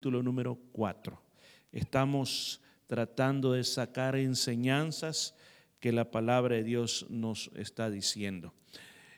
capítulo 0.00 0.22
número 0.22 0.58
4. 0.72 1.20
Estamos 1.72 2.62
tratando 2.86 3.52
de 3.52 3.62
sacar 3.62 4.16
enseñanzas 4.16 5.34
que 5.78 5.92
la 5.92 6.10
palabra 6.10 6.56
de 6.56 6.64
Dios 6.64 7.04
nos 7.10 7.50
está 7.54 7.90
diciendo. 7.90 8.54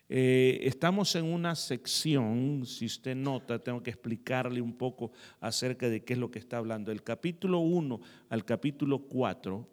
Eh, 0.09 0.59
estamos 0.63 1.15
en 1.15 1.27
una 1.27 1.55
sección, 1.55 2.67
si 2.67 2.87
usted 2.87 3.15
nota, 3.15 3.61
tengo 3.61 3.81
que 3.81 3.91
explicarle 3.91 4.61
un 4.61 4.73
poco 4.73 5.13
acerca 5.39 5.89
de 5.89 6.03
qué 6.03 6.15
es 6.15 6.19
lo 6.19 6.33
que 6.33 6.41
está 6.41 6.57
hablando. 6.57 6.91
El 6.91 7.05
capítulo 7.05 7.61
1 7.61 8.01
al 8.31 8.45
capítulo 8.45 9.07
4, 9.07 9.65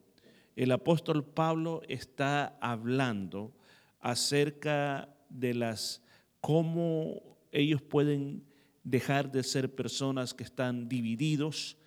el 0.58 0.72
apóstol 0.72 1.26
Pablo 1.26 1.82
está 1.88 2.56
hablando 2.62 3.52
acerca 4.00 5.10
de 5.28 5.56
las 5.56 6.04
cómo 6.40 7.20
ellos 7.52 7.82
pueden 7.82 8.48
dejar 8.84 9.32
de 9.32 9.44
ser 9.44 9.74
personas 9.76 10.34
que 10.34 10.44
están 10.44 10.88
divididos 10.90 11.78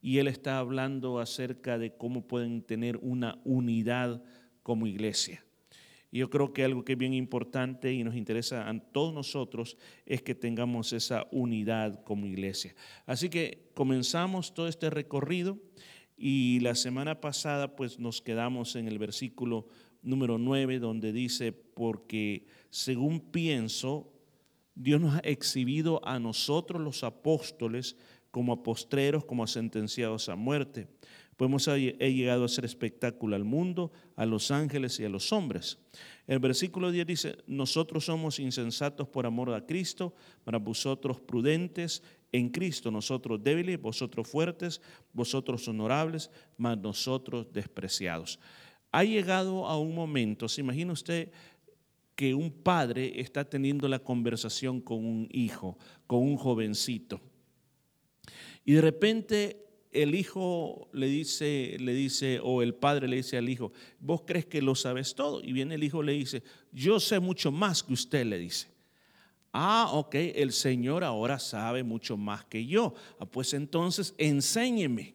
y 0.00 0.18
él 0.18 0.28
está 0.28 0.58
hablando 0.58 1.20
acerca 1.20 1.78
de 1.78 1.96
cómo 1.96 2.26
pueden 2.26 2.62
tener 2.62 2.96
una 2.98 3.40
unidad 3.44 4.22
como 4.62 4.86
iglesia. 4.86 5.44
Yo 6.10 6.28
creo 6.28 6.52
que 6.52 6.62
algo 6.62 6.84
que 6.84 6.92
es 6.92 6.98
bien 6.98 7.14
importante 7.14 7.90
y 7.92 8.04
nos 8.04 8.16
interesa 8.16 8.68
a 8.68 8.78
todos 8.78 9.14
nosotros 9.14 9.78
es 10.04 10.20
que 10.20 10.34
tengamos 10.34 10.92
esa 10.92 11.26
unidad 11.30 12.04
como 12.04 12.26
iglesia. 12.26 12.74
Así 13.06 13.30
que 13.30 13.70
comenzamos 13.74 14.52
todo 14.52 14.68
este 14.68 14.90
recorrido 14.90 15.58
y 16.18 16.60
la 16.60 16.74
semana 16.74 17.20
pasada 17.22 17.76
pues 17.76 17.98
nos 17.98 18.20
quedamos 18.20 18.76
en 18.76 18.88
el 18.88 18.98
versículo 18.98 19.68
número 20.02 20.36
9 20.36 20.80
donde 20.80 21.12
dice, 21.12 21.52
porque 21.52 22.44
según 22.68 23.20
pienso, 23.20 24.11
Dios 24.74 25.00
nos 25.00 25.16
ha 25.16 25.20
exhibido 25.20 26.00
a 26.06 26.18
nosotros 26.18 26.80
los 26.80 27.04
apóstoles 27.04 27.96
como 28.30 28.52
apostreros, 28.52 29.24
como 29.24 29.46
sentenciados 29.46 30.28
a 30.28 30.36
muerte. 30.36 30.88
Pues 31.36 31.48
hemos 31.48 31.66
llegado 31.66 32.42
a 32.42 32.46
hacer 32.46 32.64
espectáculo 32.64 33.36
al 33.36 33.44
mundo, 33.44 33.90
a 34.16 34.26
los 34.26 34.50
ángeles 34.50 35.00
y 35.00 35.04
a 35.04 35.08
los 35.08 35.32
hombres. 35.32 35.78
El 36.26 36.38
versículo 36.38 36.90
10 36.90 37.06
dice, 37.06 37.36
nosotros 37.46 38.04
somos 38.04 38.38
insensatos 38.38 39.08
por 39.08 39.26
amor 39.26 39.52
a 39.52 39.66
Cristo, 39.66 40.14
para 40.44 40.58
vosotros 40.58 41.20
prudentes 41.20 42.02
en 42.32 42.48
Cristo, 42.48 42.90
nosotros 42.90 43.42
débiles, 43.42 43.80
vosotros 43.80 44.28
fuertes, 44.28 44.80
vosotros 45.12 45.66
honorables, 45.68 46.30
mas 46.56 46.78
nosotros 46.78 47.52
despreciados. 47.52 48.38
Ha 48.92 49.04
llegado 49.04 49.66
a 49.66 49.78
un 49.78 49.94
momento, 49.94 50.48
se 50.48 50.60
imagina 50.60 50.92
usted 50.92 51.32
que 52.14 52.34
un 52.34 52.50
padre 52.50 53.20
está 53.20 53.44
teniendo 53.44 53.88
la 53.88 53.98
conversación 53.98 54.80
con 54.80 55.04
un 55.04 55.28
hijo, 55.30 55.78
con 56.06 56.20
un 56.20 56.36
jovencito. 56.36 57.20
Y 58.64 58.72
de 58.72 58.80
repente 58.80 59.62
el 59.90 60.14
hijo 60.14 60.88
le 60.92 61.06
dice, 61.06 61.76
le 61.78 61.92
dice, 61.92 62.40
o 62.42 62.62
el 62.62 62.74
padre 62.74 63.08
le 63.08 63.16
dice 63.16 63.36
al 63.36 63.48
hijo, 63.48 63.72
vos 64.00 64.22
crees 64.26 64.46
que 64.46 64.62
lo 64.62 64.74
sabes 64.74 65.14
todo. 65.14 65.42
Y 65.42 65.52
viene 65.52 65.74
el 65.74 65.84
hijo 65.84 66.02
le 66.02 66.12
dice, 66.12 66.42
yo 66.72 66.98
sé 66.98 67.20
mucho 67.20 67.52
más 67.52 67.82
que 67.82 67.92
usted, 67.92 68.24
le 68.24 68.38
dice. 68.38 68.68
Ah, 69.52 69.90
ok, 69.92 70.14
el 70.14 70.52
Señor 70.52 71.04
ahora 71.04 71.38
sabe 71.38 71.82
mucho 71.82 72.16
más 72.16 72.44
que 72.46 72.64
yo. 72.64 72.94
Ah, 73.18 73.26
pues 73.26 73.52
entonces 73.52 74.14
enséñeme. 74.16 75.14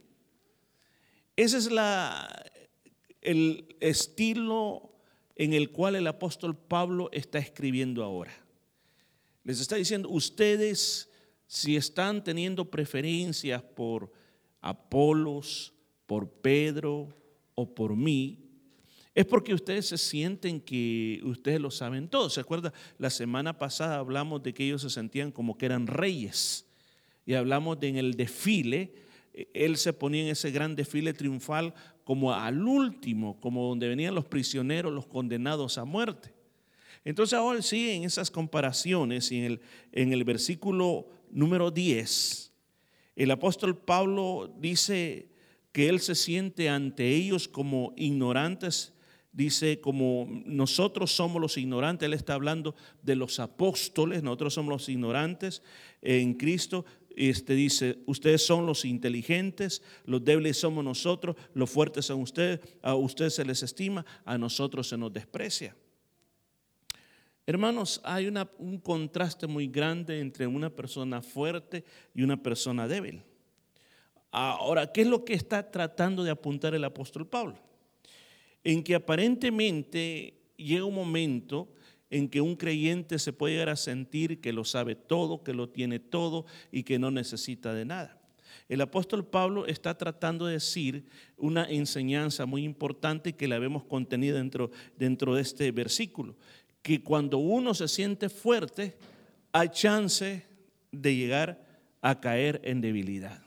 Ese 1.35 1.57
es 1.57 1.71
la, 1.71 2.45
el 3.21 3.75
estilo 3.79 4.96
en 5.37 5.53
el 5.53 5.69
cual 5.71 5.95
el 5.95 6.07
apóstol 6.07 6.57
Pablo 6.57 7.09
está 7.13 7.37
escribiendo 7.37 8.03
ahora. 8.03 8.33
Les 9.43 9.61
está 9.61 9.75
diciendo, 9.75 10.09
ustedes 10.09 11.09
si 11.45 11.77
están 11.77 12.23
teniendo 12.23 12.69
preferencias 12.69 13.61
por 13.61 14.11
Apolos, 14.59 15.73
por 16.07 16.29
Pedro 16.29 17.15
o 17.55 17.73
por 17.73 17.95
mí, 17.95 18.43
es 19.13 19.25
porque 19.25 19.53
ustedes 19.53 19.87
se 19.87 19.97
sienten 19.97 20.59
que 20.59 21.21
ustedes 21.23 21.61
lo 21.61 21.71
saben 21.71 22.09
todo. 22.09 22.29
¿Se 22.29 22.41
acuerda? 22.41 22.73
La 22.97 23.09
semana 23.09 23.57
pasada 23.57 23.97
hablamos 23.97 24.43
de 24.43 24.53
que 24.53 24.65
ellos 24.65 24.81
se 24.81 24.89
sentían 24.89 25.31
como 25.31 25.57
que 25.57 25.67
eran 25.67 25.87
reyes. 25.87 26.65
Y 27.25 27.33
hablamos 27.33 27.77
en 27.81 27.97
el 27.97 28.15
desfile, 28.15 28.93
él 29.53 29.77
se 29.77 29.93
ponía 29.93 30.23
en 30.23 30.29
ese 30.29 30.51
gran 30.51 30.75
desfile 30.75 31.13
triunfal 31.13 31.73
como 32.03 32.33
al 32.33 32.63
último, 32.63 33.39
como 33.39 33.67
donde 33.67 33.87
venían 33.87 34.15
los 34.15 34.25
prisioneros, 34.25 34.93
los 34.93 35.07
condenados 35.07 35.77
a 35.77 35.85
muerte. 35.85 36.33
Entonces 37.03 37.37
ahora 37.37 37.61
sí, 37.61 37.91
en 37.91 38.03
esas 38.03 38.31
comparaciones, 38.31 39.31
y 39.31 39.39
en 39.39 39.45
el, 39.45 39.61
en 39.91 40.13
el 40.13 40.23
versículo 40.23 41.07
número 41.29 41.71
10, 41.71 42.51
el 43.15 43.31
apóstol 43.31 43.77
Pablo 43.77 44.53
dice 44.59 45.29
que 45.71 45.89
él 45.89 45.99
se 45.99 46.15
siente 46.15 46.69
ante 46.69 47.07
ellos 47.09 47.47
como 47.47 47.93
ignorantes, 47.97 48.93
dice 49.31 49.79
como 49.79 50.27
nosotros 50.45 51.11
somos 51.11 51.41
los 51.41 51.57
ignorantes, 51.57 52.07
él 52.07 52.13
está 52.13 52.33
hablando 52.33 52.75
de 53.03 53.15
los 53.15 53.39
apóstoles, 53.39 54.23
nosotros 54.23 54.53
somos 54.53 54.71
los 54.71 54.89
ignorantes 54.89 55.61
en 56.01 56.33
Cristo, 56.33 56.85
este 57.17 57.55
dice, 57.55 57.97
ustedes 58.05 58.45
son 58.45 58.65
los 58.65 58.85
inteligentes, 58.85 59.81
los 60.05 60.23
débiles 60.23 60.57
somos 60.57 60.83
nosotros, 60.83 61.35
los 61.53 61.69
fuertes 61.69 62.05
son 62.05 62.21
ustedes, 62.21 62.59
a 62.81 62.93
ustedes 62.93 63.33
se 63.35 63.43
les 63.43 63.63
estima, 63.63 64.05
a 64.23 64.37
nosotros 64.37 64.87
se 64.87 64.97
nos 64.97 65.11
desprecia. 65.11 65.75
Hermanos, 67.45 68.01
hay 68.03 68.27
un 68.27 68.77
contraste 68.79 69.47
muy 69.47 69.67
grande 69.67 70.19
entre 70.19 70.45
una 70.45 70.69
persona 70.69 71.21
fuerte 71.21 71.83
y 72.13 72.21
una 72.21 72.41
persona 72.41 72.87
débil. 72.87 73.23
Ahora, 74.29 74.91
¿qué 74.91 75.01
es 75.01 75.07
lo 75.07 75.25
que 75.25 75.33
está 75.33 75.71
tratando 75.71 76.23
de 76.23 76.29
apuntar 76.29 76.75
el 76.75 76.83
apóstol 76.83 77.25
Pablo? 77.25 77.57
En 78.63 78.83
que 78.83 78.95
aparentemente 78.95 80.37
llega 80.57 80.83
un 80.83 80.93
momento 80.93 81.69
en 82.09 82.29
que 82.29 82.41
un 82.41 82.55
creyente 82.55 83.19
se 83.19 83.33
puede 83.33 83.53
llegar 83.53 83.69
a 83.69 83.75
sentir 83.75 84.39
que 84.39 84.53
lo 84.53 84.63
sabe 84.63 84.95
todo, 84.95 85.43
que 85.43 85.53
lo 85.53 85.69
tiene 85.69 85.99
todo 85.99 86.45
y 86.71 86.83
que 86.83 86.99
no 86.99 87.11
necesita 87.11 87.73
de 87.73 87.85
nada. 87.85 88.19
El 88.69 88.81
apóstol 88.81 89.25
Pablo 89.25 89.65
está 89.65 89.97
tratando 89.97 90.45
de 90.45 90.53
decir 90.53 91.05
una 91.37 91.65
enseñanza 91.69 92.45
muy 92.45 92.63
importante 92.63 93.33
que 93.33 93.47
la 93.47 93.59
vemos 93.59 93.85
contenida 93.85 94.37
dentro, 94.37 94.71
dentro 94.97 95.35
de 95.35 95.41
este 95.41 95.71
versículo, 95.71 96.35
que 96.81 97.01
cuando 97.01 97.37
uno 97.37 97.73
se 97.73 97.87
siente 97.87 98.29
fuerte, 98.29 98.97
hay 99.51 99.69
chance 99.69 100.45
de 100.91 101.15
llegar 101.15 101.65
a 102.01 102.19
caer 102.19 102.61
en 102.63 102.81
debilidad. 102.81 103.43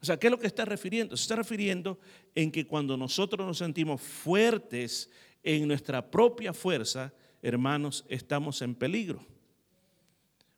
O 0.00 0.04
sea, 0.04 0.16
¿qué 0.16 0.28
es 0.28 0.30
lo 0.30 0.38
que 0.38 0.46
está 0.46 0.64
refiriendo? 0.64 1.16
Se 1.16 1.22
está 1.22 1.36
refiriendo 1.36 1.98
en 2.34 2.50
que 2.50 2.66
cuando 2.66 2.96
nosotros 2.96 3.46
nos 3.46 3.58
sentimos 3.58 4.00
fuertes 4.00 5.10
en 5.42 5.68
nuestra 5.68 6.08
propia 6.10 6.52
fuerza, 6.52 7.12
hermanos, 7.42 8.04
estamos 8.08 8.62
en 8.62 8.74
peligro. 8.74 9.24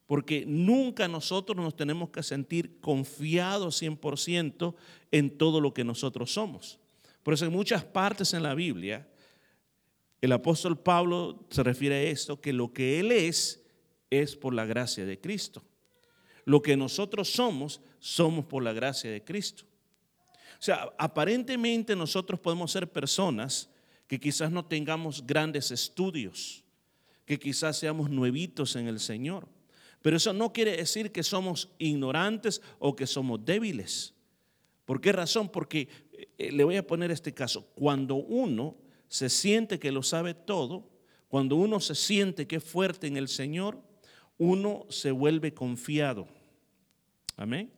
Porque 0.06 0.44
nunca 0.46 1.08
nosotros 1.08 1.56
nos 1.56 1.74
tenemos 1.74 2.10
que 2.10 2.22
sentir 2.22 2.80
confiados 2.80 3.80
100% 3.82 4.74
en 5.10 5.38
todo 5.38 5.60
lo 5.60 5.72
que 5.72 5.84
nosotros 5.84 6.32
somos. 6.32 6.78
Por 7.22 7.34
eso 7.34 7.46
en 7.46 7.52
muchas 7.52 7.84
partes 7.84 8.34
en 8.34 8.42
la 8.42 8.54
Biblia, 8.54 9.08
el 10.20 10.32
apóstol 10.32 10.78
Pablo 10.78 11.46
se 11.50 11.62
refiere 11.62 11.94
a 11.96 12.02
esto, 12.02 12.40
que 12.40 12.52
lo 12.52 12.72
que 12.72 13.00
él 13.00 13.10
es 13.12 13.64
es 14.10 14.36
por 14.36 14.54
la 14.54 14.66
gracia 14.66 15.06
de 15.06 15.20
Cristo. 15.20 15.62
Lo 16.44 16.60
que 16.60 16.76
nosotros 16.76 17.32
somos, 17.32 17.80
somos 17.98 18.44
por 18.44 18.62
la 18.62 18.72
gracia 18.72 19.10
de 19.10 19.24
Cristo. 19.24 19.64
O 20.54 20.64
sea, 20.64 20.92
aparentemente 20.98 21.96
nosotros 21.96 22.38
podemos 22.38 22.70
ser 22.70 22.90
personas 22.90 23.68
que 24.06 24.20
quizás 24.20 24.50
no 24.50 24.64
tengamos 24.64 25.26
grandes 25.26 25.70
estudios, 25.70 26.61
que 27.24 27.38
quizás 27.38 27.76
seamos 27.78 28.10
nuevitos 28.10 28.76
en 28.76 28.88
el 28.88 29.00
Señor. 29.00 29.48
Pero 30.02 30.16
eso 30.16 30.32
no 30.32 30.52
quiere 30.52 30.76
decir 30.76 31.12
que 31.12 31.22
somos 31.22 31.70
ignorantes 31.78 32.60
o 32.78 32.96
que 32.96 33.06
somos 33.06 33.44
débiles. 33.44 34.14
¿Por 34.84 35.00
qué 35.00 35.12
razón? 35.12 35.48
Porque 35.48 35.88
eh, 36.38 36.50
le 36.50 36.64
voy 36.64 36.76
a 36.76 36.86
poner 36.86 37.12
este 37.12 37.32
caso. 37.32 37.68
Cuando 37.74 38.16
uno 38.16 38.76
se 39.08 39.28
siente 39.28 39.78
que 39.78 39.92
lo 39.92 40.02
sabe 40.02 40.34
todo, 40.34 40.90
cuando 41.28 41.56
uno 41.56 41.78
se 41.78 41.94
siente 41.94 42.46
que 42.46 42.56
es 42.56 42.64
fuerte 42.64 43.06
en 43.06 43.16
el 43.16 43.28
Señor, 43.28 43.80
uno 44.38 44.86
se 44.88 45.12
vuelve 45.12 45.54
confiado. 45.54 46.26
Amén. 47.36 47.72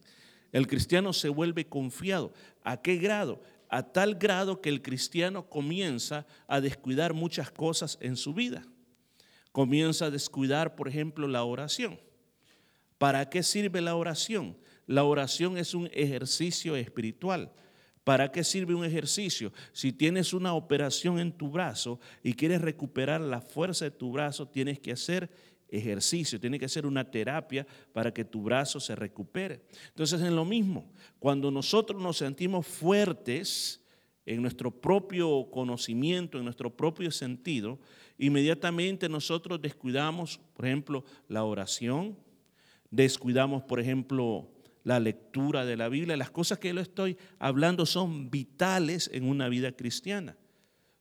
El 0.50 0.66
cristiano 0.66 1.12
se 1.12 1.28
vuelve 1.28 1.66
confiado. 1.66 2.32
¿A 2.62 2.80
qué 2.80 2.96
grado? 2.96 3.42
A 3.68 3.82
tal 3.82 4.14
grado 4.14 4.62
que 4.62 4.70
el 4.70 4.80
cristiano 4.80 5.50
comienza 5.50 6.26
a 6.46 6.60
descuidar 6.62 7.12
muchas 7.12 7.50
cosas 7.50 7.98
en 8.00 8.16
su 8.16 8.32
vida 8.32 8.66
comienza 9.54 10.06
a 10.06 10.10
descuidar, 10.10 10.74
por 10.74 10.88
ejemplo, 10.88 11.28
la 11.28 11.44
oración. 11.44 12.00
¿Para 12.98 13.30
qué 13.30 13.44
sirve 13.44 13.80
la 13.80 13.94
oración? 13.94 14.56
La 14.84 15.04
oración 15.04 15.56
es 15.56 15.74
un 15.74 15.88
ejercicio 15.92 16.74
espiritual. 16.74 17.52
¿Para 18.02 18.32
qué 18.32 18.42
sirve 18.42 18.74
un 18.74 18.84
ejercicio? 18.84 19.52
Si 19.72 19.92
tienes 19.92 20.32
una 20.32 20.54
operación 20.54 21.20
en 21.20 21.30
tu 21.30 21.50
brazo 21.50 22.00
y 22.20 22.34
quieres 22.34 22.62
recuperar 22.62 23.20
la 23.20 23.40
fuerza 23.40 23.84
de 23.84 23.92
tu 23.92 24.10
brazo, 24.10 24.48
tienes 24.48 24.80
que 24.80 24.90
hacer 24.90 25.30
ejercicio, 25.68 26.40
tiene 26.40 26.58
que 26.58 26.68
ser 26.68 26.84
una 26.84 27.08
terapia 27.08 27.64
para 27.92 28.12
que 28.12 28.24
tu 28.24 28.42
brazo 28.42 28.80
se 28.80 28.96
recupere. 28.96 29.62
Entonces 29.90 30.20
es 30.20 30.32
lo 30.32 30.44
mismo, 30.44 30.90
cuando 31.20 31.52
nosotros 31.52 32.02
nos 32.02 32.16
sentimos 32.16 32.66
fuertes 32.66 33.80
en 34.26 34.42
nuestro 34.42 34.72
propio 34.72 35.48
conocimiento, 35.52 36.38
en 36.38 36.44
nuestro 36.44 36.74
propio 36.74 37.12
sentido, 37.12 37.78
inmediatamente 38.18 39.08
nosotros 39.08 39.60
descuidamos, 39.60 40.40
por 40.54 40.66
ejemplo, 40.66 41.04
la 41.28 41.44
oración, 41.44 42.16
descuidamos, 42.90 43.62
por 43.64 43.80
ejemplo, 43.80 44.48
la 44.84 45.00
lectura 45.00 45.64
de 45.64 45.76
la 45.76 45.88
Biblia. 45.88 46.16
Las 46.16 46.30
cosas 46.30 46.58
que 46.58 46.72
yo 46.72 46.80
estoy 46.80 47.16
hablando 47.38 47.86
son 47.86 48.30
vitales 48.30 49.10
en 49.12 49.24
una 49.24 49.48
vida 49.48 49.72
cristiana. 49.72 50.36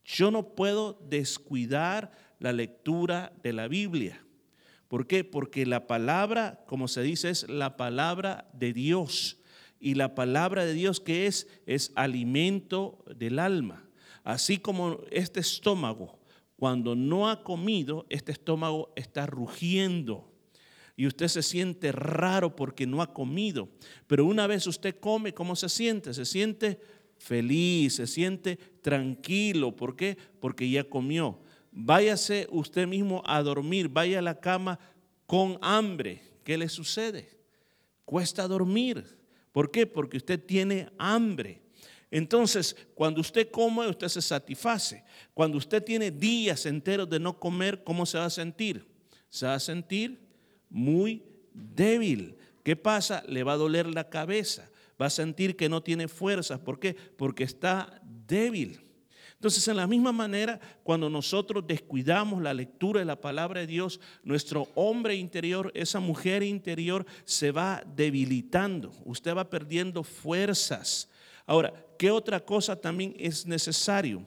Yo 0.06 0.32
no 0.32 0.56
puedo 0.56 1.00
descuidar 1.10 2.12
la 2.40 2.52
lectura 2.52 3.34
de 3.44 3.54
la 3.54 3.68
Biblia. 3.68 4.22
¿Por 4.88 5.08
qué? 5.08 5.24
Porque 5.24 5.66
la 5.66 5.88
palabra, 5.88 6.64
como 6.68 6.88
se 6.88 7.02
dice, 7.02 7.30
es 7.30 7.48
la 7.50 7.78
palabra 7.78 8.50
de 8.54 8.74
Dios. 8.74 9.40
Y 9.80 9.96
la 9.96 10.16
palabra 10.16 10.66
de 10.66 10.74
Dios 10.74 11.00
que 11.00 11.28
es, 11.28 11.48
es 11.66 11.92
alimento 11.96 13.04
del 13.18 13.40
alma. 13.40 13.84
Así 14.24 14.58
como 14.58 15.00
este 15.12 15.42
estómago, 15.42 16.20
cuando 16.64 16.96
no 16.96 17.30
ha 17.30 17.44
comido, 17.44 18.06
este 18.08 18.32
estómago 18.32 18.94
está 18.96 19.26
rugiendo 19.26 20.32
y 20.96 21.08
usted 21.08 21.28
se 21.28 21.44
siente 21.44 21.92
raro 21.92 22.56
porque 22.56 22.88
no 22.88 23.02
ha 23.02 23.14
comido. 23.14 23.68
Pero 24.08 24.26
una 24.26 24.48
vez 24.48 24.66
usted 24.66 24.96
come, 24.98 25.34
¿cómo 25.34 25.58
se 25.58 25.68
siente? 25.68 26.14
Se 26.14 26.24
siente 26.24 26.80
feliz, 27.18 27.96
se 27.96 28.08
siente 28.08 28.56
tranquilo. 28.82 29.76
¿Por 29.76 29.98
qué? 29.98 30.18
Porque 30.40 30.70
ya 30.70 30.86
comió. 30.86 31.38
Váyase 31.74 32.48
usted 32.50 32.88
mismo 32.88 33.22
a 33.26 33.44
dormir, 33.44 33.90
vaya 33.90 34.20
a 34.20 34.22
la 34.22 34.40
cama 34.40 34.80
con 35.26 35.60
hambre. 35.62 36.22
¿Qué 36.46 36.58
le 36.58 36.70
sucede? 36.70 37.40
Cuesta 38.06 38.48
dormir. 38.48 39.04
¿Por 39.52 39.70
qué? 39.70 39.86
Porque 39.86 40.16
usted 40.16 40.42
tiene 40.42 40.88
hambre. 40.98 41.63
Entonces, 42.14 42.76
cuando 42.94 43.22
usted 43.22 43.50
come, 43.50 43.88
usted 43.88 44.08
se 44.08 44.22
satisface. 44.22 45.04
Cuando 45.34 45.58
usted 45.58 45.84
tiene 45.84 46.12
días 46.12 46.68
enteros 46.68 47.10
de 47.10 47.20
no 47.20 47.40
comer, 47.40 47.84
¿cómo 47.84 48.06
se 48.06 48.20
va 48.20 48.26
a 48.26 48.30
sentir? 48.30 48.86
Se 49.32 49.48
va 49.48 49.56
a 49.56 49.60
sentir 49.60 50.20
muy 50.70 51.24
débil. 51.52 52.36
¿Qué 52.62 52.76
pasa? 52.76 53.24
Le 53.28 53.42
va 53.42 53.54
a 53.54 53.58
doler 53.58 53.88
la 53.88 54.12
cabeza, 54.12 54.70
va 55.02 55.08
a 55.08 55.10
sentir 55.10 55.56
que 55.56 55.70
no 55.70 55.82
tiene 55.82 56.08
fuerzas. 56.08 56.60
¿Por 56.60 56.80
qué? 56.80 56.94
Porque 56.94 57.46
está 57.46 58.00
débil. 58.28 58.80
Entonces, 59.34 59.68
en 59.68 59.78
la 59.78 59.88
misma 59.88 60.12
manera, 60.12 60.60
cuando 60.84 61.10
nosotros 61.10 61.66
descuidamos 61.66 62.44
la 62.44 62.54
lectura 62.54 63.00
de 63.00 63.06
la 63.06 63.20
palabra 63.20 63.62
de 63.62 63.68
Dios, 63.68 64.00
nuestro 64.24 64.68
hombre 64.76 65.16
interior, 65.16 65.72
esa 65.74 66.00
mujer 66.00 66.44
interior, 66.44 67.08
se 67.26 67.50
va 67.50 67.84
debilitando. 67.96 68.94
Usted 69.04 69.36
va 69.36 69.50
perdiendo 69.50 70.04
fuerzas. 70.04 71.10
Ahora, 71.46 71.74
¿qué 71.98 72.12
otra 72.12 72.40
cosa 72.40 72.80
también 72.80 73.16
es 73.18 73.46
necesario? 73.46 74.26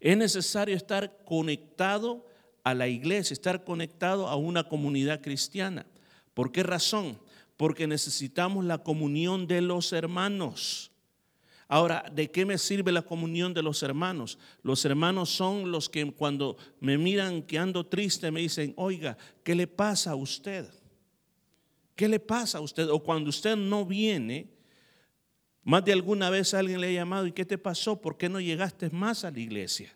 Es 0.00 0.16
necesario 0.16 0.76
estar 0.76 1.24
conectado 1.24 2.26
a 2.64 2.74
la 2.74 2.88
iglesia, 2.88 3.34
estar 3.34 3.64
conectado 3.64 4.26
a 4.28 4.36
una 4.36 4.64
comunidad 4.64 5.20
cristiana. 5.20 5.86
¿Por 6.34 6.52
qué 6.52 6.62
razón? 6.62 7.18
Porque 7.56 7.86
necesitamos 7.86 8.64
la 8.64 8.78
comunión 8.78 9.46
de 9.46 9.60
los 9.60 9.92
hermanos. 9.92 10.90
Ahora, 11.68 12.04
¿de 12.12 12.30
qué 12.30 12.46
me 12.46 12.58
sirve 12.58 12.92
la 12.92 13.02
comunión 13.02 13.52
de 13.52 13.62
los 13.62 13.82
hermanos? 13.82 14.38
Los 14.62 14.84
hermanos 14.84 15.30
son 15.30 15.72
los 15.72 15.88
que 15.88 16.12
cuando 16.12 16.56
me 16.80 16.96
miran 16.96 17.42
que 17.42 17.58
ando 17.58 17.86
triste 17.86 18.30
me 18.30 18.40
dicen, 18.40 18.72
oiga, 18.76 19.16
¿qué 19.42 19.54
le 19.54 19.66
pasa 19.66 20.12
a 20.12 20.16
usted? 20.16 20.68
¿Qué 21.96 22.06
le 22.06 22.20
pasa 22.20 22.58
a 22.58 22.60
usted? 22.60 22.88
O 22.90 23.02
cuando 23.02 23.30
usted 23.30 23.56
no 23.56 23.84
viene, 23.84 24.55
más 25.66 25.84
de 25.84 25.92
alguna 25.92 26.30
vez 26.30 26.54
alguien 26.54 26.80
le 26.80 26.86
ha 26.86 26.92
llamado, 26.92 27.26
¿y 27.26 27.32
qué 27.32 27.44
te 27.44 27.58
pasó? 27.58 28.00
¿Por 28.00 28.16
qué 28.16 28.28
no 28.28 28.38
llegaste 28.38 28.88
más 28.90 29.24
a 29.24 29.32
la 29.32 29.40
iglesia? 29.40 29.92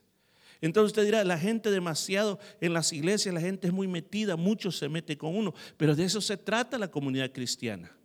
Entonces 0.60 0.88
usted 0.88 1.04
dirá, 1.04 1.22
la 1.22 1.38
gente 1.38 1.70
demasiado 1.70 2.40
en 2.60 2.72
las 2.72 2.92
iglesias, 2.92 3.32
la 3.32 3.40
gente 3.40 3.68
es 3.68 3.72
muy 3.72 3.86
metida, 3.86 4.34
mucho 4.34 4.72
se 4.72 4.88
mete 4.88 5.16
con 5.16 5.36
uno, 5.36 5.54
pero 5.76 5.94
de 5.94 6.02
eso 6.02 6.20
se 6.20 6.36
trata 6.36 6.76
la 6.76 6.90
comunidad 6.90 7.30
cristiana. 7.30 7.96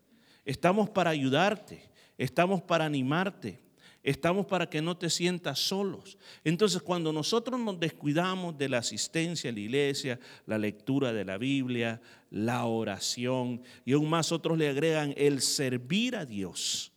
Estamos 0.46 0.92
para 0.92 1.10
ayudarte, 1.10 1.90
estamos 2.20 2.62
para 2.62 2.86
animarte, 2.86 3.64
estamos 4.04 4.46
para 4.46 4.70
que 4.70 4.84
no 4.84 4.96
te 4.96 5.10
sientas 5.10 5.58
solos. 5.58 6.20
Entonces 6.44 6.84
cuando 6.84 7.12
nosotros 7.12 7.60
nos 7.60 7.80
descuidamos 7.80 8.56
de 8.60 8.70
la 8.70 8.78
asistencia 8.78 9.50
a 9.50 9.54
la 9.54 9.60
iglesia, 9.60 10.20
la 10.46 10.60
lectura 10.60 11.12
de 11.12 11.26
la 11.26 11.40
Biblia, 11.40 12.00
la 12.30 12.66
oración, 12.66 13.64
y 13.86 13.94
aún 13.94 14.08
más 14.08 14.32
otros 14.32 14.56
le 14.56 14.70
agregan 14.70 15.16
el 15.18 15.42
servir 15.42 16.16
a 16.16 16.28
Dios. 16.28 16.92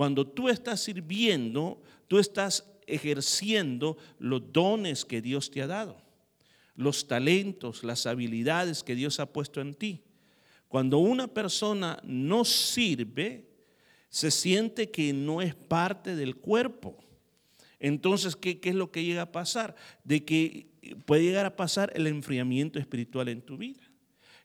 Cuando 0.00 0.26
tú 0.26 0.48
estás 0.48 0.80
sirviendo, 0.80 1.82
tú 2.08 2.18
estás 2.18 2.64
ejerciendo 2.86 3.98
los 4.18 4.50
dones 4.50 5.04
que 5.04 5.20
Dios 5.20 5.50
te 5.50 5.60
ha 5.60 5.66
dado, 5.66 6.00
los 6.74 7.06
talentos, 7.06 7.84
las 7.84 8.06
habilidades 8.06 8.82
que 8.82 8.94
Dios 8.94 9.20
ha 9.20 9.30
puesto 9.30 9.60
en 9.60 9.74
ti. 9.74 10.00
Cuando 10.68 10.96
una 10.96 11.26
persona 11.26 12.00
no 12.02 12.46
sirve, 12.46 13.50
se 14.08 14.30
siente 14.30 14.90
que 14.90 15.12
no 15.12 15.42
es 15.42 15.54
parte 15.54 16.16
del 16.16 16.36
cuerpo. 16.36 16.96
Entonces, 17.78 18.36
¿qué, 18.36 18.58
¿qué, 18.58 18.70
es 18.70 18.76
lo 18.76 18.90
que 18.90 19.04
llega 19.04 19.20
a 19.20 19.32
pasar? 19.32 19.76
De 20.02 20.24
que 20.24 20.70
puede 21.04 21.24
llegar 21.24 21.44
a 21.44 21.56
pasar 21.56 21.92
el 21.94 22.06
enfriamiento 22.06 22.78
espiritual 22.78 23.28
en 23.28 23.42
tu 23.42 23.58
vida. 23.58 23.89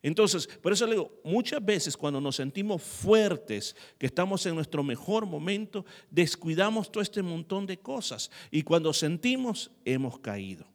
Entonces, 0.06 0.46
por 0.62 0.72
eso 0.72 0.86
le 0.86 0.92
digo, 0.92 1.20
muchas 1.24 1.66
veces 1.66 1.98
cuando 1.98 2.22
nos 2.22 2.36
sentimos 2.36 2.84
fuertes, 2.84 3.76
que 3.98 4.06
estamos 4.06 4.46
en 4.46 4.54
nuestro 4.54 4.84
mejor 4.84 5.26
momento, 5.26 5.84
descuidamos 6.12 6.92
todo 6.92 7.02
este 7.02 7.24
montón 7.24 7.66
de 7.66 7.80
cosas. 7.80 8.30
Y 8.52 8.62
cuando 8.62 8.94
sentimos, 8.94 9.72
hemos 9.84 10.20
caído. 10.20 10.68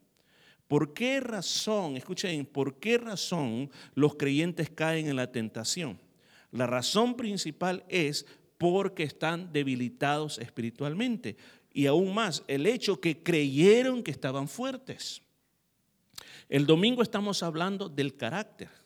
¿Por 0.66 0.94
qué 0.94 1.20
razón, 1.20 1.96
escuchen, 1.96 2.44
por 2.44 2.80
qué 2.80 2.98
razón 2.98 3.70
los 3.94 4.16
creyentes 4.16 4.68
caen 4.68 5.06
en 5.06 5.14
la 5.14 5.30
tentación? 5.30 6.00
La 6.50 6.66
razón 6.66 7.14
principal 7.16 7.84
es 7.88 8.26
porque 8.58 9.04
están 9.04 9.52
debilitados 9.52 10.38
espiritualmente. 10.38 11.36
Y 11.72 11.86
aún 11.86 12.12
más, 12.12 12.42
el 12.48 12.66
hecho 12.66 13.00
que 13.00 13.22
creyeron 13.22 14.02
que 14.02 14.10
estaban 14.10 14.48
fuertes. 14.48 15.22
El 16.48 16.66
domingo 16.66 17.00
estamos 17.00 17.44
hablando 17.44 17.88
del 17.88 18.16
carácter. 18.16 18.79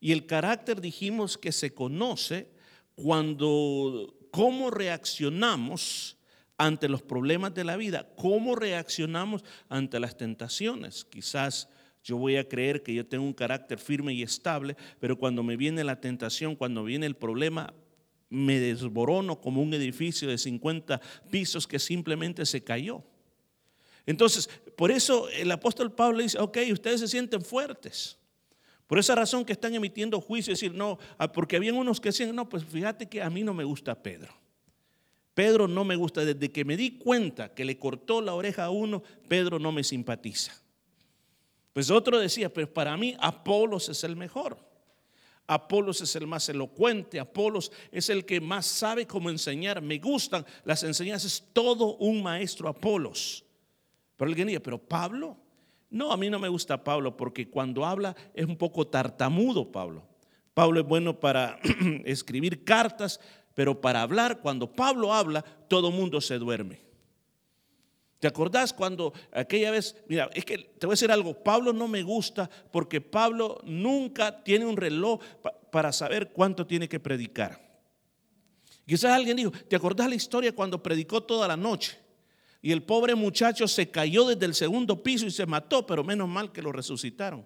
Y 0.00 0.12
el 0.12 0.26
carácter 0.26 0.80
dijimos 0.80 1.36
que 1.36 1.52
se 1.52 1.74
conoce 1.74 2.48
cuando, 2.94 4.16
cómo 4.30 4.70
reaccionamos 4.70 6.16
ante 6.56 6.88
los 6.88 7.02
problemas 7.02 7.54
de 7.54 7.64
la 7.64 7.76
vida, 7.76 8.08
cómo 8.16 8.54
reaccionamos 8.54 9.44
ante 9.68 10.00
las 10.00 10.16
tentaciones. 10.16 11.04
Quizás 11.04 11.68
yo 12.02 12.16
voy 12.16 12.36
a 12.36 12.48
creer 12.48 12.82
que 12.82 12.94
yo 12.94 13.06
tengo 13.06 13.24
un 13.24 13.32
carácter 13.32 13.78
firme 13.78 14.14
y 14.14 14.22
estable, 14.22 14.76
pero 14.98 15.18
cuando 15.18 15.42
me 15.42 15.56
viene 15.56 15.84
la 15.84 16.00
tentación, 16.00 16.56
cuando 16.56 16.84
viene 16.84 17.06
el 17.06 17.16
problema, 17.16 17.72
me 18.30 18.60
desborono 18.60 19.40
como 19.40 19.60
un 19.60 19.74
edificio 19.74 20.28
de 20.28 20.38
50 20.38 21.00
pisos 21.30 21.66
que 21.66 21.78
simplemente 21.78 22.46
se 22.46 22.62
cayó. 22.62 23.02
Entonces, 24.06 24.48
por 24.76 24.90
eso 24.90 25.28
el 25.30 25.50
apóstol 25.50 25.92
Pablo 25.92 26.22
dice, 26.22 26.38
ok, 26.38 26.58
ustedes 26.72 27.00
se 27.00 27.08
sienten 27.08 27.42
fuertes. 27.42 28.19
Por 28.90 28.98
esa 28.98 29.14
razón 29.14 29.44
que 29.44 29.52
están 29.52 29.72
emitiendo 29.72 30.20
juicio, 30.20 30.52
decir, 30.52 30.74
no, 30.74 30.98
ah, 31.16 31.30
porque 31.30 31.54
habían 31.54 31.76
unos 31.76 32.00
que 32.00 32.08
decían, 32.08 32.34
no, 32.34 32.48
pues 32.48 32.64
fíjate 32.64 33.08
que 33.08 33.22
a 33.22 33.30
mí 33.30 33.44
no 33.44 33.54
me 33.54 33.62
gusta 33.62 33.94
Pedro. 33.94 34.34
Pedro 35.32 35.68
no 35.68 35.84
me 35.84 35.94
gusta, 35.94 36.24
desde 36.24 36.50
que 36.50 36.64
me 36.64 36.76
di 36.76 36.98
cuenta 36.98 37.54
que 37.54 37.64
le 37.64 37.78
cortó 37.78 38.20
la 38.20 38.34
oreja 38.34 38.64
a 38.64 38.70
uno, 38.70 39.04
Pedro 39.28 39.60
no 39.60 39.70
me 39.70 39.84
simpatiza. 39.84 40.60
Pues 41.72 41.88
otro 41.88 42.18
decía, 42.18 42.52
pues 42.52 42.66
para 42.66 42.96
mí 42.96 43.16
Apolos 43.20 43.88
es 43.88 44.02
el 44.02 44.16
mejor. 44.16 44.58
Apolos 45.46 46.00
es 46.00 46.16
el 46.16 46.26
más 46.26 46.48
elocuente, 46.48 47.20
Apolos 47.20 47.70
es 47.92 48.10
el 48.10 48.26
que 48.26 48.40
más 48.40 48.66
sabe 48.66 49.06
cómo 49.06 49.30
enseñar. 49.30 49.80
Me 49.80 50.00
gustan 50.00 50.44
las 50.64 50.82
enseñanzas, 50.82 51.44
todo 51.52 51.94
un 51.98 52.24
maestro 52.24 52.68
Apolos. 52.68 53.44
Pero 54.16 54.28
alguien 54.28 54.48
dice, 54.48 54.58
pero 54.58 54.78
Pablo, 54.78 55.36
no, 55.90 56.12
a 56.12 56.16
mí 56.16 56.30
no 56.30 56.38
me 56.38 56.48
gusta 56.48 56.82
Pablo 56.84 57.16
porque 57.16 57.50
cuando 57.50 57.84
habla 57.84 58.14
es 58.32 58.46
un 58.46 58.56
poco 58.56 58.86
tartamudo 58.86 59.70
Pablo. 59.70 60.06
Pablo 60.54 60.80
es 60.80 60.86
bueno 60.86 61.18
para 61.18 61.58
escribir 62.04 62.64
cartas, 62.64 63.20
pero 63.54 63.80
para 63.80 64.02
hablar, 64.02 64.40
cuando 64.40 64.72
Pablo 64.72 65.12
habla, 65.12 65.42
todo 65.68 65.90
mundo 65.90 66.20
se 66.20 66.38
duerme. 66.38 66.80
¿Te 68.20 68.28
acordás 68.28 68.72
cuando 68.72 69.12
aquella 69.32 69.70
vez, 69.70 69.96
mira, 70.06 70.28
es 70.34 70.44
que 70.44 70.58
te 70.58 70.86
voy 70.86 70.92
a 70.92 70.96
decir 70.96 71.10
algo, 71.10 71.34
Pablo 71.42 71.72
no 71.72 71.88
me 71.88 72.02
gusta 72.02 72.48
porque 72.70 73.00
Pablo 73.00 73.60
nunca 73.64 74.44
tiene 74.44 74.66
un 74.66 74.76
reloj 74.76 75.20
para 75.72 75.90
saber 75.90 76.30
cuánto 76.30 76.66
tiene 76.66 76.88
que 76.88 77.00
predicar. 77.00 77.58
Quizás 78.86 79.12
alguien 79.12 79.36
dijo, 79.36 79.52
¿te 79.52 79.76
acordás 79.76 80.08
la 80.08 80.14
historia 80.16 80.54
cuando 80.54 80.82
predicó 80.82 81.22
toda 81.22 81.48
la 81.48 81.56
noche? 81.56 81.98
Y 82.62 82.72
el 82.72 82.82
pobre 82.82 83.14
muchacho 83.14 83.66
se 83.66 83.90
cayó 83.90 84.26
desde 84.26 84.46
el 84.46 84.54
segundo 84.54 85.02
piso 85.02 85.26
y 85.26 85.30
se 85.30 85.46
mató, 85.46 85.86
pero 85.86 86.04
menos 86.04 86.28
mal 86.28 86.52
que 86.52 86.62
lo 86.62 86.72
resucitaron. 86.72 87.44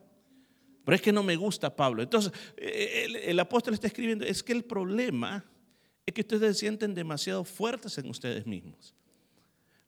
Pero 0.85 0.97
es 0.97 1.03
que 1.03 1.13
no 1.13 1.23
me 1.23 1.37
gusta 1.37 1.75
Pablo. 1.75 2.03
Entonces, 2.03 2.33
eh, 2.57 3.05
el, 3.07 3.17
el 3.17 3.41
apóstol 3.41 3.75
está 3.75 3.87
escribiendo, 3.87 4.25
es 4.25 4.43
que 4.43 4.53
el 4.53 4.65
problema 4.65 5.45
es 6.05 6.13
que 6.13 6.21
ustedes 6.21 6.57
se 6.57 6.61
sienten 6.61 6.95
demasiado 6.95 7.45
fuertes 7.45 7.97
en 7.99 8.11
ustedes 8.11 8.47
mismos. 8.47 8.95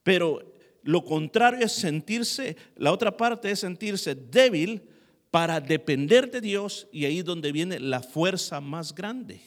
Pero 0.03 0.55
lo 0.83 1.05
contrario 1.05 1.67
es 1.67 1.73
sentirse, 1.73 2.57
la 2.77 2.93
otra 2.93 3.17
parte 3.17 3.51
es 3.51 3.61
sentirse 3.61 4.15
débil 4.15 4.83
para 5.31 5.61
depender 5.61 6.31
de 6.31 6.41
Dios 6.41 6.87
y 6.93 7.05
ahí 7.05 7.19
es 7.19 7.25
donde 7.25 7.53
viene 7.53 7.81
la 7.81 8.01
fuerza 8.01 8.61
más 8.61 8.95
grande. 8.95 9.41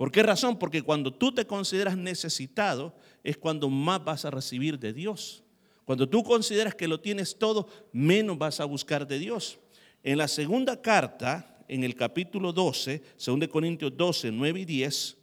¿Por 0.00 0.10
qué 0.10 0.22
razón? 0.22 0.58
Porque 0.58 0.80
cuando 0.80 1.12
tú 1.12 1.30
te 1.30 1.46
consideras 1.46 1.94
necesitado 1.94 2.96
es 3.22 3.36
cuando 3.36 3.68
más 3.68 4.02
vas 4.02 4.24
a 4.24 4.30
recibir 4.30 4.78
de 4.78 4.94
Dios. 4.94 5.44
Cuando 5.84 6.08
tú 6.08 6.24
consideras 6.24 6.74
que 6.74 6.88
lo 6.88 7.00
tienes 7.00 7.38
todo, 7.38 7.68
menos 7.92 8.38
vas 8.38 8.60
a 8.60 8.64
buscar 8.64 9.06
de 9.06 9.18
Dios. 9.18 9.58
En 10.02 10.16
la 10.16 10.26
segunda 10.26 10.80
carta, 10.80 11.62
en 11.68 11.84
el 11.84 11.94
capítulo 11.94 12.50
12, 12.50 13.02
2 13.22 13.48
Corintios 13.48 13.94
12, 13.94 14.32
9 14.32 14.60
y 14.60 14.64
10, 14.64 15.18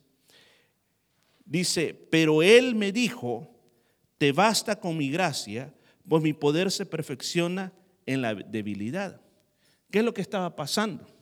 dice, 1.44 1.96
pero 2.12 2.44
Él 2.44 2.76
me 2.76 2.92
dijo, 2.92 3.50
te 4.20 4.32
basta 4.32 4.80
con 4.80 4.96
mi 4.96 5.10
gracia, 5.10 5.74
pues 6.08 6.22
mi 6.22 6.34
poder 6.34 6.70
se 6.70 6.86
perfecciona 6.86 7.74
en 8.06 8.22
la 8.22 8.36
debilidad. 8.36 9.20
¿Qué 9.90 9.98
es 9.98 10.06
lo 10.06 10.14
que 10.14 10.22
estaba 10.22 10.56
pasando? 10.56 11.17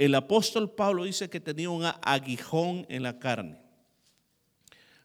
El 0.00 0.14
apóstol 0.14 0.70
Pablo 0.70 1.04
dice 1.04 1.28
que 1.28 1.40
tenía 1.40 1.68
un 1.68 1.84
aguijón 1.84 2.86
en 2.88 3.02
la 3.02 3.18
carne. 3.18 3.60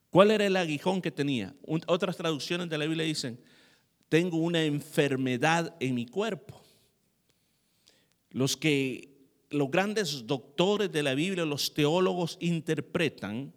¿Cuál 0.09 0.31
era 0.31 0.45
el 0.45 0.55
aguijón 0.55 1.01
que 1.01 1.11
tenía? 1.11 1.53
Otras 1.65 2.15
traducciones 2.15 2.69
de 2.69 2.77
la 2.77 2.85
Biblia 2.85 3.03
dicen, 3.03 3.37
tengo 4.07 4.37
una 4.37 4.63
enfermedad 4.63 5.75
en 5.81 5.95
mi 5.95 6.05
cuerpo. 6.05 6.61
Los 8.29 8.55
que 8.55 9.17
los 9.49 9.69
grandes 9.69 10.25
doctores 10.25 10.89
de 10.93 11.03
la 11.03 11.13
Biblia, 11.13 11.43
los 11.43 11.73
teólogos 11.73 12.37
interpretan 12.39 13.51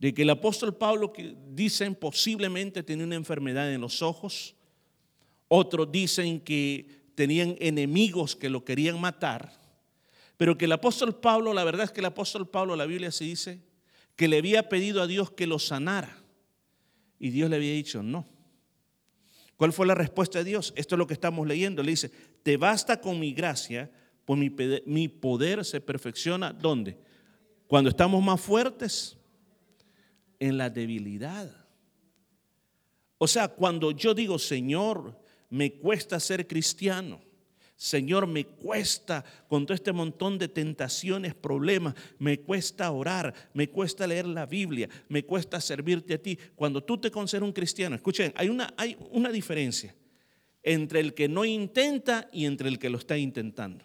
de 0.00 0.12
que 0.12 0.22
el 0.22 0.30
apóstol 0.30 0.76
Pablo 0.76 1.12
que 1.12 1.36
dicen 1.50 1.94
posiblemente 1.94 2.82
tenía 2.82 3.06
una 3.06 3.14
enfermedad 3.14 3.72
en 3.72 3.80
los 3.80 4.02
ojos, 4.02 4.56
otros 5.46 5.92
dicen 5.92 6.40
que 6.40 7.12
tenían 7.14 7.54
enemigos 7.60 8.34
que 8.34 8.50
lo 8.50 8.64
querían 8.64 9.00
matar, 9.00 9.67
pero 10.38 10.56
que 10.56 10.64
el 10.64 10.72
apóstol 10.72 11.16
Pablo, 11.16 11.52
la 11.52 11.64
verdad 11.64 11.84
es 11.84 11.90
que 11.90 12.00
el 12.00 12.06
apóstol 12.06 12.48
Pablo, 12.48 12.76
la 12.76 12.86
Biblia 12.86 13.12
se 13.12 13.24
dice, 13.24 13.60
que 14.16 14.28
le 14.28 14.38
había 14.38 14.68
pedido 14.68 15.02
a 15.02 15.06
Dios 15.06 15.32
que 15.32 15.46
lo 15.46 15.58
sanara. 15.58 16.16
Y 17.18 17.30
Dios 17.30 17.50
le 17.50 17.56
había 17.56 17.72
dicho, 17.72 18.02
no. 18.02 18.24
¿Cuál 19.56 19.72
fue 19.72 19.86
la 19.86 19.96
respuesta 19.96 20.38
de 20.38 20.44
Dios? 20.44 20.72
Esto 20.76 20.94
es 20.94 20.98
lo 20.98 21.08
que 21.08 21.14
estamos 21.14 21.46
leyendo. 21.46 21.82
Le 21.82 21.90
dice, 21.90 22.10
te 22.44 22.56
basta 22.56 23.00
con 23.00 23.18
mi 23.18 23.32
gracia, 23.32 23.90
pues 24.24 24.38
mi, 24.86 25.08
poder 25.08 25.64
se 25.64 25.80
perfecciona. 25.80 26.52
¿Dónde? 26.52 26.96
Cuando 27.66 27.90
estamos 27.90 28.22
más 28.22 28.40
fuertes, 28.40 29.16
en 30.38 30.56
la 30.56 30.70
debilidad. 30.70 31.66
O 33.18 33.26
sea, 33.26 33.48
cuando 33.48 33.90
yo 33.90 34.14
digo, 34.14 34.38
Señor, 34.38 35.20
me 35.50 35.72
cuesta 35.72 36.20
ser 36.20 36.46
cristiano. 36.46 37.20
Señor, 37.78 38.26
me 38.26 38.44
cuesta 38.44 39.24
con 39.46 39.64
todo 39.64 39.72
este 39.72 39.92
montón 39.92 40.36
de 40.36 40.48
tentaciones, 40.48 41.32
problemas, 41.36 41.94
me 42.18 42.40
cuesta 42.40 42.90
orar, 42.90 43.32
me 43.54 43.70
cuesta 43.70 44.04
leer 44.04 44.26
la 44.26 44.46
Biblia, 44.46 44.88
me 45.08 45.22
cuesta 45.22 45.60
servirte 45.60 46.14
a 46.14 46.18
ti. 46.18 46.36
Cuando 46.56 46.82
tú 46.82 46.98
te 46.98 47.12
consideras 47.12 47.46
un 47.46 47.52
cristiano, 47.52 47.94
escuchen, 47.94 48.32
hay 48.34 48.48
una, 48.48 48.74
hay 48.76 48.96
una 49.12 49.30
diferencia 49.30 49.94
entre 50.64 50.98
el 50.98 51.14
que 51.14 51.28
no 51.28 51.44
intenta 51.44 52.28
y 52.32 52.46
entre 52.46 52.68
el 52.68 52.80
que 52.80 52.90
lo 52.90 52.98
está 52.98 53.16
intentando. 53.16 53.84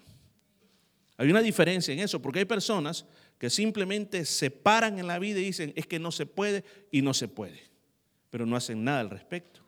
Hay 1.17 1.29
una 1.29 1.43
diferencia 1.43 1.93
en 1.93 1.99
eso, 1.99 2.19
porque 2.19 2.39
hay 2.39 2.45
personas 2.45 3.05
que 3.37 3.51
simplemente 3.51 4.25
se 4.25 4.49
paran 4.49 4.97
en 4.97 5.05
la 5.05 5.19
vida 5.19 5.39
y 5.39 5.45
dicen, 5.45 5.71
es 5.75 5.85
que 5.85 5.99
no 5.99 6.11
se 6.11 6.25
puede 6.25 6.63
y 6.89 7.03
no 7.03 7.13
se 7.13 7.27
puede, 7.27 7.61
pero 8.31 8.47
no 8.47 8.55
hacen 8.55 8.83
nada 8.83 9.01
al 9.01 9.11
respecto. 9.11 9.62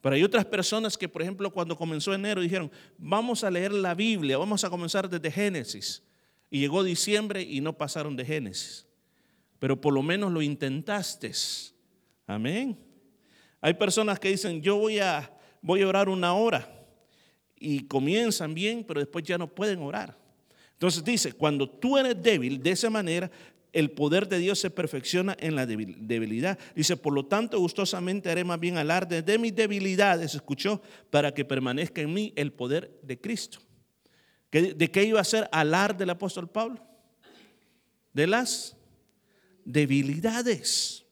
Pero 0.00 0.14
hay 0.14 0.22
otras 0.22 0.44
personas 0.44 0.96
que, 0.96 1.08
por 1.08 1.22
ejemplo, 1.22 1.52
cuando 1.52 1.76
comenzó 1.76 2.14
enero 2.14 2.40
dijeron, 2.40 2.70
vamos 2.96 3.42
a 3.42 3.50
leer 3.50 3.72
la 3.72 3.94
Biblia, 3.94 4.38
vamos 4.38 4.62
a 4.64 4.70
comenzar 4.70 5.08
desde 5.08 5.30
Génesis. 5.30 6.02
Y 6.50 6.60
llegó 6.60 6.82
diciembre 6.82 7.42
y 7.42 7.60
no 7.60 7.76
pasaron 7.76 8.16
de 8.16 8.24
Génesis. 8.24 8.86
Pero 9.58 9.80
por 9.80 9.92
lo 9.92 10.02
menos 10.02 10.32
lo 10.32 10.40
intentaste. 10.40 11.32
Amén. 12.26 12.78
Hay 13.60 13.74
personas 13.74 14.20
que 14.20 14.28
dicen, 14.28 14.62
yo 14.62 14.76
voy 14.76 15.00
a, 15.00 15.30
voy 15.60 15.82
a 15.82 15.88
orar 15.88 16.08
una 16.08 16.32
hora. 16.34 16.74
Y 17.58 17.80
comienzan 17.84 18.54
bien, 18.54 18.84
pero 18.84 19.00
después 19.00 19.24
ya 19.24 19.36
no 19.36 19.48
pueden 19.48 19.80
orar. 19.82 20.16
Entonces 20.74 21.02
dice, 21.02 21.32
cuando 21.32 21.68
tú 21.68 21.98
eres 21.98 22.22
débil, 22.22 22.62
de 22.62 22.70
esa 22.70 22.88
manera 22.88 23.28
el 23.72 23.90
poder 23.90 24.28
de 24.28 24.38
Dios 24.38 24.58
se 24.58 24.70
perfecciona 24.70 25.36
en 25.38 25.54
la 25.54 25.66
debilidad. 25.66 26.58
Dice, 26.74 26.96
por 26.96 27.12
lo 27.12 27.26
tanto, 27.26 27.58
gustosamente 27.58 28.30
haré 28.30 28.44
más 28.44 28.58
bien 28.58 28.76
alarde 28.76 29.22
de 29.22 29.38
mis 29.38 29.54
debilidades, 29.54 30.34
escuchó, 30.34 30.82
para 31.10 31.32
que 31.32 31.44
permanezca 31.44 32.00
en 32.00 32.12
mí 32.12 32.32
el 32.36 32.52
poder 32.52 32.98
de 33.02 33.20
Cristo. 33.20 33.58
¿De 34.50 34.90
qué 34.90 35.04
iba 35.04 35.20
a 35.20 35.24
ser 35.24 35.48
alarde 35.52 35.98
del 35.98 36.10
apóstol 36.10 36.48
Pablo? 36.48 36.82
De 38.12 38.26
las 38.26 38.76
debilidades 39.64 41.04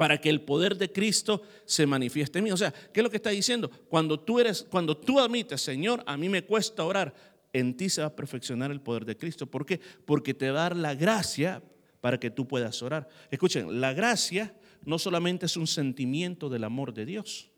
para 0.00 0.18
que 0.18 0.30
el 0.30 0.40
poder 0.40 0.78
de 0.78 0.90
Cristo 0.90 1.42
se 1.66 1.84
manifieste 1.84 2.38
en 2.38 2.44
mí. 2.44 2.50
O 2.50 2.56
sea, 2.56 2.72
¿qué 2.72 3.00
es 3.00 3.04
lo 3.04 3.10
que 3.10 3.18
está 3.18 3.28
diciendo? 3.28 3.70
Cuando 3.90 4.18
tú 4.18 4.40
eres, 4.40 4.66
cuando 4.70 4.96
tú 4.96 5.20
admites, 5.20 5.60
Señor, 5.60 6.02
a 6.06 6.16
mí 6.16 6.30
me 6.30 6.42
cuesta 6.42 6.84
orar, 6.84 7.14
en 7.52 7.76
ti 7.76 7.88
se 7.88 8.00
va 8.00 8.08
a 8.08 8.16
perfeccionar 8.16 8.70
el 8.70 8.80
poder 8.80 9.04
de 9.04 9.16
Cristo. 9.16 9.46
¿Por 9.46 9.66
qué? 9.66 9.80
Porque 10.04 10.34
te 10.34 10.50
va 10.50 10.60
a 10.60 10.62
dar 10.62 10.76
la 10.76 10.94
gracia 10.94 11.62
para 12.00 12.18
que 12.18 12.30
tú 12.30 12.46
puedas 12.46 12.82
orar. 12.82 13.08
Escuchen, 13.30 13.80
la 13.80 13.92
gracia 13.92 14.54
no 14.84 14.98
solamente 14.98 15.46
es 15.46 15.56
un 15.56 15.66
sentimiento 15.66 16.48
del 16.48 16.64
amor 16.64 16.94
de 16.94 17.04
Dios, 17.06 17.50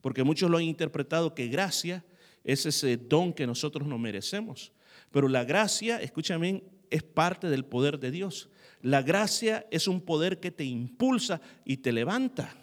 porque 0.00 0.24
muchos 0.24 0.50
lo 0.50 0.58
han 0.58 0.64
interpretado 0.64 1.34
que 1.34 1.48
gracia 1.48 2.04
es 2.44 2.66
ese 2.66 2.96
don 2.96 3.32
que 3.32 3.46
nosotros 3.46 3.86
no 3.86 3.98
merecemos. 3.98 4.72
Pero 5.10 5.28
la 5.28 5.44
gracia, 5.44 6.00
escúchame, 6.00 6.62
es 6.90 7.02
parte 7.02 7.48
del 7.48 7.64
poder 7.64 7.98
de 7.98 8.10
Dios. 8.10 8.48
La 8.80 9.02
gracia 9.02 9.66
es 9.70 9.86
un 9.86 10.00
poder 10.00 10.40
que 10.40 10.50
te 10.50 10.64
impulsa 10.64 11.40
y 11.64 11.78
te 11.78 11.92
levanta. 11.92 12.56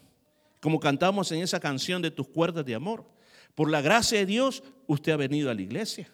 Como 0.60 0.80
cantamos 0.80 1.32
en 1.32 1.42
esa 1.42 1.60
canción 1.60 2.02
de 2.02 2.12
tus 2.12 2.28
cuerdas 2.28 2.66
de 2.66 2.76
amor. 2.76 3.06
Por 3.56 3.72
la 3.72 3.82
gracia 3.82 4.20
de 4.20 4.26
Dios, 4.26 4.64
usted 4.88 5.14
ha 5.14 5.18
venido 5.18 5.50
a 5.50 5.54
la 5.54 5.62
iglesia. 5.62 6.12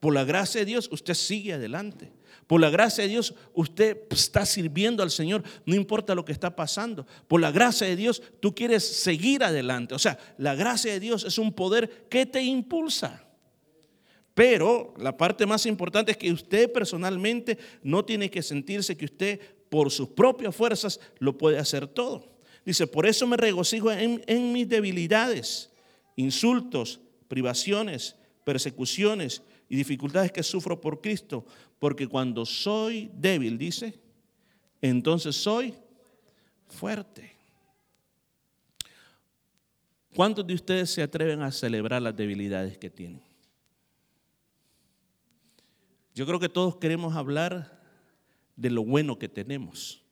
Por 0.00 0.14
la 0.14 0.24
gracia 0.24 0.60
de 0.60 0.66
Dios, 0.66 0.88
usted 0.92 1.14
sigue 1.14 1.54
adelante. 1.54 2.12
Por 2.46 2.60
la 2.60 2.70
gracia 2.70 3.02
de 3.02 3.10
Dios, 3.10 3.34
usted 3.54 3.98
está 4.10 4.46
sirviendo 4.46 5.02
al 5.02 5.10
Señor, 5.10 5.42
no 5.64 5.74
importa 5.74 6.14
lo 6.14 6.24
que 6.24 6.32
está 6.32 6.54
pasando. 6.54 7.06
Por 7.26 7.40
la 7.40 7.50
gracia 7.50 7.86
de 7.86 7.96
Dios, 7.96 8.22
tú 8.40 8.54
quieres 8.54 8.84
seguir 8.84 9.42
adelante. 9.42 9.94
O 9.94 9.98
sea, 9.98 10.18
la 10.38 10.54
gracia 10.54 10.92
de 10.92 11.00
Dios 11.00 11.24
es 11.24 11.38
un 11.38 11.52
poder 11.52 12.06
que 12.08 12.26
te 12.26 12.42
impulsa. 12.42 13.24
Pero 14.34 14.94
la 14.98 15.16
parte 15.16 15.46
más 15.46 15.64
importante 15.66 16.12
es 16.12 16.18
que 16.18 16.30
usted 16.30 16.70
personalmente 16.70 17.58
no 17.82 18.04
tiene 18.04 18.30
que 18.30 18.42
sentirse 18.42 18.96
que 18.96 19.06
usted 19.06 19.40
por 19.70 19.90
sus 19.90 20.08
propias 20.08 20.54
fuerzas 20.54 21.00
lo 21.18 21.36
puede 21.36 21.58
hacer 21.58 21.88
todo. 21.88 22.36
Dice, 22.64 22.86
por 22.86 23.06
eso 23.06 23.26
me 23.26 23.36
regocijo 23.36 23.90
en, 23.90 24.22
en 24.26 24.52
mis 24.52 24.68
debilidades, 24.68 25.70
insultos, 26.16 27.00
privaciones, 27.28 28.16
persecuciones 28.44 29.42
y 29.68 29.76
dificultades 29.76 30.32
que 30.32 30.42
sufro 30.42 30.80
por 30.80 31.00
Cristo, 31.00 31.44
porque 31.78 32.06
cuando 32.06 32.46
soy 32.46 33.10
débil, 33.14 33.58
dice, 33.58 34.00
entonces 34.80 35.36
soy 35.36 35.74
fuerte. 36.68 37.32
¿Cuántos 40.14 40.46
de 40.46 40.54
ustedes 40.54 40.90
se 40.90 41.02
atreven 41.02 41.42
a 41.42 41.52
celebrar 41.52 42.00
las 42.00 42.16
debilidades 42.16 42.78
que 42.78 42.88
tienen? 42.88 43.22
Yo 46.14 46.24
creo 46.24 46.40
que 46.40 46.48
todos 46.48 46.76
queremos 46.76 47.14
hablar 47.14 47.82
de 48.56 48.70
lo 48.70 48.82
bueno 48.82 49.18
que 49.18 49.28
tenemos. 49.28 50.02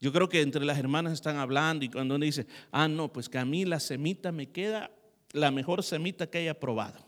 Yo 0.00 0.12
creo 0.12 0.28
que 0.28 0.40
entre 0.40 0.64
las 0.64 0.78
hermanas 0.78 1.12
están 1.12 1.36
hablando 1.36 1.84
y 1.84 1.88
cuando 1.88 2.16
uno 2.16 2.24
dice, 2.24 2.46
ah, 2.72 2.88
no, 2.88 3.12
pues 3.12 3.28
que 3.28 3.38
a 3.38 3.44
mí 3.44 3.64
la 3.64 3.78
semita 3.78 4.32
me 4.32 4.50
queda 4.50 4.90
la 5.32 5.50
mejor 5.50 5.82
semita 5.82 6.28
que 6.28 6.38
haya 6.38 6.58
probado. 6.58 7.06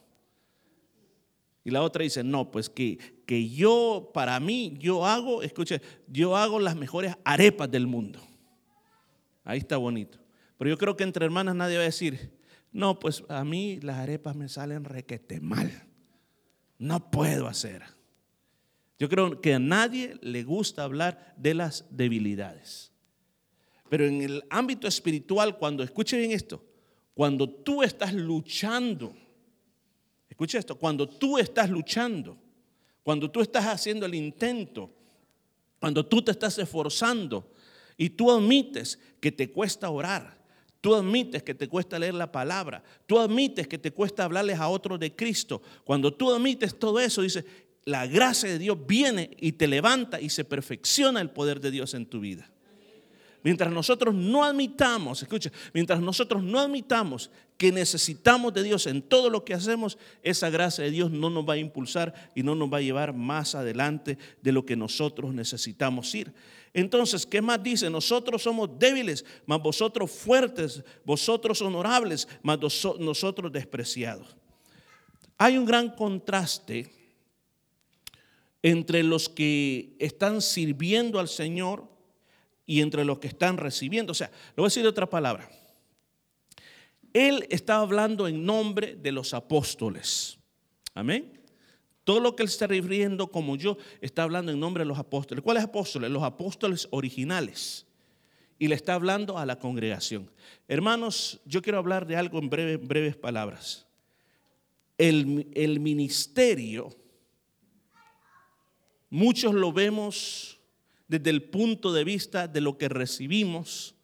Y 1.64 1.70
la 1.70 1.82
otra 1.82 2.02
dice, 2.02 2.24
no, 2.24 2.50
pues 2.50 2.70
que, 2.70 2.98
que 3.26 3.48
yo, 3.50 4.10
para 4.14 4.40
mí, 4.40 4.76
yo 4.78 5.04
hago, 5.04 5.42
escuche, 5.42 5.82
yo 6.06 6.36
hago 6.36 6.58
las 6.58 6.74
mejores 6.74 7.14
arepas 7.24 7.70
del 7.70 7.86
mundo. 7.86 8.20
Ahí 9.44 9.58
está 9.58 9.76
bonito. 9.76 10.18
Pero 10.56 10.70
yo 10.70 10.78
creo 10.78 10.96
que 10.96 11.04
entre 11.04 11.24
hermanas 11.24 11.54
nadie 11.54 11.76
va 11.76 11.82
a 11.82 11.86
decir, 11.86 12.38
no, 12.72 12.98
pues 12.98 13.24
a 13.28 13.44
mí 13.44 13.78
las 13.82 13.96
arepas 13.98 14.36
me 14.36 14.48
salen 14.48 14.84
requete 14.84 15.40
mal. 15.40 15.70
No 16.78 17.10
puedo 17.10 17.46
hacer. 17.46 17.82
Yo 18.98 19.08
creo 19.08 19.40
que 19.40 19.54
a 19.54 19.58
nadie 19.58 20.18
le 20.22 20.44
gusta 20.44 20.84
hablar 20.84 21.34
de 21.36 21.54
las 21.54 21.86
debilidades. 21.90 22.92
Pero 23.88 24.06
en 24.06 24.22
el 24.22 24.44
ámbito 24.50 24.86
espiritual, 24.86 25.58
cuando 25.58 25.82
escuche 25.82 26.16
bien 26.16 26.32
esto, 26.32 26.64
cuando 27.14 27.48
tú 27.48 27.82
estás 27.82 28.12
luchando 28.14 29.14
Escucha 30.40 30.58
esto, 30.58 30.78
cuando 30.78 31.06
tú 31.06 31.36
estás 31.36 31.68
luchando, 31.68 32.38
cuando 33.02 33.30
tú 33.30 33.42
estás 33.42 33.66
haciendo 33.66 34.06
el 34.06 34.14
intento, 34.14 34.90
cuando 35.78 36.06
tú 36.06 36.22
te 36.22 36.30
estás 36.30 36.56
esforzando 36.56 37.52
y 37.98 38.08
tú 38.08 38.30
admites 38.30 38.98
que 39.20 39.32
te 39.32 39.50
cuesta 39.50 39.90
orar, 39.90 40.42
tú 40.80 40.94
admites 40.94 41.42
que 41.42 41.54
te 41.54 41.68
cuesta 41.68 41.98
leer 41.98 42.14
la 42.14 42.32
palabra, 42.32 42.82
tú 43.04 43.18
admites 43.18 43.68
que 43.68 43.76
te 43.76 43.90
cuesta 43.90 44.24
hablarles 44.24 44.58
a 44.58 44.68
otros 44.68 44.98
de 44.98 45.14
Cristo, 45.14 45.60
cuando 45.84 46.14
tú 46.14 46.32
admites 46.32 46.78
todo 46.78 47.00
eso, 47.00 47.20
dice, 47.20 47.44
la 47.84 48.06
gracia 48.06 48.48
de 48.48 48.58
Dios 48.58 48.78
viene 48.86 49.36
y 49.38 49.52
te 49.52 49.66
levanta 49.66 50.22
y 50.22 50.30
se 50.30 50.46
perfecciona 50.46 51.20
el 51.20 51.28
poder 51.28 51.60
de 51.60 51.70
Dios 51.70 51.92
en 51.92 52.06
tu 52.06 52.20
vida. 52.20 52.50
Mientras 53.42 53.72
nosotros 53.72 54.14
no 54.14 54.44
admitamos, 54.44 55.22
escucha, 55.22 55.50
mientras 55.72 56.00
nosotros 56.00 56.42
no 56.42 56.60
admitamos 56.60 57.30
que 57.56 57.72
necesitamos 57.72 58.52
de 58.52 58.62
Dios 58.62 58.86
en 58.86 59.00
todo 59.00 59.30
lo 59.30 59.44
que 59.44 59.54
hacemos, 59.54 59.96
esa 60.22 60.50
gracia 60.50 60.84
de 60.84 60.90
Dios 60.90 61.10
no 61.10 61.30
nos 61.30 61.48
va 61.48 61.54
a 61.54 61.58
impulsar 61.58 62.30
y 62.34 62.42
no 62.42 62.54
nos 62.54 62.72
va 62.72 62.78
a 62.78 62.82
llevar 62.82 63.14
más 63.14 63.54
adelante 63.54 64.18
de 64.42 64.52
lo 64.52 64.66
que 64.66 64.76
nosotros 64.76 65.32
necesitamos 65.32 66.14
ir. 66.14 66.32
Entonces, 66.74 67.26
¿qué 67.26 67.40
más 67.40 67.62
dice? 67.62 67.88
Nosotros 67.90 68.42
somos 68.42 68.78
débiles, 68.78 69.24
mas 69.46 69.60
vosotros 69.60 70.10
fuertes, 70.10 70.82
vosotros 71.04 71.60
honorables, 71.62 72.28
mas 72.42 72.58
nosotros 72.98 73.52
despreciados. 73.52 74.36
Hay 75.36 75.56
un 75.56 75.64
gran 75.64 75.88
contraste 75.90 76.92
entre 78.62 79.02
los 79.02 79.28
que 79.28 79.96
están 79.98 80.42
sirviendo 80.42 81.18
al 81.18 81.28
Señor 81.28 81.88
y 82.70 82.82
entre 82.82 83.04
los 83.04 83.18
que 83.18 83.26
están 83.26 83.56
recibiendo. 83.56 84.12
O 84.12 84.14
sea, 84.14 84.30
lo 84.54 84.62
voy 84.62 84.66
a 84.66 84.68
decir 84.68 84.84
de 84.84 84.88
otra 84.90 85.10
palabra. 85.10 85.50
Él 87.12 87.44
estaba 87.50 87.80
hablando 87.80 88.28
en 88.28 88.44
nombre 88.44 88.94
de 88.94 89.10
los 89.10 89.34
apóstoles. 89.34 90.38
Amén. 90.94 91.40
Todo 92.04 92.20
lo 92.20 92.36
que 92.36 92.44
él 92.44 92.48
está 92.48 92.68
refiriendo 92.68 93.26
como 93.26 93.56
yo 93.56 93.76
está 94.00 94.22
hablando 94.22 94.52
en 94.52 94.60
nombre 94.60 94.84
de 94.84 94.88
los 94.88 95.00
apóstoles. 95.00 95.42
¿Cuáles 95.42 95.64
apóstoles? 95.64 96.12
Los 96.12 96.22
apóstoles 96.22 96.86
originales. 96.92 97.86
Y 98.56 98.68
le 98.68 98.76
está 98.76 98.94
hablando 98.94 99.36
a 99.36 99.44
la 99.44 99.58
congregación. 99.58 100.30
Hermanos, 100.68 101.40
yo 101.46 101.62
quiero 101.62 101.78
hablar 101.78 102.06
de 102.06 102.14
algo 102.14 102.38
en 102.38 102.48
breves 102.48 103.16
palabras. 103.16 103.88
El 104.96 105.80
ministerio 105.80 106.96
Muchos 109.10 109.54
lo 109.54 109.72
vemos 109.72 110.59
desde 111.10 111.30
el 111.30 111.42
punto 111.42 111.92
de 111.92 112.04
vista 112.04 112.46
de 112.46 112.60
lo 112.60 112.78
que 112.78 112.88
recibimos, 112.88 113.96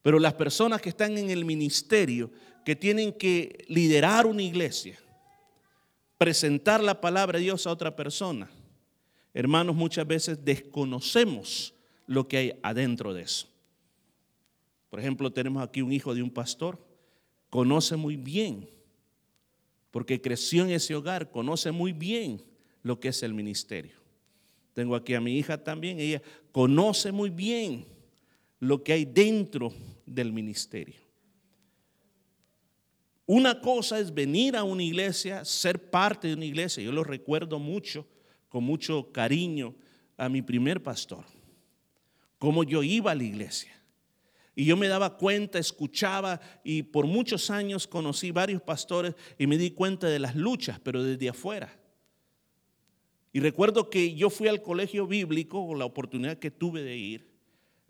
pero 0.00 0.18
las 0.18 0.32
personas 0.32 0.80
que 0.80 0.88
están 0.88 1.18
en 1.18 1.28
el 1.28 1.44
ministerio, 1.44 2.30
que 2.64 2.74
tienen 2.74 3.12
que 3.12 3.66
liderar 3.68 4.24
una 4.24 4.42
iglesia, 4.42 4.98
presentar 6.16 6.82
la 6.82 6.98
palabra 6.98 7.38
de 7.38 7.44
Dios 7.44 7.66
a 7.66 7.72
otra 7.72 7.94
persona, 7.94 8.48
hermanos, 9.34 9.76
muchas 9.76 10.06
veces 10.06 10.42
desconocemos 10.42 11.74
lo 12.06 12.26
que 12.26 12.38
hay 12.38 12.58
adentro 12.62 13.12
de 13.12 13.20
eso. 13.20 13.46
Por 14.88 15.00
ejemplo, 15.00 15.30
tenemos 15.30 15.62
aquí 15.62 15.82
un 15.82 15.92
hijo 15.92 16.14
de 16.14 16.22
un 16.22 16.30
pastor, 16.30 16.82
conoce 17.50 17.96
muy 17.96 18.16
bien, 18.16 18.70
porque 19.90 20.22
creció 20.22 20.64
en 20.64 20.70
ese 20.70 20.94
hogar, 20.94 21.30
conoce 21.30 21.70
muy 21.70 21.92
bien 21.92 22.42
lo 22.82 22.98
que 22.98 23.08
es 23.08 23.22
el 23.22 23.34
ministerio. 23.34 24.03
Tengo 24.74 24.96
aquí 24.96 25.14
a 25.14 25.20
mi 25.20 25.38
hija 25.38 25.62
también, 25.62 25.98
ella 25.98 26.20
conoce 26.52 27.12
muy 27.12 27.30
bien 27.30 27.86
lo 28.58 28.82
que 28.82 28.92
hay 28.92 29.04
dentro 29.04 29.72
del 30.04 30.32
ministerio. 30.32 30.96
Una 33.26 33.60
cosa 33.60 33.98
es 33.98 34.12
venir 34.12 34.56
a 34.56 34.64
una 34.64 34.82
iglesia, 34.82 35.44
ser 35.44 35.90
parte 35.90 36.28
de 36.28 36.34
una 36.34 36.44
iglesia. 36.44 36.82
Yo 36.82 36.92
lo 36.92 37.04
recuerdo 37.04 37.58
mucho, 37.58 38.06
con 38.48 38.64
mucho 38.64 39.10
cariño, 39.12 39.74
a 40.16 40.28
mi 40.28 40.42
primer 40.42 40.82
pastor, 40.82 41.24
cómo 42.38 42.62
yo 42.62 42.82
iba 42.82 43.10
a 43.10 43.14
la 43.14 43.24
iglesia. 43.24 43.72
Y 44.54 44.64
yo 44.64 44.76
me 44.76 44.86
daba 44.86 45.16
cuenta, 45.16 45.58
escuchaba 45.58 46.40
y 46.62 46.84
por 46.84 47.06
muchos 47.06 47.50
años 47.50 47.88
conocí 47.88 48.30
varios 48.30 48.62
pastores 48.62 49.14
y 49.36 49.48
me 49.48 49.58
di 49.58 49.72
cuenta 49.72 50.06
de 50.06 50.20
las 50.20 50.36
luchas, 50.36 50.78
pero 50.78 51.02
desde 51.02 51.28
afuera. 51.28 51.76
Y 53.34 53.40
recuerdo 53.40 53.90
que 53.90 54.14
yo 54.14 54.30
fui 54.30 54.46
al 54.46 54.62
colegio 54.62 55.08
bíblico 55.08 55.66
con 55.66 55.76
la 55.76 55.84
oportunidad 55.84 56.38
que 56.38 56.52
tuve 56.52 56.84
de 56.84 56.96
ir, 56.96 57.26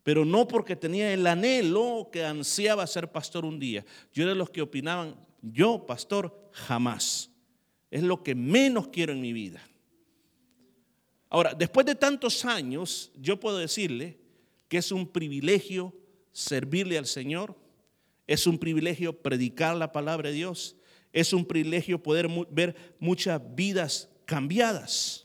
pero 0.03 0.25
no 0.25 0.49
porque 0.49 0.75
tenía 0.75 1.13
el 1.13 1.27
anhelo 1.27 2.09
que 2.11 2.25
ansiaba 2.25 2.87
ser 2.87 3.13
pastor 3.13 3.45
un 3.45 3.59
día. 3.59 3.85
Yo 4.11 4.23
era 4.23 4.33
de 4.33 4.39
los 4.39 4.49
que 4.49 4.63
opinaban, 4.63 5.15
yo 5.43 5.85
pastor 5.85 6.49
jamás. 6.51 7.31
Es 7.91 8.03
lo 8.03 8.23
que 8.23 8.35
menos 8.35 8.89
quiero 8.89 9.13
en 9.13 9.21
mi 9.21 9.35
vida. 9.35 9.63
Ahora, 11.29 11.53
después 11.53 11.85
de 11.85 11.95
tantos 11.95 12.47
años, 12.47 13.13
yo 13.15 13.39
puedo 13.39 13.59
decirle 13.59 14.17
que 14.69 14.79
es 14.79 14.91
un 14.93 15.07
privilegio 15.07 15.95
servirle 16.33 16.97
al 16.97 17.05
Señor, 17.05 17.55
es 18.27 18.47
un 18.47 18.59
privilegio 18.59 19.21
predicar 19.21 19.77
la 19.77 19.93
palabra 19.93 20.31
de 20.31 20.37
Dios, 20.37 20.79
es 21.13 21.35
un 21.35 21.45
privilegio 21.45 22.03
poder 22.03 22.31
ver 22.51 22.97
muchas 22.99 23.43
vidas 23.55 24.09
cambiadas. 24.25 25.24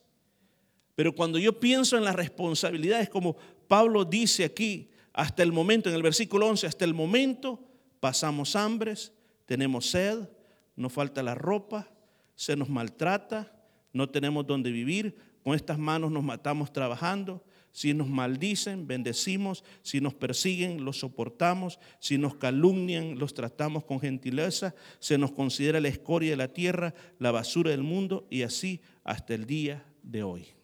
Pero 0.99 1.15
cuando 1.15 1.39
yo 1.39 1.57
pienso 1.61 1.95
en 1.95 2.03
las 2.03 2.13
responsabilidades, 2.13 3.07
como 3.07 3.37
Pablo 3.69 4.03
dice 4.03 4.43
aquí, 4.43 4.89
hasta 5.13 5.43
el 5.43 5.53
momento, 5.53 5.87
en 5.87 5.95
el 5.95 6.03
versículo 6.03 6.45
11, 6.47 6.67
hasta 6.67 6.83
el 6.83 6.93
momento 6.93 7.57
pasamos 8.01 8.53
hambres, 8.57 9.13
tenemos 9.45 9.91
sed, 9.91 10.27
nos 10.75 10.91
falta 10.91 11.23
la 11.23 11.35
ropa, 11.35 11.89
se 12.35 12.57
nos 12.57 12.67
maltrata, 12.67 13.49
no 13.93 14.09
tenemos 14.09 14.45
donde 14.45 14.73
vivir, 14.73 15.15
con 15.41 15.55
estas 15.55 15.79
manos 15.79 16.11
nos 16.11 16.21
matamos 16.21 16.73
trabajando, 16.73 17.45
si 17.71 17.93
nos 17.93 18.09
maldicen, 18.09 18.85
bendecimos, 18.85 19.63
si 19.83 20.01
nos 20.01 20.13
persiguen, 20.13 20.83
los 20.83 20.99
soportamos, 20.99 21.79
si 22.01 22.17
nos 22.17 22.35
calumnian, 22.35 23.17
los 23.17 23.33
tratamos 23.33 23.85
con 23.85 24.01
gentileza, 24.01 24.75
se 24.99 25.17
nos 25.17 25.31
considera 25.31 25.79
la 25.79 25.87
escoria 25.87 26.31
de 26.31 26.35
la 26.35 26.49
tierra, 26.49 26.93
la 27.19 27.31
basura 27.31 27.71
del 27.71 27.83
mundo 27.83 28.27
y 28.29 28.41
así 28.41 28.81
hasta 29.05 29.33
el 29.33 29.45
día 29.45 29.85
de 30.03 30.23
hoy. 30.23 30.58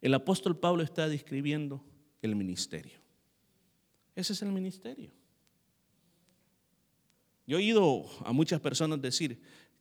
El 0.00 0.14
apóstol 0.14 0.58
Pablo 0.58 0.82
está 0.82 1.08
describiendo 1.08 1.84
el 2.22 2.36
ministerio. 2.36 2.98
Ese 4.14 4.32
es 4.32 4.42
el 4.42 4.52
ministerio. 4.52 5.12
Yo 7.46 7.56
he 7.56 7.60
oído 7.60 8.04
a 8.24 8.32
muchas 8.32 8.60
personas 8.60 9.00
decir 9.00 9.40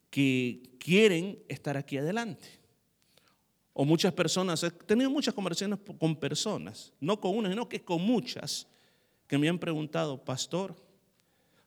que 0.10 0.78
quieren 0.80 1.40
estar 1.48 1.76
aquí 1.76 1.98
adelante. 1.98 2.48
O 3.74 3.86
muchas 3.86 4.14
personas, 4.14 4.64
he 4.64 4.72
tenido 4.72 5.10
muchas 5.10 5.34
conversaciones 5.34 5.80
con 6.00 6.16
personas, 6.16 6.94
no 7.00 7.20
con 7.20 7.38
una, 7.38 7.50
sino 7.50 7.70
que 7.70 7.84
con 7.84 8.02
muchas, 8.02 8.68
que 9.28 9.38
me 9.38 9.50
han 9.50 9.60
preguntado, 9.60 10.24
pastor, 10.24 10.76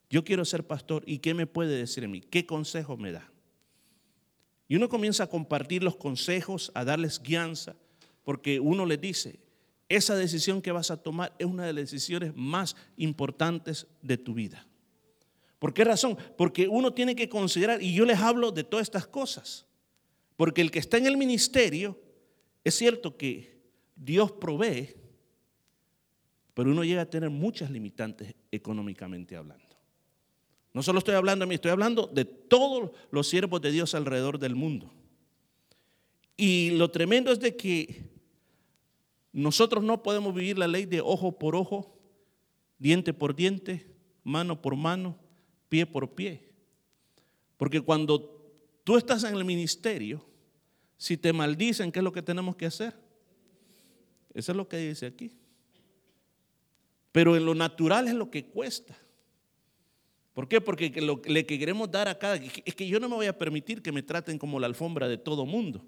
yo 0.08 0.24
quiero 0.24 0.44
ser 0.44 0.66
pastor, 0.66 1.04
¿y 1.06 1.18
qué 1.18 1.34
me 1.34 1.46
puede 1.46 1.76
decir 1.76 2.04
a 2.04 2.08
mí? 2.08 2.20
¿Qué 2.20 2.46
consejo 2.46 2.96
me 2.96 3.12
da? 3.12 3.30
Y 4.66 4.74
uno 4.74 4.88
comienza 4.88 5.24
a 5.24 5.28
compartir 5.28 5.84
los 5.84 5.96
consejos, 5.96 6.72
a 6.74 6.84
darles 6.84 7.22
guianza, 7.22 7.76
porque 8.24 8.60
uno 8.60 8.86
le 8.86 8.96
dice, 8.96 9.40
esa 9.88 10.14
decisión 10.14 10.62
que 10.62 10.72
vas 10.72 10.90
a 10.90 11.02
tomar 11.02 11.34
es 11.38 11.46
una 11.46 11.66
de 11.66 11.72
las 11.72 11.90
decisiones 11.90 12.32
más 12.36 12.76
importantes 12.96 13.86
de 14.02 14.16
tu 14.16 14.34
vida. 14.34 14.66
¿Por 15.58 15.74
qué 15.74 15.84
razón? 15.84 16.16
Porque 16.38 16.68
uno 16.68 16.94
tiene 16.94 17.14
que 17.14 17.28
considerar, 17.28 17.82
y 17.82 17.92
yo 17.92 18.04
les 18.04 18.18
hablo 18.18 18.52
de 18.52 18.64
todas 18.64 18.86
estas 18.86 19.06
cosas, 19.06 19.66
porque 20.36 20.62
el 20.62 20.70
que 20.70 20.78
está 20.78 20.96
en 20.96 21.06
el 21.06 21.16
ministerio, 21.16 22.00
es 22.64 22.74
cierto 22.74 23.16
que 23.16 23.60
Dios 23.96 24.32
provee, 24.32 24.94
pero 26.54 26.70
uno 26.70 26.84
llega 26.84 27.02
a 27.02 27.10
tener 27.10 27.30
muchas 27.30 27.70
limitantes 27.70 28.34
económicamente 28.50 29.36
hablando. 29.36 29.76
No 30.72 30.82
solo 30.82 30.98
estoy 31.00 31.14
hablando 31.14 31.44
de 31.44 31.48
mí, 31.48 31.56
estoy 31.56 31.72
hablando 31.72 32.06
de 32.06 32.24
todos 32.24 32.92
los 33.10 33.28
siervos 33.28 33.60
de 33.60 33.72
Dios 33.72 33.94
alrededor 33.94 34.38
del 34.38 34.54
mundo. 34.54 34.92
Y 36.36 36.70
lo 36.70 36.90
tremendo 36.90 37.32
es 37.32 37.40
de 37.40 37.56
que 37.56 38.09
nosotros 39.32 39.84
no 39.84 40.02
podemos 40.02 40.34
vivir 40.34 40.58
la 40.58 40.66
ley 40.66 40.86
de 40.86 41.00
ojo 41.00 41.38
por 41.38 41.54
ojo, 41.54 41.96
diente 42.78 43.12
por 43.12 43.34
diente, 43.34 43.94
mano 44.24 44.60
por 44.60 44.76
mano, 44.76 45.16
pie 45.68 45.86
por 45.86 46.10
pie. 46.14 46.50
Porque 47.56 47.80
cuando 47.80 48.42
tú 48.84 48.96
estás 48.96 49.24
en 49.24 49.36
el 49.36 49.44
ministerio, 49.44 50.24
si 50.96 51.16
te 51.16 51.32
maldicen, 51.32 51.92
¿qué 51.92 52.00
es 52.00 52.04
lo 52.04 52.12
que 52.12 52.22
tenemos 52.22 52.56
que 52.56 52.66
hacer? 52.66 52.94
Eso 54.34 54.52
es 54.52 54.56
lo 54.56 54.68
que 54.68 54.76
dice 54.78 55.06
aquí. 55.06 55.32
Pero 57.12 57.36
en 57.36 57.44
lo 57.44 57.54
natural 57.54 58.08
es 58.08 58.14
lo 58.14 58.30
que 58.30 58.46
cuesta. 58.46 58.96
¿Por 60.32 60.48
qué? 60.48 60.60
Porque 60.60 60.90
lo 61.00 61.20
que 61.22 61.44
queremos 61.44 61.90
dar 61.90 62.08
a 62.08 62.18
cada... 62.18 62.36
Es 62.36 62.74
que 62.74 62.86
yo 62.86 63.00
no 63.00 63.08
me 63.08 63.16
voy 63.16 63.26
a 63.26 63.36
permitir 63.36 63.82
que 63.82 63.92
me 63.92 64.02
traten 64.02 64.38
como 64.38 64.60
la 64.60 64.66
alfombra 64.66 65.08
de 65.08 65.18
todo 65.18 65.44
mundo. 65.44 65.84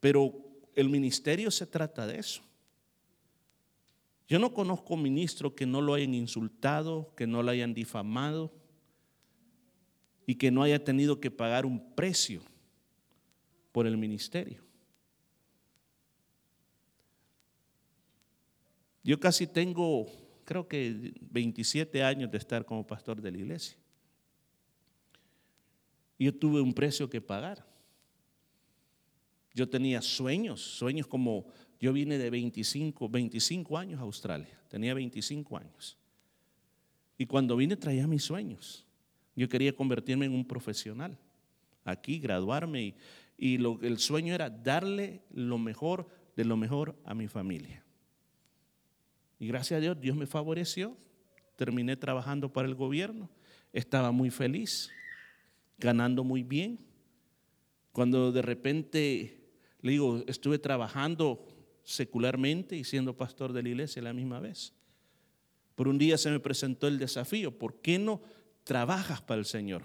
Pero 0.00 0.34
el 0.74 0.88
ministerio 0.88 1.50
se 1.50 1.66
trata 1.66 2.06
de 2.06 2.18
eso. 2.18 2.42
Yo 4.26 4.38
no 4.38 4.52
conozco 4.52 4.96
ministro 4.96 5.54
que 5.54 5.66
no 5.66 5.80
lo 5.80 5.94
hayan 5.94 6.14
insultado, 6.14 7.12
que 7.16 7.26
no 7.26 7.42
lo 7.42 7.50
hayan 7.50 7.74
difamado. 7.74 8.52
y 10.26 10.36
que 10.36 10.50
no 10.50 10.62
haya 10.62 10.82
tenido 10.82 11.20
que 11.20 11.30
pagar 11.30 11.66
un 11.66 11.94
precio 11.94 12.40
por 13.72 13.86
el 13.86 13.98
ministerio. 13.98 14.62
Yo 19.02 19.20
casi 19.20 19.46
tengo, 19.46 20.06
creo 20.46 20.66
que 20.66 21.12
27 21.20 22.02
años 22.02 22.30
de 22.30 22.38
estar 22.38 22.64
como 22.64 22.86
pastor 22.86 23.20
de 23.20 23.30
la 23.30 23.36
iglesia. 23.36 23.76
Yo 26.18 26.34
tuve 26.34 26.62
un 26.62 26.72
precio 26.72 27.10
que 27.10 27.20
pagar. 27.20 27.66
Yo 29.54 29.68
tenía 29.68 30.02
sueños, 30.02 30.60
sueños 30.60 31.06
como 31.06 31.46
yo 31.80 31.92
vine 31.92 32.18
de 32.18 32.28
25, 32.28 33.08
25 33.08 33.78
años 33.78 34.00
a 34.00 34.02
Australia, 34.02 34.60
tenía 34.68 34.94
25 34.94 35.56
años. 35.56 35.96
Y 37.16 37.26
cuando 37.26 37.56
vine 37.56 37.76
traía 37.76 38.06
mis 38.06 38.24
sueños. 38.24 38.84
Yo 39.36 39.48
quería 39.48 39.74
convertirme 39.74 40.26
en 40.26 40.32
un 40.32 40.44
profesional, 40.44 41.18
aquí 41.84 42.18
graduarme 42.18 42.94
y, 43.36 43.54
el 43.56 43.98
sueño 43.98 44.32
era 44.32 44.48
darle 44.48 45.22
lo 45.30 45.58
mejor 45.58 46.08
de 46.36 46.44
lo 46.44 46.56
mejor 46.56 46.96
a 47.04 47.14
mi 47.14 47.26
familia. 47.26 47.84
Y 49.40 49.48
gracias 49.48 49.78
a 49.78 49.80
Dios, 49.80 50.00
Dios 50.00 50.16
me 50.16 50.26
favoreció. 50.26 50.96
Terminé 51.56 51.96
trabajando 51.96 52.52
para 52.52 52.68
el 52.68 52.74
gobierno. 52.74 53.28
Estaba 53.72 54.12
muy 54.12 54.30
feliz, 54.30 54.90
ganando 55.78 56.22
muy 56.22 56.44
bien. 56.44 56.78
Cuando 57.92 58.30
de 58.30 58.42
repente, 58.42 59.43
le 59.84 59.92
digo, 59.92 60.24
estuve 60.26 60.58
trabajando 60.58 61.46
secularmente 61.82 62.74
y 62.74 62.84
siendo 62.84 63.18
pastor 63.18 63.52
de 63.52 63.62
la 63.62 63.68
iglesia 63.68 64.00
a 64.00 64.04
la 64.04 64.14
misma 64.14 64.40
vez. 64.40 64.72
Por 65.74 65.88
un 65.88 65.98
día 65.98 66.16
se 66.16 66.30
me 66.30 66.40
presentó 66.40 66.88
el 66.88 66.98
desafío, 66.98 67.58
¿por 67.58 67.82
qué 67.82 67.98
no 67.98 68.22
trabajas 68.64 69.20
para 69.20 69.40
el 69.40 69.44
Señor? 69.44 69.84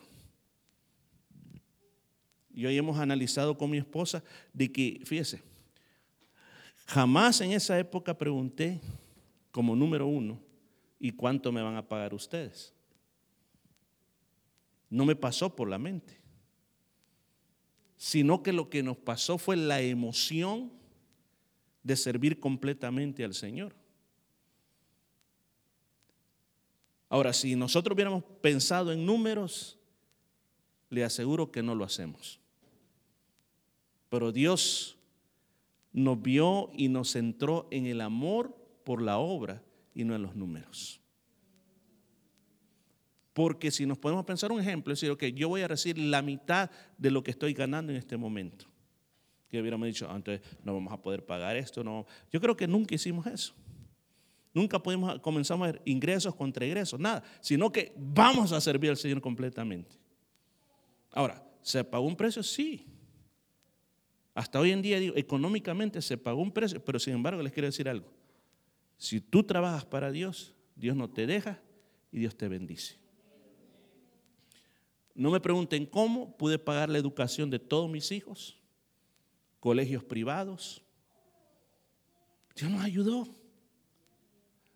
Y 2.53 2.65
hoy 2.65 2.77
hemos 2.77 2.97
analizado 2.97 3.57
con 3.57 3.71
mi 3.71 3.77
esposa 3.77 4.23
de 4.53 4.71
que, 4.71 5.01
fíjese, 5.03 5.41
jamás 6.85 7.41
en 7.41 7.51
esa 7.51 7.77
época 7.77 8.17
pregunté 8.17 8.79
como 9.51 9.75
número 9.75 10.07
uno, 10.07 10.39
¿y 10.97 11.11
cuánto 11.11 11.51
me 11.51 11.61
van 11.61 11.75
a 11.75 11.85
pagar 11.85 12.13
ustedes? 12.13 12.73
No 14.89 15.03
me 15.03 15.17
pasó 15.17 15.53
por 15.53 15.69
la 15.69 15.77
mente, 15.77 16.18
sino 17.99 18.41
que 18.41 18.53
lo 18.53 18.69
que 18.69 18.81
nos 18.81 18.95
pasó 18.95 19.37
fue 19.37 19.57
la 19.57 19.81
emoción 19.81 20.71
de 21.83 21.97
servir 21.97 22.39
completamente 22.39 23.25
al 23.25 23.33
Señor. 23.33 23.75
Ahora, 27.09 27.33
si 27.33 27.57
nosotros 27.57 27.93
hubiéramos 27.93 28.23
pensado 28.41 28.93
en 28.93 29.05
números, 29.05 29.77
le 30.89 31.03
aseguro 31.03 31.51
que 31.51 31.61
no 31.61 31.75
lo 31.75 31.83
hacemos. 31.83 32.39
Pero 34.07 34.31
Dios 34.31 34.97
nos 35.91 36.21
vio 36.21 36.71
y 36.73 36.87
nos 36.87 37.11
centró 37.11 37.67
en 37.69 37.85
el 37.85 37.99
amor 37.99 38.55
por 38.85 39.01
la 39.01 39.17
obra 39.17 39.61
y 39.93 40.05
no 40.05 40.15
en 40.15 40.21
los 40.21 40.37
números. 40.37 41.01
Porque 43.39 43.71
si 43.71 43.85
nos 43.85 43.97
podemos 43.97 44.25
pensar 44.25 44.51
un 44.51 44.59
ejemplo, 44.59 44.91
es 44.91 44.99
decir, 44.99 45.15
que 45.15 45.31
yo 45.31 45.47
voy 45.47 45.61
a 45.61 45.67
recibir 45.69 45.97
la 45.97 46.21
mitad 46.21 46.69
de 46.97 47.09
lo 47.09 47.23
que 47.23 47.31
estoy 47.31 47.53
ganando 47.53 47.89
en 47.89 47.97
este 47.97 48.17
momento. 48.17 48.65
Que 49.47 49.61
hubiéramos 49.61 49.87
dicho, 49.87 50.11
antes 50.11 50.41
no 50.61 50.73
vamos 50.73 50.91
a 50.91 51.01
poder 51.01 51.25
pagar 51.25 51.55
esto, 51.55 51.81
no. 51.81 52.05
Yo 52.33 52.41
creo 52.41 52.57
que 52.57 52.67
nunca 52.67 52.95
hicimos 52.95 53.25
eso. 53.27 53.53
Nunca 54.53 54.83
podemos, 54.83 55.19
comenzamos 55.21 55.69
a 55.69 55.71
ver 55.71 55.81
ingresos 55.85 56.35
contra 56.35 56.65
ingresos, 56.65 56.99
nada, 56.99 57.23
sino 57.39 57.71
que 57.71 57.93
vamos 57.95 58.51
a 58.51 58.59
servir 58.59 58.89
al 58.89 58.97
Señor 58.97 59.21
completamente. 59.21 59.95
Ahora, 61.13 61.41
¿se 61.61 61.81
pagó 61.85 62.05
un 62.05 62.17
precio? 62.17 62.43
Sí. 62.43 62.87
Hasta 64.33 64.59
hoy 64.59 64.71
en 64.71 64.81
día, 64.81 64.99
digo, 64.99 65.15
económicamente 65.15 66.01
se 66.01 66.17
pagó 66.17 66.41
un 66.41 66.51
precio, 66.51 66.83
pero 66.83 66.99
sin 66.99 67.13
embargo 67.13 67.41
les 67.41 67.53
quiero 67.53 67.67
decir 67.67 67.87
algo. 67.87 68.11
Si 68.97 69.21
tú 69.21 69.43
trabajas 69.43 69.85
para 69.85 70.11
Dios, 70.11 70.53
Dios 70.75 70.97
no 70.97 71.09
te 71.09 71.25
deja 71.25 71.61
y 72.11 72.19
Dios 72.19 72.35
te 72.35 72.49
bendice. 72.49 72.99
No 75.15 75.31
me 75.31 75.39
pregunten 75.39 75.85
cómo 75.85 76.35
pude 76.37 76.57
pagar 76.57 76.89
la 76.89 76.97
educación 76.97 77.49
de 77.49 77.59
todos 77.59 77.89
mis 77.89 78.11
hijos, 78.11 78.57
colegios 79.59 80.03
privados. 80.03 80.81
Dios 82.55 82.71
nos 82.71 82.81
ayudó. 82.81 83.27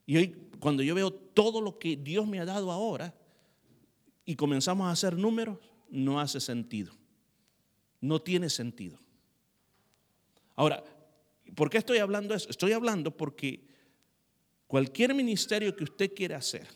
Y 0.06 0.18
hoy, 0.18 0.36
cuando 0.60 0.84
yo 0.84 0.96
veo 0.96 1.12
todo 1.12 1.62
lo 1.62 1.80
que 1.80 1.96
Dios 1.96 2.28
me 2.28 2.40
ha 2.40 2.46
dado 2.46 2.72
ahora 2.72 3.14
y 4.26 4.36
comenzamos 4.36 4.88
a 4.88 4.92
hacer 4.92 5.18
números, 5.18 5.60
no 5.90 6.20
hace 6.20 6.40
sentido. 6.40 6.94
No 8.02 8.22
tiene 8.22 8.50
sentido. 8.50 9.00
Ahora, 10.56 10.84
¿por 11.56 11.70
qué 11.70 11.78
estoy 11.78 12.00
hablando 12.00 12.34
eso? 12.34 12.50
Estoy 12.50 12.74
hablando 12.74 13.16
porque 13.16 13.66
cualquier 14.68 15.14
ministerio 15.14 15.76
que 15.76 15.84
usted 15.84 16.14
quiera 16.14 16.38
hacer, 16.38 16.68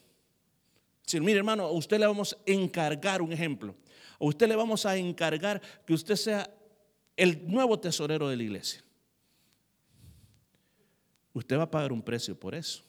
decir, 1.08 1.22
mire 1.22 1.40
hermano, 1.40 1.64
a 1.64 1.72
usted 1.72 2.00
le 2.00 2.06
vamos 2.06 2.34
a 2.34 2.52
encargar 2.52 3.22
un 3.22 3.32
ejemplo, 3.32 3.76
a 4.20 4.26
usted 4.26 4.48
le 4.48 4.56
vamos 4.56 4.86
a 4.86 4.96
encargar 4.98 5.62
que 5.86 5.94
usted 5.94 6.16
sea 6.16 6.50
el 7.16 7.48
nuevo 7.48 7.80
tesorero 7.80 8.30
de 8.30 8.38
la 8.38 8.44
iglesia. 8.44 8.84
Usted 11.34 11.58
va 11.58 11.64
a 11.64 11.72
pagar 11.72 11.92
un 11.92 12.02
precio 12.02 12.38
por 12.38 12.56
eso. 12.56 12.84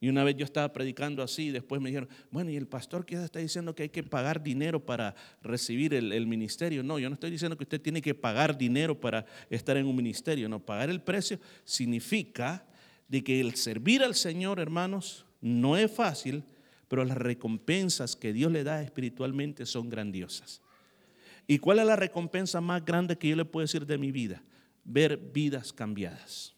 Y 0.00 0.08
una 0.08 0.24
vez 0.24 0.36
yo 0.36 0.44
estaba 0.44 0.72
predicando 0.72 1.22
así, 1.22 1.48
y 1.48 1.50
después 1.50 1.80
me 1.80 1.90
dijeron, 1.90 2.08
bueno, 2.30 2.50
y 2.50 2.56
el 2.56 2.66
pastor 2.66 3.04
quizás 3.04 3.24
está 3.24 3.38
diciendo 3.38 3.74
que 3.74 3.84
hay 3.84 3.88
que 3.90 4.02
pagar 4.02 4.42
dinero 4.42 4.84
para 4.84 5.14
recibir 5.42 5.92
el, 5.94 6.26
ministerio. 6.26 6.82
No, 6.82 6.98
yo 6.98 7.10
no 7.10 7.14
estoy 7.14 7.30
diciendo 7.30 7.56
que 7.56 7.64
usted 7.64 7.80
tiene 7.80 8.00
que 8.02 8.14
pagar 8.14 8.56
dinero 8.56 8.98
para 8.98 9.26
estar 9.50 9.76
en 9.76 9.86
un 9.86 9.94
ministerio. 9.94 10.48
No, 10.48 10.58
pagar 10.58 10.90
el 10.90 11.02
precio 11.02 11.38
significa 11.64 12.66
de 13.06 13.22
que 13.22 13.40
el 13.40 13.54
servir 13.54 14.02
al 14.02 14.14
Señor, 14.14 14.60
hermanos, 14.60 15.25
no 15.46 15.76
es 15.76 15.90
fácil, 15.90 16.42
pero 16.88 17.04
las 17.04 17.16
recompensas 17.16 18.16
que 18.16 18.32
Dios 18.32 18.50
le 18.50 18.64
da 18.64 18.82
espiritualmente 18.82 19.64
son 19.64 19.88
grandiosas. 19.88 20.60
¿Y 21.46 21.58
cuál 21.58 21.78
es 21.78 21.86
la 21.86 21.94
recompensa 21.94 22.60
más 22.60 22.84
grande 22.84 23.16
que 23.16 23.28
yo 23.28 23.36
le 23.36 23.44
puedo 23.44 23.62
decir 23.62 23.86
de 23.86 23.96
mi 23.96 24.10
vida? 24.10 24.42
Ver 24.84 25.16
vidas 25.16 25.72
cambiadas. 25.72 26.54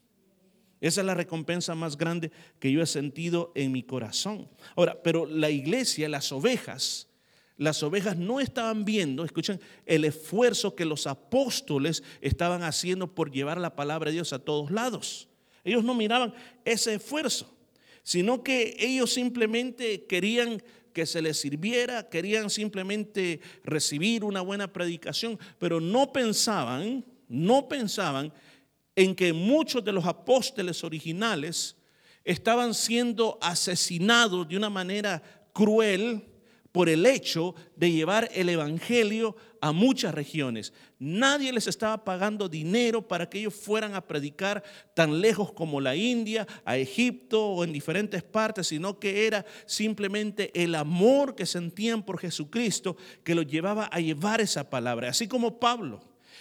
Esa 0.80 1.00
es 1.02 1.06
la 1.06 1.14
recompensa 1.14 1.74
más 1.74 1.98
grande 1.98 2.30
que 2.58 2.72
yo 2.72 2.80
he 2.80 2.86
sentido 2.86 3.52
en 3.54 3.72
mi 3.72 3.82
corazón. 3.82 4.48
Ahora, 4.74 5.02
pero 5.02 5.26
la 5.26 5.50
iglesia, 5.50 6.08
las 6.08 6.32
ovejas, 6.32 7.08
las 7.58 7.82
ovejas 7.82 8.16
no 8.16 8.40
estaban 8.40 8.86
viendo, 8.86 9.24
escuchen, 9.24 9.60
el 9.84 10.04
esfuerzo 10.04 10.74
que 10.74 10.84
los 10.84 11.06
apóstoles 11.06 12.04
estaban 12.22 12.62
haciendo 12.62 13.14
por 13.14 13.32
llevar 13.32 13.58
la 13.58 13.76
palabra 13.76 14.10
de 14.10 14.14
Dios 14.14 14.32
a 14.32 14.38
todos 14.38 14.70
lados. 14.70 15.28
Ellos 15.64 15.84
no 15.84 15.94
miraban 15.94 16.32
ese 16.64 16.94
esfuerzo, 16.94 17.57
sino 18.08 18.42
que 18.42 18.74
ellos 18.78 19.12
simplemente 19.12 20.06
querían 20.06 20.62
que 20.94 21.04
se 21.04 21.20
les 21.20 21.38
sirviera, 21.38 22.08
querían 22.08 22.48
simplemente 22.48 23.38
recibir 23.62 24.24
una 24.24 24.40
buena 24.40 24.72
predicación, 24.72 25.38
pero 25.58 25.78
no 25.78 26.10
pensaban, 26.10 27.04
no 27.28 27.68
pensaban 27.68 28.32
en 28.96 29.14
que 29.14 29.34
muchos 29.34 29.84
de 29.84 29.92
los 29.92 30.06
apóstoles 30.06 30.82
originales 30.84 31.76
estaban 32.24 32.72
siendo 32.72 33.36
asesinados 33.42 34.48
de 34.48 34.56
una 34.56 34.70
manera 34.70 35.22
cruel 35.52 36.24
por 36.72 36.88
el 36.88 37.04
hecho 37.04 37.54
de 37.76 37.92
llevar 37.92 38.30
el 38.32 38.48
Evangelio 38.48 39.36
a 39.60 39.72
muchas 39.72 40.14
regiones. 40.14 40.72
Nadie 40.98 41.52
les 41.52 41.66
estaba 41.66 42.04
pagando 42.04 42.48
dinero 42.48 43.06
para 43.06 43.28
que 43.28 43.38
ellos 43.38 43.54
fueran 43.54 43.94
a 43.94 44.06
predicar 44.06 44.62
tan 44.94 45.20
lejos 45.20 45.52
como 45.52 45.80
la 45.80 45.96
India, 45.96 46.46
a 46.64 46.76
Egipto 46.76 47.46
o 47.46 47.64
en 47.64 47.72
diferentes 47.72 48.22
partes, 48.22 48.68
sino 48.68 48.98
que 48.98 49.26
era 49.26 49.44
simplemente 49.66 50.50
el 50.60 50.74
amor 50.74 51.34
que 51.34 51.46
sentían 51.46 52.02
por 52.02 52.18
Jesucristo 52.18 52.96
que 53.24 53.34
los 53.34 53.46
llevaba 53.46 53.86
a 53.86 54.00
llevar 54.00 54.40
esa 54.40 54.68
palabra. 54.68 55.10
Así 55.10 55.28
como 55.28 55.58
Pablo. 55.58 56.00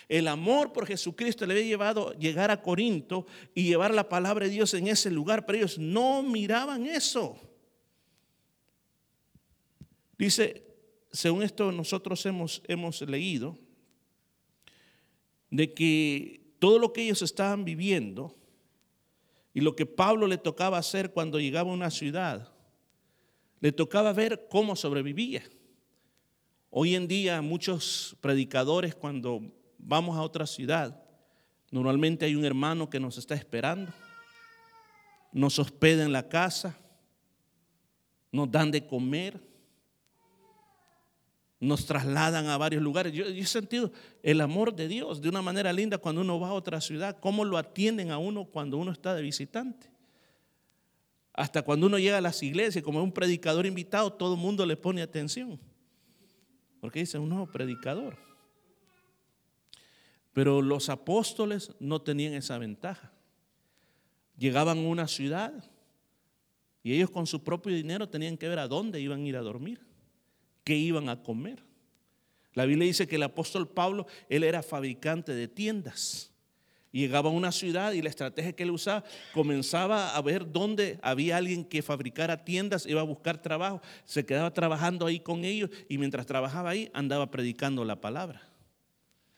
El 0.09 0.27
amor 0.27 0.71
por 0.71 0.85
Jesucristo 0.85 1.45
le 1.45 1.53
había 1.53 1.65
llevado 1.65 2.13
llegar 2.13 2.49
a 2.49 2.61
Corinto 2.61 3.25
y 3.53 3.63
llevar 3.63 3.93
la 3.93 4.07
palabra 4.07 4.45
de 4.45 4.51
Dios 4.51 4.73
en 4.73 4.87
ese 4.87 5.11
lugar, 5.11 5.45
pero 5.45 5.57
ellos 5.57 5.77
no 5.77 6.23
miraban 6.23 6.85
eso. 6.85 7.35
Dice, 10.17 10.66
según 11.11 11.43
esto 11.43 11.71
nosotros 11.71 12.25
hemos, 12.25 12.61
hemos 12.67 13.01
leído, 13.01 13.57
de 15.49 15.73
que 15.73 16.55
todo 16.59 16.79
lo 16.79 16.93
que 16.93 17.03
ellos 17.03 17.21
estaban 17.21 17.63
viviendo 17.65 18.35
y 19.53 19.61
lo 19.61 19.75
que 19.75 19.85
Pablo 19.85 20.27
le 20.27 20.37
tocaba 20.37 20.77
hacer 20.77 21.11
cuando 21.11 21.39
llegaba 21.39 21.71
a 21.71 21.73
una 21.73 21.89
ciudad, 21.89 22.51
le 23.59 23.71
tocaba 23.71 24.13
ver 24.13 24.47
cómo 24.49 24.75
sobrevivía. 24.75 25.43
Hoy 26.69 26.95
en 26.95 27.07
día 27.07 27.41
muchos 27.41 28.15
predicadores 28.21 28.93
cuando 28.93 29.41
vamos 29.77 30.17
a 30.17 30.21
otra 30.21 30.45
ciudad, 30.45 31.01
normalmente 31.71 32.25
hay 32.25 32.35
un 32.35 32.45
hermano 32.45 32.89
que 32.89 32.99
nos 32.99 33.17
está 33.17 33.35
esperando, 33.35 33.91
nos 35.31 35.57
hospeda 35.59 36.03
en 36.03 36.11
la 36.11 36.27
casa, 36.29 36.77
nos 38.31 38.51
dan 38.51 38.69
de 38.69 38.85
comer, 38.85 39.41
nos 41.59 41.85
trasladan 41.85 42.47
a 42.47 42.57
varios 42.57 42.83
lugares. 42.83 43.13
Yo, 43.13 43.25
he 43.25 43.45
sentido 43.45 43.91
el 44.21 44.41
amor 44.41 44.75
de 44.75 44.87
Dios 44.87 45.21
de 45.21 45.29
una 45.29 45.41
manera 45.41 45.73
linda 45.73 45.97
cuando 45.97 46.21
uno 46.21 46.39
va 46.39 46.49
a 46.49 46.53
otra 46.53 46.81
ciudad, 46.81 47.17
cómo 47.19 47.45
lo 47.45 47.57
atienden 47.57 48.11
a 48.11 48.17
uno 48.17 48.45
cuando 48.45 48.77
uno 48.77 48.91
está 48.91 49.15
de 49.15 49.21
visitante. 49.21 49.89
Hasta 51.33 51.61
cuando 51.61 51.87
uno 51.87 51.99
llega 51.99 52.17
a 52.17 52.21
las 52.21 52.41
iglesias, 52.41 52.83
como 52.83 52.99
es 52.99 53.03
un 53.03 53.11
predicador 53.11 53.65
invitado, 53.65 54.11
todo 54.13 54.35
el 54.35 54.39
mundo 54.39 54.65
le 54.65 54.75
pone 54.75 55.01
atención. 55.01 55.59
Porque 56.79 56.99
dice 56.99 57.17
un 57.19 57.29
nuevo 57.29 57.47
predicador. 57.47 58.17
Pero 60.33 60.61
los 60.61 60.89
apóstoles 60.89 61.71
no 61.79 62.01
tenían 62.01 62.33
esa 62.33 62.57
ventaja. 62.59 63.11
Llegaban 64.37 64.77
a 64.77 64.87
una 64.87 65.07
ciudad 65.07 65.51
y 66.83 66.93
ellos 66.93 67.09
con 67.09 67.25
su 67.25 67.43
propio 67.43 67.75
dinero 67.75 68.07
tenían 68.07 68.37
que 68.37 68.47
ver 68.47 68.59
a 68.59 68.67
dónde 68.67 69.01
iban 69.01 69.23
a 69.23 69.27
ir 69.27 69.37
a 69.37 69.41
dormir 69.41 69.87
qué 70.67 70.75
iban 70.75 71.07
a 71.07 71.23
comer. 71.23 71.63
La 72.53 72.65
Biblia 72.65 72.87
dice 72.87 73.07
que 73.07 73.15
el 73.15 73.23
apóstol 73.23 73.69
Pablo, 73.69 74.05
él 74.27 74.43
era 74.43 74.61
fabricante 74.61 75.33
de 75.33 75.47
tiendas. 75.47 76.33
Llegaba 76.91 77.29
a 77.29 77.31
una 77.31 77.53
ciudad 77.53 77.93
y 77.93 78.01
la 78.01 78.09
estrategia 78.09 78.51
que 78.51 78.63
él 78.63 78.71
usaba, 78.71 79.05
comenzaba 79.33 80.13
a 80.13 80.21
ver 80.21 80.51
dónde 80.51 80.99
había 81.01 81.37
alguien 81.37 81.63
que 81.63 81.81
fabricara 81.81 82.43
tiendas, 82.43 82.85
iba 82.85 82.99
a 82.99 83.05
buscar 83.05 83.41
trabajo, 83.41 83.81
se 84.03 84.25
quedaba 84.25 84.51
trabajando 84.51 85.05
ahí 85.05 85.21
con 85.21 85.45
ellos 85.45 85.69
y 85.87 85.97
mientras 85.97 86.25
trabajaba 86.25 86.71
ahí 86.71 86.91
andaba 86.93 87.31
predicando 87.31 87.85
la 87.85 88.01
palabra. 88.01 88.41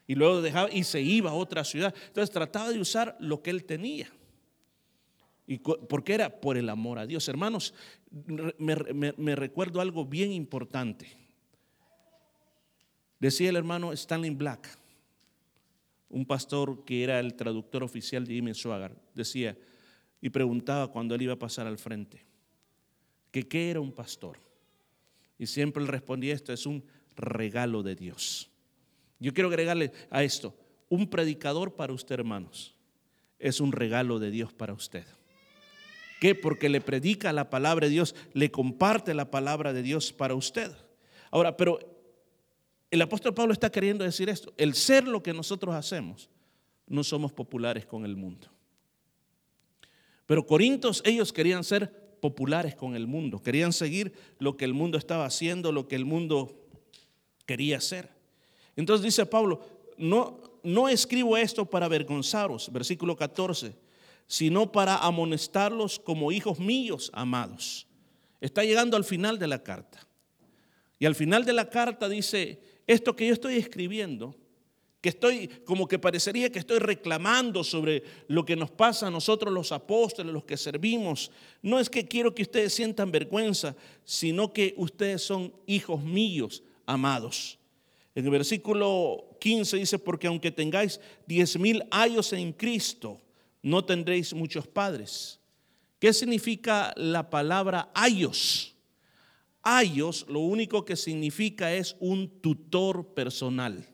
Y 0.08 0.16
luego 0.16 0.42
dejaba 0.42 0.72
y 0.72 0.84
se 0.84 1.00
iba 1.00 1.30
a 1.30 1.36
otra 1.36 1.64
ciudad. 1.64 1.94
Entonces 2.08 2.32
trataba 2.34 2.72
de 2.72 2.80
usar 2.80 3.16
lo 3.20 3.44
que 3.44 3.52
él 3.52 3.66
tenía. 3.66 4.10
Y 5.46 5.60
porque 5.60 6.16
era 6.16 6.42
por 6.42 6.58
el 6.58 6.70
amor 6.70 6.98
a 6.98 7.06
Dios. 7.06 7.28
Hermanos, 7.28 7.76
me 8.58 9.36
recuerdo 9.36 9.80
algo 9.80 10.06
bien 10.06 10.32
importante. 10.32 11.19
Decía 13.20 13.50
el 13.50 13.58
hermano 13.58 13.92
Stanley 13.92 14.30
Black, 14.32 14.68
un 16.10 16.26
pastor 16.26 16.86
que 16.86 17.04
era 17.04 17.20
el 17.20 17.36
traductor 17.36 17.84
oficial 17.84 18.26
de 18.26 18.34
Jimmy 18.34 18.54
Swaggart, 18.54 18.98
decía 19.14 19.58
y 20.22 20.30
preguntaba 20.30 20.92
cuando 20.92 21.16
él 21.16 21.22
iba 21.24 21.34
a 21.34 21.40
pasar 21.40 21.68
al 21.68 21.78
frente, 21.78 22.26
que 23.32 23.48
qué 23.48 23.70
era 23.70 23.80
un 23.80 23.92
pastor. 23.92 24.38
Y 25.38 25.46
siempre 25.46 25.82
él 25.82 25.88
respondía 25.88 26.34
esto, 26.34 26.52
es 26.52 26.66
un 26.66 26.84
regalo 27.16 27.84
de 27.84 27.96
Dios. 27.96 28.50
Yo 29.20 29.34
quiero 29.34 29.50
agregarle 29.50 29.92
a 30.10 30.24
esto, 30.24 30.56
un 30.90 31.10
predicador 31.10 31.76
para 31.76 31.94
usted, 31.94 32.16
hermanos, 32.16 32.76
es 33.38 33.60
un 33.60 33.72
regalo 33.72 34.20
de 34.20 34.32
Dios 34.32 34.54
para 34.54 34.74
usted. 34.74 35.06
¿Qué? 36.20 36.36
Porque 36.36 36.68
le 36.68 36.82
predica 36.82 37.32
la 37.32 37.50
palabra 37.50 37.88
de 37.88 37.94
Dios, 37.94 38.16
le 38.34 38.52
comparte 38.52 39.14
la 39.14 39.32
palabra 39.32 39.72
de 39.72 39.84
Dios 39.84 40.12
para 40.12 40.36
usted. 40.36 40.72
Ahora, 41.32 41.56
pero 41.56 41.99
el 42.92 43.02
apóstol 43.02 43.34
Pablo 43.34 43.54
está 43.54 43.72
queriendo 43.72 44.04
decir 44.04 44.30
esto. 44.30 44.54
El 44.58 44.74
ser 44.74 45.08
lo 45.08 45.22
que 45.22 45.34
nosotros 45.34 45.76
hacemos, 45.76 46.30
no 46.88 47.04
somos 47.04 47.32
populares 47.32 47.86
con 47.86 48.06
el 48.06 48.16
mundo. 48.16 48.48
Pero 50.26 50.46
Corintios, 50.46 51.02
ellos 51.06 51.32
querían 51.32 51.64
ser 51.64 52.18
populares 52.20 52.76
con 52.76 52.96
el 52.96 53.08
mundo. 53.08 53.42
Querían 53.42 53.74
seguir 53.74 54.14
lo 54.40 54.58
que 54.58 54.66
el 54.66 54.74
mundo 54.74 54.98
estaba 54.98 55.26
haciendo, 55.26 55.72
lo 55.72 55.88
que 55.88 55.96
el 55.96 56.06
mundo 56.06 56.68
quería 57.46 57.78
hacer. 57.78 58.10
Entonces 58.76 59.04
dice 59.04 59.26
Pablo, 59.26 59.62
no, 59.98 60.42
no 60.64 60.90
escribo 60.90 61.38
esto 61.38 61.66
para 61.66 61.86
avergonzaros, 61.86 62.72
versículo 62.72 63.16
14, 63.16 63.76
sino 64.28 64.72
para 64.72 64.98
amonestarlos 64.98 66.00
como 66.00 66.32
hijos 66.32 66.60
míos 66.60 67.10
amados. 67.14 67.88
Está 68.42 68.64
llegando 68.64 68.96
al 68.98 69.04
final 69.04 69.38
de 69.40 69.48
la 69.48 69.64
carta. 69.64 70.08
Y 71.00 71.06
al 71.06 71.16
final 71.16 71.46
de 71.46 71.54
la 71.54 71.70
carta 71.70 72.10
dice, 72.10 72.62
esto 72.90 73.16
que 73.16 73.28
yo 73.28 73.34
estoy 73.34 73.56
escribiendo, 73.56 74.36
que 75.00 75.10
estoy 75.10 75.48
como 75.64 75.88
que 75.88 76.00
parecería 76.00 76.52
que 76.52 76.58
estoy 76.58 76.80
reclamando 76.80 77.64
sobre 77.64 78.02
lo 78.28 78.44
que 78.44 78.56
nos 78.56 78.72
pasa 78.72 79.06
a 79.06 79.12
nosotros 79.12 79.54
los 79.54 79.72
apóstoles, 79.72 80.34
los 80.34 80.44
que 80.44 80.58
servimos, 80.58 81.30
no 81.62 81.80
es 81.80 81.88
que 81.88 82.08
quiero 82.08 82.34
que 82.34 82.42
ustedes 82.42 82.74
sientan 82.74 83.12
vergüenza, 83.12 83.76
sino 84.04 84.52
que 84.52 84.74
ustedes 84.76 85.22
son 85.22 85.54
hijos 85.68 86.04
míos, 86.04 86.64
amados. 86.88 87.60
En 88.16 88.26
el 88.26 88.32
versículo 88.32 89.38
15 89.40 89.78
dice, 89.78 90.00
porque 90.00 90.26
aunque 90.26 90.50
tengáis 90.50 91.00
diez 91.28 91.60
mil 91.60 91.84
años 91.92 92.34
en 92.34 92.54
Cristo, 92.54 93.22
no 93.62 93.86
tendréis 93.86 94.34
muchos 94.34 94.66
padres. 94.66 95.40
¿Qué 96.00 96.12
significa 96.12 96.92
la 96.98 97.30
palabra 97.30 97.92
ayos? 97.94 98.76
Ayos 99.62 100.26
lo 100.30 100.40
único 100.40 100.86
que 100.86 100.96
significa 100.96 101.74
es 101.74 101.96
un 102.00 102.42
tutor 102.42 103.14
personal, 103.14 103.86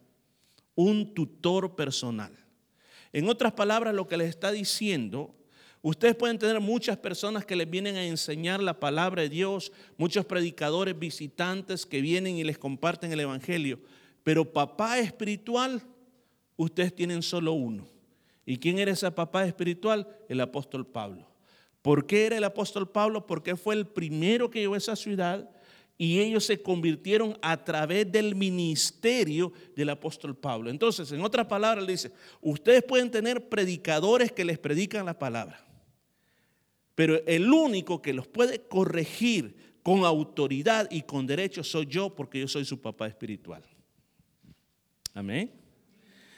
un 0.75 1.13
tutor 1.13 1.75
personal. 1.75 2.31
En 3.11 3.29
otras 3.29 3.53
palabras, 3.53 3.95
lo 3.95 4.07
que 4.07 4.17
les 4.17 4.29
está 4.29 4.51
diciendo, 4.51 5.33
ustedes 5.81 6.15
pueden 6.15 6.37
tener 6.37 6.59
muchas 6.59 6.97
personas 6.97 7.45
que 7.45 7.55
les 7.55 7.69
vienen 7.69 7.95
a 7.95 8.05
enseñar 8.05 8.61
la 8.61 8.79
palabra 8.79 9.23
de 9.23 9.29
Dios, 9.29 9.71
muchos 9.97 10.25
predicadores 10.25 10.97
visitantes 10.99 11.85
que 11.85 12.01
vienen 12.01 12.37
y 12.37 12.43
les 12.43 12.57
comparten 12.57 13.11
el 13.11 13.21
Evangelio, 13.21 13.79
pero 14.23 14.51
papá 14.51 14.99
espiritual, 14.99 15.81
ustedes 16.57 16.93
tienen 16.93 17.23
solo 17.23 17.53
uno. 17.53 17.87
¿Y 18.45 18.57
quién 18.57 18.77
era 18.77 18.91
ese 18.91 19.09
papá 19.11 19.45
espiritual? 19.45 20.07
El 20.29 20.41
apóstol 20.41 20.85
Pablo. 20.85 21.27
¿Por 21.81 22.05
qué 22.05 22.25
era 22.25 22.37
el 22.37 22.43
apóstol 22.43 22.89
Pablo? 22.89 23.25
Porque 23.25 23.55
fue 23.55 23.75
el 23.75 23.87
primero 23.87 24.49
que 24.49 24.59
llegó 24.59 24.75
a 24.75 24.77
esa 24.77 24.95
ciudad 24.95 25.49
y 25.97 26.19
ellos 26.19 26.45
se 26.45 26.61
convirtieron 26.61 27.37
a 27.41 27.63
través 27.63 28.11
del 28.11 28.35
ministerio 28.35 29.53
del 29.75 29.89
apóstol 29.89 30.35
Pablo. 30.35 30.69
Entonces, 30.69 31.11
en 31.11 31.21
otras 31.21 31.45
palabras, 31.47 31.85
le 31.85 31.93
dice, 31.93 32.11
ustedes 32.41 32.83
pueden 32.83 33.09
tener 33.09 33.47
predicadores 33.47 34.31
que 34.31 34.43
les 34.43 34.59
predican 34.59 35.05
la 35.05 35.17
palabra, 35.17 35.65
pero 36.95 37.25
el 37.25 37.51
único 37.51 38.01
que 38.01 38.13
los 38.13 38.27
puede 38.27 38.59
corregir 38.67 39.55
con 39.83 40.03
autoridad 40.03 40.87
y 40.91 41.03
con 41.03 41.27
derecho 41.27 41.63
soy 41.63 41.85
yo 41.85 42.13
porque 42.13 42.39
yo 42.39 42.47
soy 42.47 42.65
su 42.65 42.81
papá 42.81 43.07
espiritual. 43.07 43.63
Amén. 45.13 45.51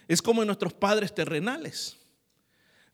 Es 0.07 0.21
como 0.21 0.43
en 0.43 0.47
nuestros 0.47 0.73
padres 0.73 1.13
terrenales. 1.13 1.97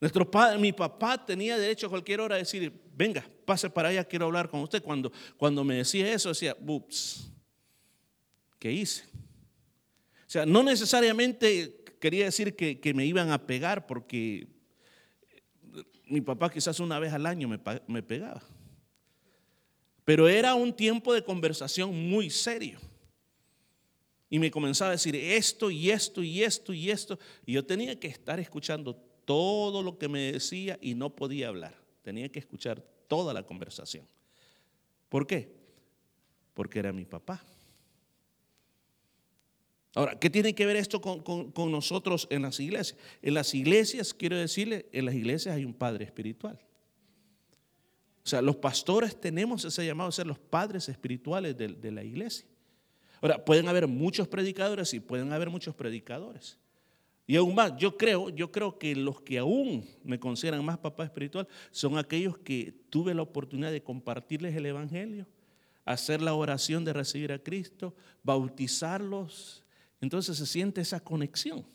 Nuestro 0.04 0.30
padre, 0.30 0.58
mi 0.58 0.74
papá 0.74 1.26
tenía 1.26 1.58
derecho 1.58 1.88
a 1.88 1.89
cualquier 1.89 2.20
hora 2.20 2.36
a 2.36 2.38
decir, 2.38 2.74
venga, 2.94 3.26
pase 3.46 3.70
para 3.70 3.88
allá, 3.88 4.04
quiero 4.04 4.26
hablar 4.26 4.50
con 4.50 4.60
usted. 4.60 4.84
Cuando, 4.84 5.13
cuando 5.38 5.63
me 5.63 5.76
decía 5.76 6.13
eso, 6.13 6.28
decía, 6.28 6.58
ups, 6.60 7.32
¿qué 8.60 8.70
hice? 8.70 9.06
O 10.28 10.30
sea, 10.30 10.46
no 10.46 10.62
necesariamente 10.62 11.86
quería 12.02 12.26
decir 12.26 12.54
que, 12.54 12.82
que 12.82 12.94
me 12.94 13.06
iban 13.06 13.32
a 13.32 13.48
pegar, 13.48 13.88
porque 13.88 14.50
mi 16.08 16.20
papá 16.20 16.52
quizás 16.52 16.82
una 16.82 17.00
vez 17.00 17.13
al 17.13 17.26
año 17.26 17.48
me, 17.48 17.62
me 17.88 18.04
pegaba. 18.04 18.44
Pero 20.04 20.28
era 20.28 20.54
un 20.54 20.74
tiempo 20.74 21.13
de 21.13 21.24
conversación 21.24 22.10
muy 22.10 22.30
serio. 22.30 22.78
Y 24.30 24.38
me 24.38 24.52
comenzaba 24.52 24.89
a 24.89 24.96
decir 24.96 25.16
esto 25.16 25.72
y 25.72 25.92
esto 25.92 26.22
y 26.22 26.44
esto 26.44 26.74
y 26.74 26.92
esto. 26.92 27.18
Y 27.46 27.54
yo 27.54 27.66
tenía 27.66 27.98
que 27.98 28.10
estar 28.10 28.38
escuchando 28.42 29.12
todo 29.26 29.82
lo 29.84 29.98
que 29.98 30.08
me 30.08 30.32
decía 30.32 30.78
y 30.82 30.96
no 30.96 31.16
podía 31.16 31.48
hablar. 31.48 31.76
Tenía 32.02 32.30
que 32.30 32.40
escuchar 32.40 32.82
toda 33.08 33.34
la 33.34 33.44
conversación. 33.44 34.08
¿Por 35.10 35.28
qué? 35.28 35.54
Porque 36.54 36.80
era 36.80 36.92
mi 36.92 37.06
papá. 37.06 37.44
Ahora, 39.96 40.18
¿qué 40.18 40.30
tiene 40.30 40.56
que 40.56 40.66
ver 40.66 40.76
esto 40.76 41.00
con, 41.02 41.72
nosotros 41.72 42.28
en 42.32 42.42
las 42.42 42.60
iglesias? 42.60 43.00
En 43.22 43.36
las 43.36 43.54
iglesias, 43.54 44.14
quiero 44.14 44.38
decirle, 44.38 44.88
en 44.92 45.06
las 45.06 45.14
iglesias 45.14 45.56
hay 45.56 45.66
un 45.66 45.74
padre 45.74 46.06
espiritual. 46.06 46.60
O 48.26 48.28
sea, 48.28 48.42
los 48.42 48.56
pastores 48.56 49.20
tenemos 49.20 49.66
ese 49.66 49.86
llamado 49.86 50.10
a 50.10 50.14
ser 50.14 50.26
los 50.26 50.40
padres 50.40 50.90
espirituales 50.90 51.56
de, 51.58 51.68
de 51.68 51.92
la 51.92 52.04
iglesia. 52.04 52.48
Ahora, 53.22 53.46
pueden 53.46 53.68
haber 53.68 53.88
muchos 53.88 54.28
predicadores 54.28 54.94
y 54.94 55.00
pueden 55.00 55.32
haber 55.32 55.50
muchos 55.50 55.76
predicadores. 55.76 56.58
Y 57.26 57.38
aún 57.38 57.56
más, 57.56 57.76
yo 57.78 57.98
creo, 57.98 58.30
yo 58.30 58.52
creo 58.52 58.78
que 58.78 58.96
los 58.96 59.22
que 59.22 59.38
aún 59.38 59.86
me 60.04 60.20
consideran 60.20 60.64
más 60.64 60.78
papá 60.78 61.06
espiritual 61.06 61.48
son 61.72 61.98
aquellos 61.98 62.38
que 62.38 62.74
tuve 62.90 63.14
la 63.14 63.22
oportunidad 63.22 63.72
de 63.72 63.82
compartirles 63.82 64.56
el 64.56 64.66
Evangelio, 64.66 65.26
hacer 65.86 66.22
la 66.22 66.34
oración 66.34 66.84
de 66.84 66.92
recibir 66.92 67.32
a 67.32 67.40
Cristo, 67.40 67.96
bautizarlos. 68.24 69.64
Entonces 70.02 70.38
se 70.38 70.46
siente 70.46 70.82
esa 70.82 71.00
conexión. 71.00 71.66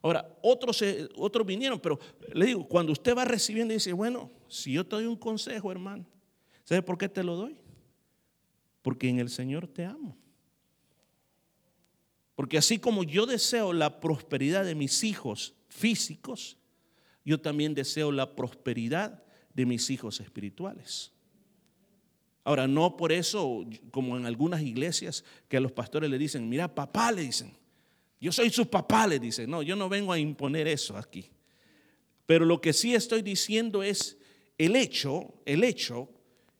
Ahora, 0.00 0.36
otros, 0.42 0.82
otros 1.16 1.46
vinieron, 1.46 1.78
pero 1.78 1.98
le 2.32 2.46
digo, 2.46 2.66
cuando 2.66 2.92
usted 2.92 3.16
va 3.16 3.24
recibiendo 3.24 3.72
y 3.72 3.76
dice, 3.76 3.92
bueno, 3.92 4.30
si 4.48 4.72
yo 4.72 4.84
te 4.84 4.96
doy 4.96 5.06
un 5.06 5.16
consejo, 5.16 5.70
hermano, 5.70 6.04
¿sabe 6.64 6.82
por 6.82 6.98
qué 6.98 7.08
te 7.08 7.22
lo 7.22 7.36
doy? 7.36 7.56
Porque 8.80 9.08
en 9.08 9.20
el 9.20 9.28
Señor 9.28 9.68
te 9.68 9.84
amo. 9.84 10.16
Porque 12.42 12.58
así 12.58 12.80
como 12.80 13.04
yo 13.04 13.24
deseo 13.24 13.72
la 13.72 14.00
prosperidad 14.00 14.64
de 14.64 14.74
mis 14.74 15.04
hijos 15.04 15.54
físicos, 15.68 16.56
yo 17.24 17.40
también 17.40 17.72
deseo 17.72 18.10
la 18.10 18.34
prosperidad 18.34 19.22
de 19.54 19.64
mis 19.64 19.90
hijos 19.90 20.18
espirituales. 20.18 21.12
Ahora, 22.42 22.66
no 22.66 22.96
por 22.96 23.12
eso, 23.12 23.64
como 23.92 24.16
en 24.16 24.26
algunas 24.26 24.60
iglesias, 24.60 25.22
que 25.48 25.56
a 25.56 25.60
los 25.60 25.70
pastores 25.70 26.10
le 26.10 26.18
dicen, 26.18 26.48
mira, 26.48 26.74
papá, 26.74 27.12
le 27.12 27.22
dicen, 27.22 27.52
yo 28.20 28.32
soy 28.32 28.50
su 28.50 28.68
papá, 28.68 29.06
le 29.06 29.20
dicen, 29.20 29.48
no, 29.48 29.62
yo 29.62 29.76
no 29.76 29.88
vengo 29.88 30.12
a 30.12 30.18
imponer 30.18 30.66
eso 30.66 30.96
aquí. 30.96 31.30
Pero 32.26 32.44
lo 32.44 32.60
que 32.60 32.72
sí 32.72 32.92
estoy 32.92 33.22
diciendo 33.22 33.84
es 33.84 34.18
el 34.58 34.74
hecho, 34.74 35.32
el 35.46 35.62
hecho 35.62 36.08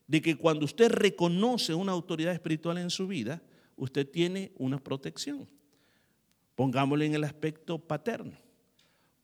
de 0.07 0.23
que 0.23 0.37
cuando 0.37 0.65
usted 0.65 0.93
reconoce 0.93 1.75
una 1.75 1.91
autoridad 1.91 2.33
espiritual 2.33 2.79
en 2.79 2.89
su 2.91 3.09
vida, 3.09 3.43
usted 3.75 4.09
tiene 4.09 4.53
una 4.59 4.79
protección. 4.79 5.49
Pongámosle 6.55 7.07
en 7.07 7.15
el 7.15 7.25
aspecto 7.25 7.79
paterno. 7.79 8.33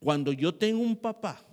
Cuando 0.01 0.33
yo 0.33 0.55
tengo 0.55 0.81
un 0.81 0.97
papá 0.97 1.45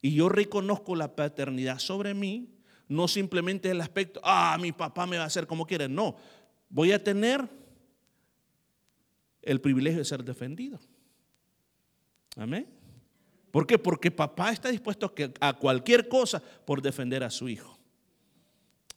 y 0.00 0.14
yo 0.14 0.28
reconozco 0.28 0.94
la 0.96 1.14
paternidad 1.14 1.78
sobre 1.78 2.14
mí, 2.14 2.48
no 2.88 3.08
simplemente 3.08 3.70
el 3.70 3.80
aspecto, 3.80 4.20
ah, 4.24 4.56
mi 4.60 4.72
papá 4.72 5.06
me 5.06 5.16
va 5.16 5.24
a 5.24 5.26
hacer 5.26 5.46
como 5.46 5.66
quiere, 5.66 5.88
no, 5.88 6.16
voy 6.68 6.92
a 6.92 7.02
tener 7.02 7.48
el 9.42 9.60
privilegio 9.60 9.98
de 9.98 10.04
ser 10.04 10.24
defendido. 10.24 10.78
Amén. 12.36 12.66
¿Por 13.50 13.66
qué? 13.66 13.78
Porque 13.78 14.10
papá 14.10 14.52
está 14.52 14.68
dispuesto 14.70 15.12
a 15.40 15.52
cualquier 15.54 16.08
cosa 16.08 16.40
por 16.64 16.80
defender 16.80 17.24
a 17.24 17.30
su 17.30 17.48
hijo. 17.48 17.79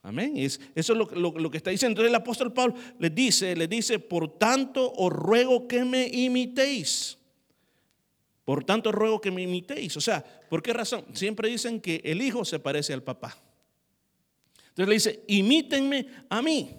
Amén. 0.05 0.35
eso 0.35 0.59
es 0.75 0.89
lo, 0.89 1.49
que 1.49 1.57
está 1.57 1.71
diciendo. 1.71 1.93
Entonces 1.93 2.09
el 2.09 2.15
apóstol 2.15 2.51
Pablo 2.53 2.75
le 2.99 3.09
dice, 3.09 3.55
le 3.55 3.69
dice, 3.69 3.99
por 3.99 4.37
tanto 4.37 4.91
os 4.97 5.11
ruego 5.11 5.65
que 5.65 5.85
me 5.85 6.07
imitéis. 6.07 7.17
Por 8.43 8.65
tanto 8.65 8.91
ruego 8.91 9.21
que 9.21 9.31
me 9.31 9.43
imitéis. 9.43 9.95
O 9.95 10.01
sea, 10.01 10.21
¿por 10.49 10.61
qué 10.61 10.73
razón? 10.73 11.05
Siempre 11.13 11.47
dicen 11.47 11.79
que 11.79 12.01
el 12.03 12.21
hijo 12.21 12.43
se 12.43 12.59
parece 12.59 12.91
al 12.91 13.01
papá. 13.01 13.41
Entonces 14.69 14.87
le 14.87 14.93
dice, 14.93 15.23
imítenme 15.27 16.07
a 16.29 16.41
mí. 16.41 16.69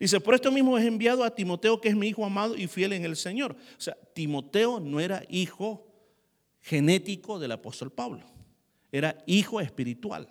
Dice, 0.00 0.18
por 0.20 0.34
esto 0.34 0.50
mismo 0.50 0.78
he 0.78 0.86
enviado 0.86 1.24
a 1.24 1.34
Timoteo, 1.34 1.78
que 1.78 1.90
es 1.90 1.96
mi 1.96 2.08
hijo 2.08 2.24
amado 2.24 2.56
y 2.56 2.68
fiel 2.68 2.94
en 2.94 3.04
el 3.04 3.16
Señor. 3.16 3.52
O 3.52 3.80
sea, 3.80 3.94
Timoteo 4.14 4.80
no 4.80 4.98
era 4.98 5.22
hijo 5.28 5.86
genético 6.62 7.38
del 7.38 7.52
apóstol 7.52 7.92
Pablo, 7.92 8.24
era 8.90 9.22
hijo 9.26 9.60
espiritual. 9.60 10.26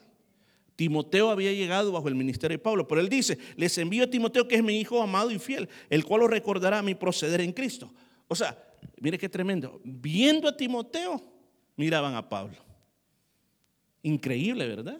Timoteo 0.75 1.29
había 1.29 1.53
llegado 1.53 1.91
bajo 1.91 2.07
el 2.07 2.15
ministerio 2.15 2.57
de 2.57 2.63
Pablo, 2.63 2.87
pero 2.87 2.99
él 3.01 3.09
dice, 3.09 3.37
les 3.55 3.77
envío 3.77 4.03
a 4.03 4.09
Timoteo 4.09 4.47
que 4.47 4.55
es 4.55 4.63
mi 4.63 4.79
hijo 4.79 5.01
amado 5.01 5.31
y 5.31 5.39
fiel, 5.39 5.69
el 5.89 6.03
cual 6.03 6.21
lo 6.21 6.27
recordará 6.27 6.81
mi 6.81 6.95
proceder 6.95 7.41
en 7.41 7.53
Cristo. 7.53 7.93
O 8.27 8.35
sea, 8.35 8.57
mire 8.99 9.17
qué 9.17 9.29
tremendo. 9.29 9.79
Viendo 9.83 10.47
a 10.47 10.55
Timoteo, 10.55 11.21
miraban 11.75 12.15
a 12.15 12.27
Pablo. 12.27 12.57
Increíble, 14.03 14.67
¿verdad? 14.67 14.99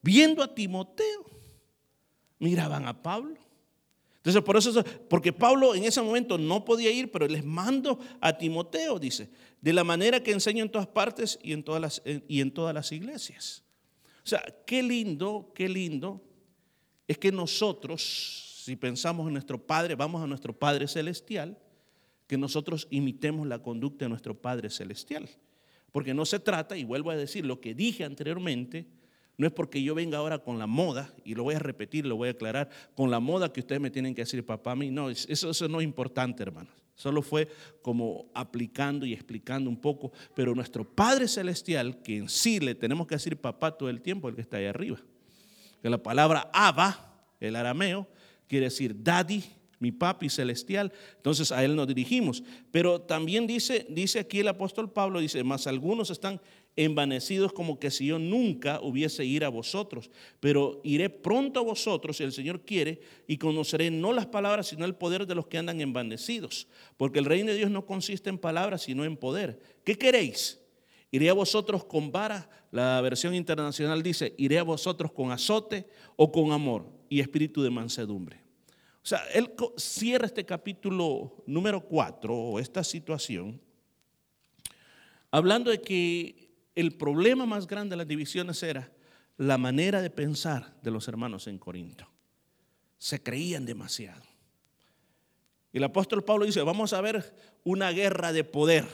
Viendo 0.00 0.42
a 0.42 0.54
Timoteo, 0.54 1.24
miraban 2.38 2.86
a 2.86 3.02
Pablo. 3.02 3.45
Entonces, 4.26 4.42
por 4.42 4.56
eso, 4.56 4.84
porque 5.08 5.32
Pablo 5.32 5.72
en 5.72 5.84
ese 5.84 6.02
momento 6.02 6.36
no 6.36 6.64
podía 6.64 6.90
ir, 6.90 7.12
pero 7.12 7.28
les 7.28 7.44
mando 7.44 8.00
a 8.20 8.36
Timoteo, 8.36 8.98
dice, 8.98 9.30
de 9.60 9.72
la 9.72 9.84
manera 9.84 10.20
que 10.20 10.32
enseño 10.32 10.64
en 10.64 10.68
todas 10.68 10.88
partes 10.88 11.38
y 11.44 11.52
en 11.52 11.62
todas 11.62 11.80
las, 11.80 12.02
y 12.26 12.40
en 12.40 12.50
todas 12.50 12.74
las 12.74 12.90
iglesias. 12.90 13.62
O 14.24 14.26
sea, 14.26 14.44
qué 14.66 14.82
lindo, 14.82 15.52
qué 15.54 15.68
lindo 15.68 16.20
es 17.06 17.18
que 17.18 17.30
nosotros, 17.30 18.62
si 18.64 18.74
pensamos 18.74 19.28
en 19.28 19.34
nuestro 19.34 19.64
Padre, 19.64 19.94
vamos 19.94 20.20
a 20.20 20.26
nuestro 20.26 20.52
Padre 20.52 20.88
Celestial, 20.88 21.56
que 22.26 22.36
nosotros 22.36 22.88
imitemos 22.90 23.46
la 23.46 23.62
conducta 23.62 24.06
de 24.06 24.08
nuestro 24.08 24.36
Padre 24.36 24.70
Celestial. 24.70 25.28
Porque 25.92 26.14
no 26.14 26.26
se 26.26 26.40
trata, 26.40 26.76
y 26.76 26.82
vuelvo 26.82 27.12
a 27.12 27.16
decir 27.16 27.46
lo 27.46 27.60
que 27.60 27.76
dije 27.76 28.02
anteriormente, 28.02 28.88
no 29.38 29.46
es 29.46 29.52
porque 29.52 29.82
yo 29.82 29.94
venga 29.94 30.18
ahora 30.18 30.38
con 30.38 30.58
la 30.58 30.66
moda, 30.66 31.12
y 31.24 31.34
lo 31.34 31.42
voy 31.42 31.54
a 31.54 31.58
repetir, 31.58 32.06
lo 32.06 32.16
voy 32.16 32.28
a 32.28 32.32
aclarar, 32.32 32.70
con 32.94 33.10
la 33.10 33.20
moda 33.20 33.52
que 33.52 33.60
ustedes 33.60 33.80
me 33.80 33.90
tienen 33.90 34.14
que 34.14 34.22
decir, 34.22 34.44
papá, 34.44 34.72
a 34.72 34.76
mí 34.76 34.90
no, 34.90 35.10
eso, 35.10 35.50
eso 35.50 35.68
no 35.68 35.80
es 35.80 35.84
importante, 35.84 36.42
hermanos. 36.42 36.72
Solo 36.96 37.20
fue 37.20 37.48
como 37.82 38.30
aplicando 38.32 39.04
y 39.04 39.12
explicando 39.12 39.68
un 39.68 39.76
poco, 39.76 40.12
pero 40.34 40.54
nuestro 40.54 40.82
Padre 40.82 41.28
Celestial, 41.28 42.00
que 42.02 42.16
en 42.16 42.28
sí 42.30 42.58
le 42.58 42.74
tenemos 42.74 43.06
que 43.06 43.16
decir 43.16 43.36
papá 43.36 43.76
todo 43.76 43.90
el 43.90 44.00
tiempo, 44.00 44.28
el 44.28 44.34
que 44.34 44.40
está 44.40 44.56
ahí 44.56 44.64
arriba. 44.64 44.98
Que 45.82 45.90
la 45.90 46.02
palabra 46.02 46.50
Abba, 46.54 47.28
el 47.38 47.54
arameo, 47.54 48.08
quiere 48.48 48.66
decir 48.66 48.96
daddy, 49.02 49.44
mi 49.78 49.92
papi 49.92 50.30
celestial. 50.30 50.90
Entonces 51.16 51.52
a 51.52 51.62
él 51.62 51.76
nos 51.76 51.86
dirigimos. 51.86 52.42
Pero 52.70 53.02
también 53.02 53.46
dice, 53.46 53.86
dice 53.90 54.20
aquí 54.20 54.40
el 54.40 54.48
apóstol 54.48 54.90
Pablo, 54.90 55.20
dice, 55.20 55.44
más 55.44 55.66
algunos 55.66 56.10
están 56.10 56.40
envanecidos 56.76 57.52
como 57.52 57.78
que 57.78 57.90
si 57.90 58.06
yo 58.06 58.18
nunca 58.18 58.80
hubiese 58.82 59.24
ir 59.24 59.44
a 59.44 59.48
vosotros, 59.48 60.10
pero 60.40 60.80
iré 60.84 61.08
pronto 61.08 61.60
a 61.60 61.62
vosotros 61.62 62.18
si 62.18 62.24
el 62.24 62.32
Señor 62.32 62.60
quiere 62.60 63.00
y 63.26 63.38
conoceré 63.38 63.90
no 63.90 64.12
las 64.12 64.26
palabras 64.26 64.68
sino 64.68 64.84
el 64.84 64.94
poder 64.94 65.26
de 65.26 65.34
los 65.34 65.46
que 65.46 65.58
andan 65.58 65.80
envanecidos, 65.80 66.68
porque 66.98 67.18
el 67.18 67.24
reino 67.24 67.50
de 67.50 67.56
Dios 67.56 67.70
no 67.70 67.86
consiste 67.86 68.28
en 68.28 68.38
palabras 68.38 68.82
sino 68.82 69.04
en 69.04 69.16
poder. 69.16 69.58
¿Qué 69.84 69.96
queréis? 69.96 70.60
¿Iré 71.10 71.30
a 71.30 71.34
vosotros 71.34 71.84
con 71.84 72.12
vara? 72.12 72.48
La 72.70 73.00
versión 73.00 73.34
internacional 73.34 74.02
dice, 74.02 74.34
¿iré 74.36 74.58
a 74.58 74.62
vosotros 74.64 75.12
con 75.12 75.30
azote 75.30 75.86
o 76.16 76.30
con 76.30 76.52
amor 76.52 76.84
y 77.08 77.20
espíritu 77.20 77.62
de 77.62 77.70
mansedumbre? 77.70 78.42
O 79.02 79.08
sea, 79.08 79.20
él 79.32 79.50
cierra 79.76 80.26
este 80.26 80.44
capítulo 80.44 81.42
número 81.46 81.80
4 81.80 82.34
o 82.34 82.58
esta 82.58 82.84
situación 82.84 83.60
hablando 85.30 85.70
de 85.70 85.80
que 85.80 86.45
el 86.76 86.92
problema 86.96 87.46
más 87.46 87.66
grande 87.66 87.94
de 87.94 87.96
las 87.96 88.06
divisiones 88.06 88.62
era 88.62 88.92
la 89.38 89.58
manera 89.58 90.00
de 90.00 90.10
pensar 90.10 90.76
de 90.82 90.90
los 90.90 91.08
hermanos 91.08 91.46
en 91.46 91.58
Corinto. 91.58 92.06
Se 92.98 93.22
creían 93.22 93.64
demasiado. 93.64 94.22
Y 95.72 95.78
el 95.78 95.84
apóstol 95.84 96.22
Pablo 96.22 96.44
dice, 96.44 96.62
vamos 96.62 96.92
a 96.92 97.00
ver 97.00 97.34
una 97.64 97.90
guerra 97.90 98.32
de 98.32 98.44
poder. 98.44 98.86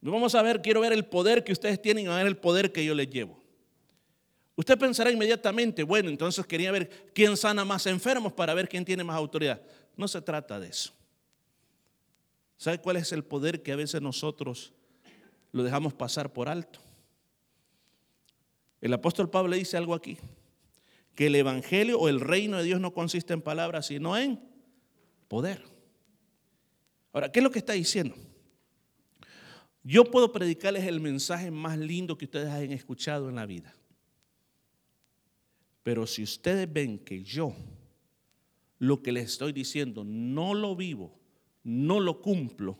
Vamos 0.00 0.34
a 0.34 0.42
ver, 0.42 0.62
quiero 0.62 0.80
ver 0.80 0.92
el 0.92 1.06
poder 1.06 1.44
que 1.44 1.52
ustedes 1.52 1.80
tienen 1.82 2.04
y 2.04 2.08
a 2.08 2.16
ver 2.16 2.26
el 2.26 2.36
poder 2.36 2.72
que 2.72 2.84
yo 2.84 2.94
les 2.94 3.10
llevo. 3.10 3.42
Usted 4.54 4.78
pensará 4.78 5.10
inmediatamente, 5.10 5.82
bueno, 5.82 6.08
entonces 6.08 6.44
quería 6.46 6.72
ver 6.72 7.10
quién 7.14 7.36
sana 7.36 7.64
más 7.64 7.86
enfermos 7.86 8.32
para 8.32 8.54
ver 8.54 8.68
quién 8.68 8.84
tiene 8.84 9.04
más 9.04 9.16
autoridad. 9.16 9.62
No 9.96 10.08
se 10.08 10.20
trata 10.20 10.60
de 10.60 10.68
eso. 10.68 10.92
¿Sabe 12.56 12.78
cuál 12.78 12.96
es 12.96 13.12
el 13.12 13.24
poder 13.24 13.62
que 13.62 13.72
a 13.72 13.76
veces 13.76 14.02
nosotros 14.02 14.72
lo 15.58 15.64
dejamos 15.64 15.92
pasar 15.92 16.32
por 16.32 16.48
alto. 16.48 16.80
El 18.80 18.94
apóstol 18.94 19.28
Pablo 19.28 19.56
dice 19.56 19.76
algo 19.76 19.94
aquí, 19.94 20.16
que 21.14 21.26
el 21.26 21.34
Evangelio 21.34 21.98
o 21.98 22.08
el 22.08 22.20
reino 22.20 22.56
de 22.58 22.64
Dios 22.64 22.80
no 22.80 22.94
consiste 22.94 23.34
en 23.34 23.42
palabras, 23.42 23.86
sino 23.86 24.16
en 24.16 24.40
poder. 25.26 25.62
Ahora, 27.12 27.32
¿qué 27.32 27.40
es 27.40 27.42
lo 27.42 27.50
que 27.50 27.58
está 27.58 27.72
diciendo? 27.72 28.14
Yo 29.82 30.04
puedo 30.04 30.32
predicarles 30.32 30.84
el 30.84 31.00
mensaje 31.00 31.50
más 31.50 31.76
lindo 31.76 32.16
que 32.16 32.26
ustedes 32.26 32.50
hayan 32.50 32.72
escuchado 32.72 33.28
en 33.28 33.34
la 33.34 33.46
vida. 33.46 33.74
Pero 35.82 36.06
si 36.06 36.22
ustedes 36.22 36.72
ven 36.72 36.98
que 36.98 37.24
yo 37.24 37.54
lo 38.78 39.02
que 39.02 39.10
les 39.10 39.32
estoy 39.32 39.52
diciendo 39.52 40.04
no 40.04 40.54
lo 40.54 40.76
vivo, 40.76 41.18
no 41.64 41.98
lo 41.98 42.20
cumplo, 42.20 42.78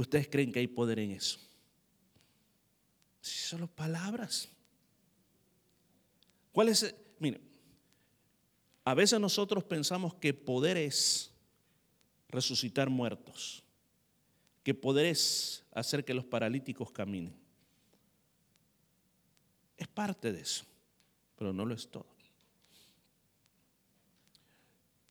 ¿Ustedes 0.00 0.28
creen 0.28 0.50
que 0.50 0.60
hay 0.60 0.66
poder 0.66 0.98
en 0.98 1.10
eso? 1.10 1.38
Si 3.20 3.38
solo 3.38 3.66
palabras. 3.66 4.48
¿Cuál 6.52 6.70
es? 6.70 6.94
Mire, 7.18 7.38
a 8.82 8.94
veces 8.94 9.20
nosotros 9.20 9.62
pensamos 9.62 10.14
que 10.14 10.32
poder 10.32 10.78
es 10.78 11.34
resucitar 12.30 12.88
muertos, 12.88 13.62
que 14.62 14.72
poder 14.72 15.04
es 15.04 15.66
hacer 15.70 16.02
que 16.02 16.14
los 16.14 16.24
paralíticos 16.24 16.90
caminen. 16.90 17.38
Es 19.76 19.86
parte 19.86 20.32
de 20.32 20.40
eso, 20.40 20.64
pero 21.36 21.52
no 21.52 21.66
lo 21.66 21.74
es 21.74 21.86
todo. 21.90 22.06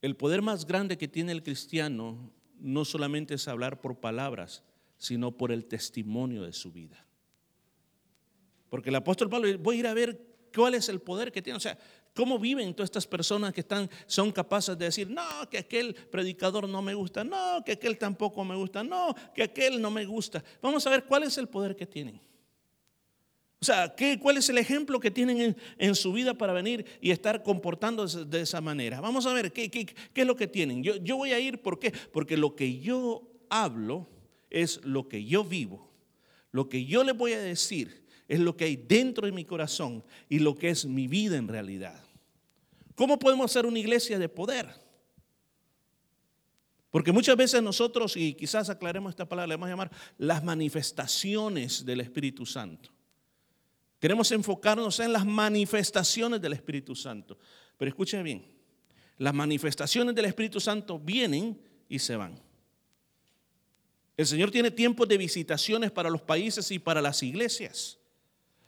El 0.01 0.15
poder 0.15 0.41
más 0.41 0.65
grande 0.65 0.97
que 0.97 1.07
tiene 1.07 1.31
el 1.31 1.43
cristiano 1.43 2.31
no 2.57 2.85
solamente 2.85 3.35
es 3.35 3.47
hablar 3.47 3.81
por 3.81 3.99
palabras, 3.99 4.63
sino 4.99 5.31
por 5.31 5.51
el 5.51 5.65
testimonio 5.65 6.43
de 6.43 6.53
su 6.53 6.71
vida. 6.71 7.03
Porque 8.69 8.89
el 8.89 8.95
apóstol 8.95 9.29
Pablo, 9.29 9.57
voy 9.57 9.77
a 9.77 9.79
ir 9.79 9.87
a 9.87 9.93
ver 9.95 10.21
cuál 10.53 10.75
es 10.75 10.89
el 10.89 10.99
poder 10.99 11.31
que 11.31 11.41
tiene, 11.41 11.57
o 11.57 11.61
sea, 11.61 11.77
cómo 12.13 12.37
viven 12.37 12.73
todas 12.73 12.87
estas 12.87 13.07
personas 13.07 13.53
que 13.53 13.61
están, 13.61 13.89
son 14.05 14.31
capaces 14.31 14.77
de 14.77 14.85
decir, 14.85 15.09
no, 15.09 15.23
que 15.49 15.57
aquel 15.57 15.95
predicador 15.95 16.67
no 16.67 16.81
me 16.81 16.93
gusta, 16.93 17.23
no, 17.23 17.63
que 17.65 17.71
aquel 17.71 17.97
tampoco 17.97 18.43
me 18.43 18.55
gusta, 18.55 18.83
no, 18.83 19.15
que 19.33 19.43
aquel 19.43 19.81
no 19.81 19.89
me 19.89 20.05
gusta. 20.05 20.43
Vamos 20.61 20.85
a 20.85 20.89
ver 20.89 21.05
cuál 21.05 21.23
es 21.23 21.37
el 21.37 21.47
poder 21.47 21.75
que 21.75 21.87
tienen. 21.87 22.19
O 23.61 23.65
sea, 23.65 23.93
¿qué, 23.95 24.19
¿cuál 24.19 24.37
es 24.37 24.49
el 24.49 24.57
ejemplo 24.57 24.99
que 24.99 25.11
tienen 25.11 25.55
en, 25.77 25.95
su 25.95 26.13
vida 26.13 26.33
para 26.33 26.53
venir 26.53 26.85
y 27.01 27.11
estar 27.11 27.41
comportándose 27.41 28.25
de 28.25 28.41
esa 28.41 28.61
manera? 28.61 29.01
Vamos 29.01 29.25
a 29.25 29.33
ver 29.33 29.51
qué, 29.51 29.71
qué, 29.71 29.85
qué 29.85 30.21
es 30.21 30.27
lo 30.27 30.35
que 30.35 30.47
tienen. 30.47 30.83
Yo, 30.83 30.95
yo 30.97 31.17
voy 31.17 31.31
a 31.31 31.39
ir, 31.39 31.61
¿por 31.61 31.79
qué? 31.79 31.93
Porque 32.11 32.37
lo 32.37 32.55
que 32.55 32.79
yo 32.79 33.29
hablo 33.49 34.07
es 34.49 34.83
lo 34.83 35.07
que 35.07 35.25
yo 35.25 35.43
vivo. 35.43 35.89
Lo 36.51 36.69
que 36.69 36.85
yo 36.85 37.03
les 37.03 37.15
voy 37.15 37.33
a 37.33 37.39
decir 37.39 38.05
es 38.27 38.39
lo 38.39 38.55
que 38.55 38.65
hay 38.65 38.75
dentro 38.75 39.25
de 39.25 39.31
mi 39.31 39.45
corazón 39.45 40.03
y 40.27 40.39
lo 40.39 40.55
que 40.55 40.69
es 40.69 40.85
mi 40.85 41.07
vida 41.07 41.37
en 41.37 41.47
realidad. 41.47 42.03
¿Cómo 42.95 43.17
podemos 43.17 43.51
ser 43.51 43.65
una 43.65 43.79
iglesia 43.79 44.19
de 44.19 44.29
poder? 44.29 44.67
Porque 46.91 47.11
muchas 47.11 47.37
veces 47.37 47.61
nosotros, 47.61 48.17
y 48.17 48.33
quizás 48.33 48.69
aclaremos 48.69 49.11
esta 49.11 49.27
palabra, 49.27 49.47
le 49.47 49.55
vamos 49.55 49.67
a 49.67 49.69
llamar 49.69 49.91
las 50.17 50.43
manifestaciones 50.43 51.85
del 51.85 52.01
Espíritu 52.01 52.45
Santo. 52.45 52.89
Queremos 53.99 54.31
enfocarnos 54.31 54.99
en 54.99 55.13
las 55.13 55.25
manifestaciones 55.25 56.41
del 56.41 56.53
Espíritu 56.53 56.95
Santo. 56.95 57.37
Pero 57.77 57.89
escuchen 57.89 58.23
bien, 58.23 58.45
las 59.17 59.33
manifestaciones 59.33 60.15
del 60.15 60.25
Espíritu 60.25 60.59
Santo 60.59 60.97
vienen 60.97 61.61
y 61.87 61.99
se 61.99 62.15
van. 62.15 62.48
El 64.19 64.27
Señor 64.27 64.51
tiene 64.51 64.69
tiempos 64.69 65.07
de 65.07 65.17
visitaciones 65.17 65.91
para 65.91 66.09
los 66.09 66.21
países 66.21 66.69
y 66.71 66.77
para 66.77 67.01
las 67.01 67.23
iglesias. 67.23 67.97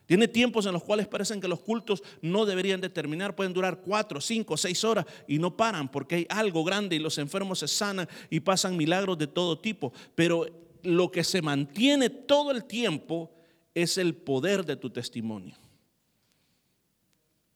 Tiene 0.06 0.30
tiempos 0.30 0.66
en 0.66 0.72
los 0.72 0.82
cuales 0.82 1.10
parecen 1.10 1.42
que 1.42 1.48
los 1.50 1.60
cultos 1.60 2.02
no 2.22 2.46
deberían 2.46 2.80
de 2.80 2.88
terminar, 2.88 3.36
pueden 3.36 3.52
durar 3.52 3.82
cuatro, 3.82 4.22
cinco, 4.22 4.56
seis 4.56 4.82
horas 4.86 5.06
y 5.28 5.40
no 5.40 5.58
paran 5.58 5.92
porque 5.92 6.16
hay 6.16 6.28
algo 6.30 6.64
grande 6.64 6.96
y 6.96 7.00
los 7.00 7.18
enfermos 7.18 7.60
se 7.60 7.68
sanan 7.68 8.08
y 8.30 8.40
pasan 8.40 8.78
milagros 8.78 9.18
de 9.18 9.28
todo 9.28 9.60
tipo. 9.60 9.92
Pero 10.16 10.46
lo 10.84 11.12
que 11.12 11.22
se 11.22 11.42
mantiene 11.42 12.10
todo 12.10 12.52
el 12.52 12.64
tiempo 12.64 13.30
es 13.76 13.98
el 13.98 14.16
poder 14.16 14.66
de 14.66 14.78
tu 14.78 14.90
testimonio. 14.90 15.58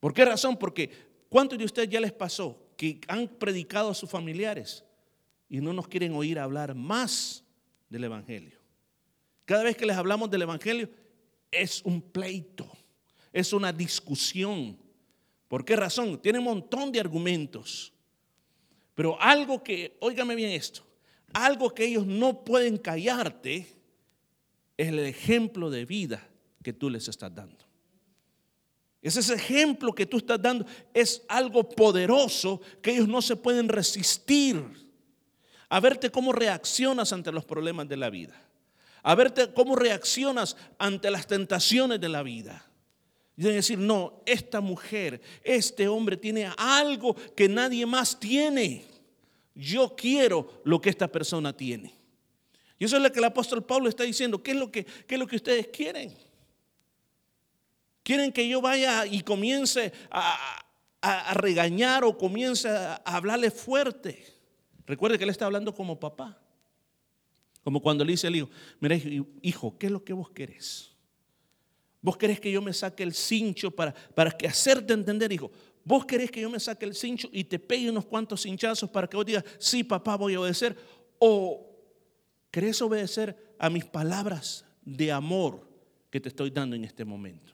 ¿Por 0.02 0.14
qué 0.14 0.26
razón? 0.26 0.58
Porque 0.58 0.89
¿cuántos 1.30 1.58
de 1.58 1.64
ustedes 1.64 1.88
ya 1.88 2.02
les 2.02 2.12
pasó 2.12 2.60
que 2.76 3.00
han 3.08 3.30
predicado 3.30 3.91
a 3.91 3.96
sus 3.96 4.10
familiares 4.10 4.84
y 5.48 5.62
no 5.62 5.72
nos 5.72 5.88
quieren 5.88 6.14
oír 6.14 6.39
hablar 6.39 6.76
más 6.76 7.45
del 7.90 8.04
Evangelio? 8.06 8.60
Cada 9.46 9.64
vez 9.64 9.78
que 9.78 9.86
les 9.86 9.96
hablamos 9.96 10.30
del 10.30 10.42
Evangelio, 10.42 10.90
es 11.52 11.82
un 11.84 12.02
pleito, 12.02 12.70
es 13.32 13.54
una 13.54 13.72
discusión. 13.72 14.78
¿Por 15.48 15.64
qué 15.64 15.76
razón? 15.76 16.20
Tiene 16.22 16.40
un 16.40 16.46
montón 16.46 16.92
de 16.92 17.00
argumentos. 17.00 17.94
Pero 18.96 19.22
algo 19.22 19.64
que, 19.64 19.98
óigame 20.00 20.36
bien 20.36 20.52
esto, 20.52 20.86
algo 21.34 21.74
que 21.74 21.86
ellos 21.86 22.06
no 22.06 22.44
pueden 22.44 22.78
callarte 22.78 23.68
es 24.78 24.88
el 24.88 25.00
ejemplo 25.00 25.70
de 25.70 25.86
vida 25.86 26.28
que 26.64 26.74
tú 26.74 26.90
les 26.90 27.08
estás 27.08 27.34
dando. 27.34 27.66
Ese 29.02 29.34
ejemplo 29.36 29.94
que 29.94 30.08
tú 30.08 30.18
estás 30.18 30.42
dando 30.42 30.66
es 30.92 31.22
algo 31.28 31.70
poderoso 31.70 32.60
que 32.82 32.92
ellos 32.92 33.08
no 33.08 33.22
se 33.22 33.36
pueden 33.36 33.70
resistir 33.70 34.85
a 35.76 35.80
verte 35.80 36.10
cómo 36.10 36.32
reaccionas 36.32 37.12
ante 37.12 37.32
los 37.32 37.46
problemas 37.46 37.90
de 37.90 37.98
la 37.98 38.10
vida 38.10 38.36
a 39.06 39.14
verte 39.14 39.54
cómo 39.54 39.76
reaccionas 39.76 40.58
ante 40.80 41.12
las 41.12 41.28
tentaciones 41.28 42.02
de 42.02 42.10
la 42.10 42.24
vida. 42.24 42.66
Y 43.38 43.44
decir, 43.44 43.78
no, 43.78 44.24
esta 44.26 44.62
mujer, 44.62 45.22
este 45.44 45.88
hombre 45.88 46.18
tiene 46.18 46.52
algo 46.58 47.16
que 47.36 47.48
nadie 47.48 47.86
más 47.86 48.20
tiene. 48.20 48.84
Yo 49.54 49.96
quiero 49.96 50.60
lo 50.64 50.82
que 50.82 50.90
esta 50.90 51.08
persona 51.08 51.56
tiene. 51.56 51.94
Y 52.80 52.86
eso 52.86 52.98
es 52.98 53.04
lo 53.04 53.12
que 53.12 53.20
el 53.20 53.26
apóstol 53.26 53.64
Pablo 53.64 53.90
está 53.90 54.04
diciendo. 54.04 54.42
¿Qué 54.42 54.52
es 54.52 54.58
lo 54.58 54.72
que, 54.72 54.84
qué 54.84 55.14
es 55.14 55.20
lo 55.20 55.28
que 55.28 55.36
ustedes 55.36 55.68
quieren? 55.68 56.12
¿Quieren 58.02 58.32
que 58.32 58.48
yo 58.48 58.60
vaya 58.60 59.06
y 59.06 59.22
comience 59.22 59.94
a, 60.10 60.64
a 61.02 61.34
regañar 61.36 62.04
o 62.04 62.18
comience 62.18 62.68
a 62.68 62.96
hablarle 63.06 63.52
fuerte? 63.52 64.35
Recuerde 64.86 65.18
que 65.18 65.24
él 65.24 65.30
está 65.30 65.46
hablando 65.46 65.74
como 65.74 66.00
papá. 66.00 66.40
Como 67.64 67.82
cuando 67.82 68.06
le 68.06 68.12
dice 68.12 68.28
al 68.28 68.36
hijo, 68.36 68.50
mira 68.80 68.96
hijo, 69.42 69.76
¿qué 69.80 69.88
es 69.88 69.92
lo 69.92 70.04
que 70.04 70.14
vos 70.14 70.30
querés? 70.30 70.92
¿Vos 72.00 72.16
querés 72.16 72.40
que 72.40 72.52
yo 72.52 72.62
me 72.62 72.72
saque 72.72 73.02
el 73.02 73.16
cincho 73.16 73.72
para, 73.72 73.92
para 73.92 74.30
que 74.30 74.48
hacerte 74.48 74.94
entender, 74.94 75.32
hijo? 75.32 75.52
¿Vos 75.84 76.06
querés 76.06 76.30
que 76.30 76.42
yo 76.42 76.52
me 76.52 76.60
saque 76.60 76.86
el 76.86 76.94
cincho 76.94 77.28
y 77.32 77.44
te 77.44 77.58
pegue 77.58 77.90
unos 77.90 78.06
cuantos 78.06 78.44
cinchazos 78.44 78.88
para 78.92 79.08
que 79.08 79.18
vos 79.18 79.26
digas, 79.26 79.44
sí, 79.58 79.84
papá, 79.84 80.16
voy 80.16 80.36
a 80.36 80.40
obedecer? 80.40 80.78
¿O 81.18 81.68
querés 82.52 82.80
obedecer 82.84 83.56
a 83.58 83.72
mis 83.72 83.86
palabras 83.86 84.66
de 84.84 85.12
amor 85.12 85.68
que 86.12 86.20
te 86.22 86.30
estoy 86.30 86.52
dando 86.52 86.76
en 86.76 86.84
este 86.84 87.04
momento? 87.04 87.54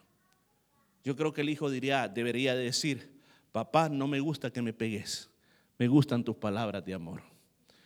Yo 1.05 1.15
creo 1.15 1.31
que 1.31 1.39
el 1.39 1.49
hijo 1.49 1.69
diría, 1.69 2.09
debería 2.09 2.53
decir, 2.53 3.21
papá, 3.53 3.87
no 3.87 4.05
me 4.05 4.19
gusta 4.19 4.51
que 4.51 4.61
me 4.61 4.73
pegues, 4.73 5.29
me 5.81 5.87
gustan 5.87 6.23
tus 6.23 6.35
palabras 6.35 6.85
de 6.85 6.93
amor. 6.93 7.23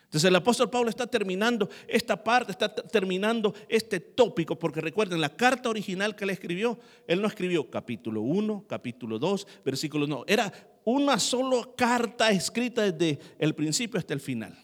Entonces 0.04 0.28
el 0.28 0.36
apóstol 0.36 0.70
Pablo 0.70 0.90
está 0.90 1.08
terminando 1.08 1.70
esta 1.88 2.22
parte, 2.22 2.52
está 2.52 2.68
terminando 2.76 3.56
este 3.70 4.02
tópico, 4.02 4.60
porque 4.60 4.82
recuerden, 4.82 5.22
la 5.22 5.34
carta 5.34 5.70
original 5.70 6.14
que 6.14 6.26
él 6.26 6.32
escribió, 6.32 6.78
él 7.08 7.22
no 7.22 7.30
escribió 7.30 7.70
capítulo 7.70 8.20
1, 8.20 8.66
capítulo 8.68 9.18
2, 9.18 9.48
versículo 9.64 10.08
no, 10.08 10.26
era 10.28 10.52
una 10.84 11.18
sola 11.18 11.70
carta 11.78 12.32
escrita 12.32 12.82
desde 12.82 13.18
el 13.40 13.56
principio 13.56 13.98
hasta 13.98 14.14
el 14.14 14.20
final. 14.20 14.58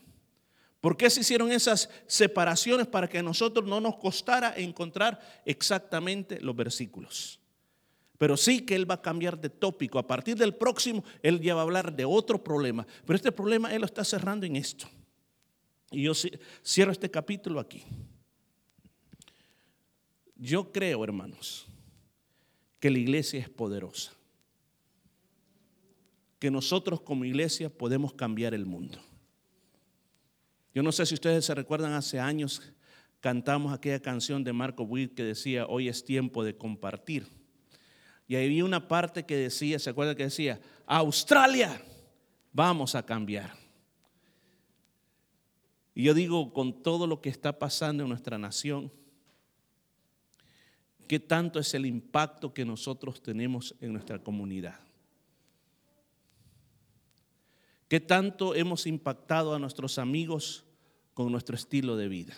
¿Por 0.81 0.97
qué 0.97 1.09
se 1.09 1.21
hicieron 1.21 1.53
esas 1.53 1.89
separaciones 2.07 2.85
para 2.85 3.07
que 3.07 3.19
a 3.19 3.23
nosotros 3.23 3.65
no 3.65 3.79
nos 3.79 3.95
costara 3.95 4.53
encontrar 4.57 5.21
exactamente 5.45 6.41
los 6.41 6.53
versículos? 6.53 7.40
Pero 8.21 8.37
sí 8.37 8.63
que 8.63 8.75
él 8.75 8.87
va 8.87 8.93
a 8.93 9.01
cambiar 9.01 9.41
de 9.41 9.49
tópico. 9.49 9.97
A 9.97 10.05
partir 10.05 10.37
del 10.37 10.53
próximo, 10.53 11.03
él 11.23 11.41
ya 11.41 11.55
va 11.55 11.61
a 11.61 11.63
hablar 11.63 11.91
de 11.91 12.05
otro 12.05 12.43
problema. 12.43 12.85
Pero 13.03 13.15
este 13.15 13.31
problema 13.31 13.73
él 13.73 13.81
lo 13.81 13.87
está 13.87 14.03
cerrando 14.05 14.45
en 14.45 14.57
esto. 14.57 14.85
Y 15.89 16.03
yo 16.03 16.13
cierro 16.63 16.91
este 16.91 17.09
capítulo 17.09 17.59
aquí. 17.59 17.83
Yo 20.35 20.71
creo, 20.71 21.03
hermanos, 21.03 21.65
que 22.79 22.91
la 22.91 22.99
iglesia 22.99 23.39
es 23.39 23.49
poderosa. 23.49 24.13
Que 26.37 26.51
nosotros 26.51 27.01
como 27.01 27.25
iglesia 27.25 27.71
podemos 27.71 28.13
cambiar 28.13 28.53
el 28.53 28.67
mundo. 28.67 28.99
Yo 30.75 30.83
no 30.83 30.91
sé 30.91 31.07
si 31.07 31.15
ustedes 31.15 31.43
se 31.43 31.55
recuerdan, 31.55 31.93
hace 31.93 32.19
años 32.19 32.61
cantamos 33.19 33.73
aquella 33.73 33.99
canción 33.99 34.43
de 34.43 34.53
Marco 34.53 34.83
Witt 34.83 35.15
que 35.15 35.23
decía, 35.23 35.65
hoy 35.65 35.87
es 35.87 36.05
tiempo 36.05 36.43
de 36.43 36.55
compartir. 36.55 37.40
Y 38.31 38.35
ahí 38.37 38.45
había 38.45 38.63
una 38.63 38.87
parte 38.87 39.25
que 39.25 39.35
decía, 39.35 39.77
¿se 39.77 39.89
acuerdan 39.89 40.15
que 40.15 40.23
decía? 40.23 40.61
Australia, 40.85 41.83
vamos 42.53 42.95
a 42.95 43.05
cambiar. 43.05 43.51
Y 45.93 46.03
yo 46.03 46.13
digo, 46.13 46.53
con 46.53 46.81
todo 46.81 47.07
lo 47.07 47.19
que 47.19 47.27
está 47.27 47.59
pasando 47.59 48.03
en 48.03 48.09
nuestra 48.09 48.37
nación, 48.37 48.89
¿qué 51.09 51.19
tanto 51.19 51.59
es 51.59 51.73
el 51.73 51.85
impacto 51.85 52.53
que 52.53 52.63
nosotros 52.63 53.21
tenemos 53.21 53.75
en 53.81 53.91
nuestra 53.91 54.17
comunidad? 54.17 54.79
¿Qué 57.89 57.99
tanto 57.99 58.55
hemos 58.55 58.87
impactado 58.87 59.53
a 59.53 59.59
nuestros 59.59 59.97
amigos 59.97 60.63
con 61.13 61.33
nuestro 61.33 61.57
estilo 61.57 61.97
de 61.97 62.07
vida, 62.07 62.37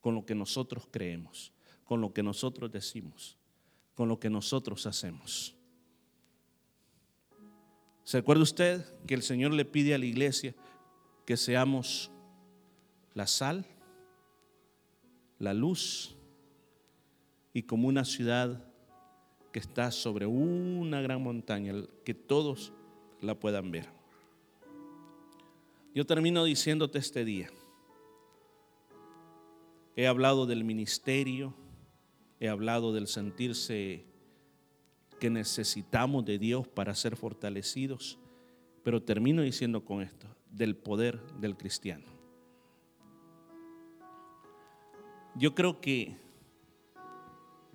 con 0.00 0.14
lo 0.14 0.24
que 0.24 0.36
nosotros 0.36 0.86
creemos, 0.88 1.52
con 1.82 2.00
lo 2.00 2.12
que 2.12 2.22
nosotros 2.22 2.70
decimos, 2.70 3.36
con 3.98 4.08
lo 4.08 4.20
que 4.20 4.30
nosotros 4.30 4.86
hacemos? 4.86 5.56
¿Se 8.04 8.18
acuerda 8.18 8.44
usted 8.44 8.84
que 9.08 9.14
el 9.14 9.22
Señor 9.24 9.52
le 9.52 9.64
pide 9.64 9.92
a 9.92 9.98
la 9.98 10.06
iglesia 10.06 10.54
que 11.26 11.36
seamos 11.36 12.08
la 13.14 13.26
sal, 13.26 13.66
la 15.40 15.52
luz 15.52 16.14
y 17.52 17.64
como 17.64 17.88
una 17.88 18.04
ciudad 18.04 18.64
que 19.50 19.58
está 19.58 19.90
sobre 19.90 20.26
una 20.26 21.00
gran 21.00 21.20
montaña, 21.20 21.74
que 22.04 22.14
todos 22.14 22.72
la 23.20 23.34
puedan 23.34 23.72
ver. 23.72 23.88
Yo 25.92 26.06
termino 26.06 26.44
diciéndote 26.44 27.00
este 27.00 27.24
día, 27.24 27.50
he 29.96 30.06
hablado 30.06 30.46
del 30.46 30.62
ministerio, 30.62 31.52
he 32.40 32.48
hablado 32.48 32.92
del 32.92 33.06
sentirse 33.06 34.04
que 35.18 35.30
necesitamos 35.30 36.24
de 36.24 36.38
Dios 36.38 36.68
para 36.68 36.94
ser 36.94 37.16
fortalecidos, 37.16 38.18
pero 38.82 39.02
termino 39.02 39.42
diciendo 39.42 39.84
con 39.84 40.02
esto, 40.02 40.26
del 40.50 40.76
poder 40.76 41.20
del 41.40 41.56
cristiano. 41.56 42.18
yo 45.38 45.54
creo 45.54 45.80
que 45.80 46.16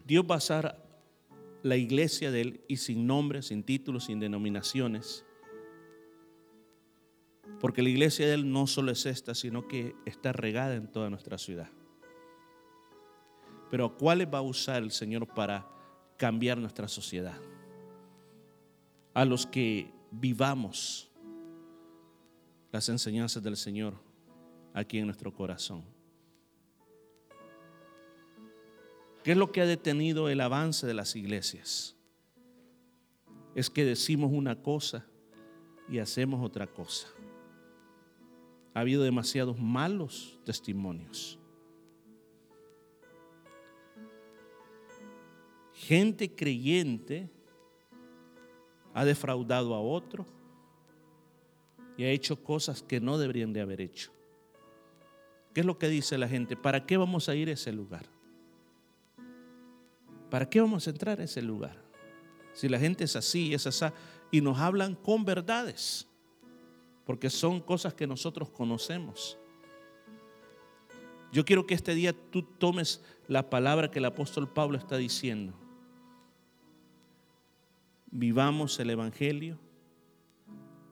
Dios 0.06 0.26
va 0.30 0.36
a 0.36 0.42
ser 0.42 0.76
la 1.64 1.78
iglesia 1.78 2.30
de 2.30 2.42
Él 2.42 2.62
y 2.68 2.78
sin 2.78 3.08
nombre, 3.08 3.42
sin 3.42 3.64
títulos, 3.64 4.06
sin 4.06 4.20
denominaciones. 4.20 5.26
Porque 7.62 7.82
la 7.82 7.90
iglesia 7.90 8.28
de 8.28 8.34
Él 8.34 8.52
no 8.52 8.68
solo 8.68 8.92
es 8.92 9.06
esta, 9.06 9.34
sino 9.34 9.68
que 9.68 9.96
está 10.06 10.34
regada 10.34 10.76
en 10.76 10.92
toda 10.92 11.10
nuestra 11.10 11.38
ciudad. 11.38 11.70
Pero 13.74 13.86
¿a 13.86 13.98
cuáles 13.98 14.28
va 14.32 14.38
a 14.38 14.44
usar 14.44 14.84
el 14.84 14.92
Señor 14.92 15.26
para 15.26 15.68
cambiar 16.16 16.60
nuestra 16.60 16.88
sociedad? 16.88 17.42
A 19.16 19.26
los 19.26 19.48
que 19.48 19.92
vivamos 20.12 21.10
las 22.72 22.88
enseñanzas 22.90 23.42
del 23.42 23.58
Señor 23.58 23.96
aquí 24.76 25.00
en 25.00 25.08
nuestro 25.08 25.34
corazón. 25.34 25.84
¿Qué 29.24 29.32
es 29.32 29.38
lo 29.38 29.52
que 29.52 29.62
ha 29.62 29.66
detenido 29.66 30.30
el 30.30 30.42
avance 30.42 30.86
de 30.86 30.94
las 30.94 31.16
iglesias? 31.16 31.96
Es 33.56 33.72
que 33.72 33.86
decimos 33.86 34.32
una 34.32 34.62
cosa 34.62 35.04
y 35.90 35.98
hacemos 35.98 36.46
otra 36.46 36.68
cosa. 36.68 37.08
Ha 38.76 38.82
habido 38.82 39.02
demasiados 39.02 39.58
malos 39.58 40.40
testimonios. 40.46 41.40
Gente 45.88 46.34
creyente 46.34 47.30
ha 48.94 49.04
defraudado 49.04 49.76
a 49.76 49.82
otro 49.82 50.26
y 51.98 52.06
ha 52.06 52.10
hecho 52.10 52.42
cosas 52.42 52.82
que 52.82 53.02
no 53.02 53.18
deberían 53.18 53.52
de 53.52 53.60
haber 53.60 53.82
hecho. 53.82 54.12
¿Qué 55.54 55.60
es 55.60 55.66
lo 55.66 55.78
que 55.78 55.90
dice 55.90 56.18
la 56.18 56.30
gente? 56.30 56.56
¿Para 56.56 56.86
qué 56.86 56.96
vamos 56.96 57.28
a 57.28 57.36
ir 57.36 57.50
a 57.50 57.52
ese 57.52 57.74
lugar? 57.74 58.06
¿Para 60.30 60.50
qué 60.50 60.62
vamos 60.62 60.88
a 60.88 60.92
entrar 60.92 61.20
a 61.20 61.26
ese 61.26 61.42
lugar? 61.42 61.76
Si 62.54 62.70
la 62.70 62.80
gente 62.80 63.04
es 63.04 63.18
así, 63.18 63.54
es 63.54 63.68
así, 63.68 63.86
y 64.32 64.40
nos 64.40 64.60
hablan 64.60 64.96
con 64.96 65.26
verdades, 65.26 66.08
porque 67.04 67.30
son 67.30 67.60
cosas 67.60 67.94
que 67.94 68.08
nosotros 68.08 68.50
conocemos. 68.50 69.38
Yo 71.34 71.44
quiero 71.44 71.68
que 71.68 71.74
este 71.74 71.94
día 71.94 72.14
tú 72.14 72.44
tomes 72.44 73.02
la 73.28 73.50
palabra 73.50 73.92
que 73.92 74.00
el 74.00 74.06
apóstol 74.06 74.48
Pablo 74.48 74.78
está 74.78 74.96
diciendo. 74.96 75.54
Vivamos 78.16 78.80
el 78.80 78.92
Evangelio, 78.92 79.58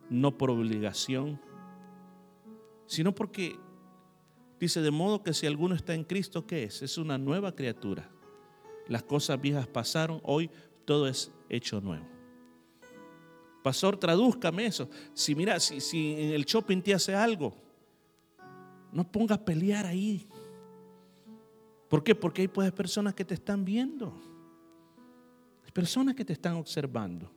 no 0.10 0.38
por 0.38 0.50
obligación, 0.50 1.40
sino 2.86 3.14
porque 3.16 3.58
dice, 4.60 4.82
de 4.82 4.92
modo 4.92 5.24
que 5.24 5.34
si 5.34 5.48
alguno 5.48 5.76
está 5.76 5.94
en 5.94 6.04
Cristo, 6.04 6.46
¿qué 6.46 6.64
es? 6.64 6.82
Es 6.82 6.98
una 6.98 7.18
nueva 7.18 7.56
criatura 7.56 8.10
las 8.92 9.04
cosas 9.04 9.40
viejas 9.40 9.68
pasaron, 9.68 10.20
hoy 10.24 10.50
todo 10.84 11.08
es 11.08 11.32
hecho 11.50 11.80
nuevo. 11.80 12.06
Pastor, 13.64 13.98
tradúzcame 13.98 14.66
eso. 14.66 14.90
Si 15.14 15.34
mira, 15.34 15.60
si, 15.60 16.14
en 16.14 16.32
el 16.32 16.44
shopping 16.44 16.82
te 16.82 16.94
hace 16.94 17.16
algo, 17.16 17.54
no 18.92 19.10
pongas 19.10 19.38
pelear 19.40 19.86
ahí. 19.86 20.28
¿Por 21.88 22.04
qué? 22.04 22.16
Porque 22.16 22.42
hay 22.42 22.48
pues 22.50 22.70
personas 22.74 23.14
que 23.14 23.24
te 23.24 23.34
están 23.34 23.64
viendo. 23.64 24.14
Personas 25.74 26.16
que 26.16 26.26
te 26.26 26.34
están 26.34 26.56
observando. 26.56 27.32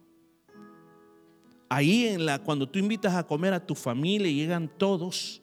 Ahí 1.68 2.06
en 2.06 2.26
la, 2.26 2.38
cuando 2.38 2.68
tú 2.68 2.78
invitas 2.78 3.14
a 3.14 3.26
comer 3.26 3.52
a 3.52 3.64
tu 3.64 3.74
familia 3.74 4.30
llegan 4.30 4.68
todos, 4.68 5.42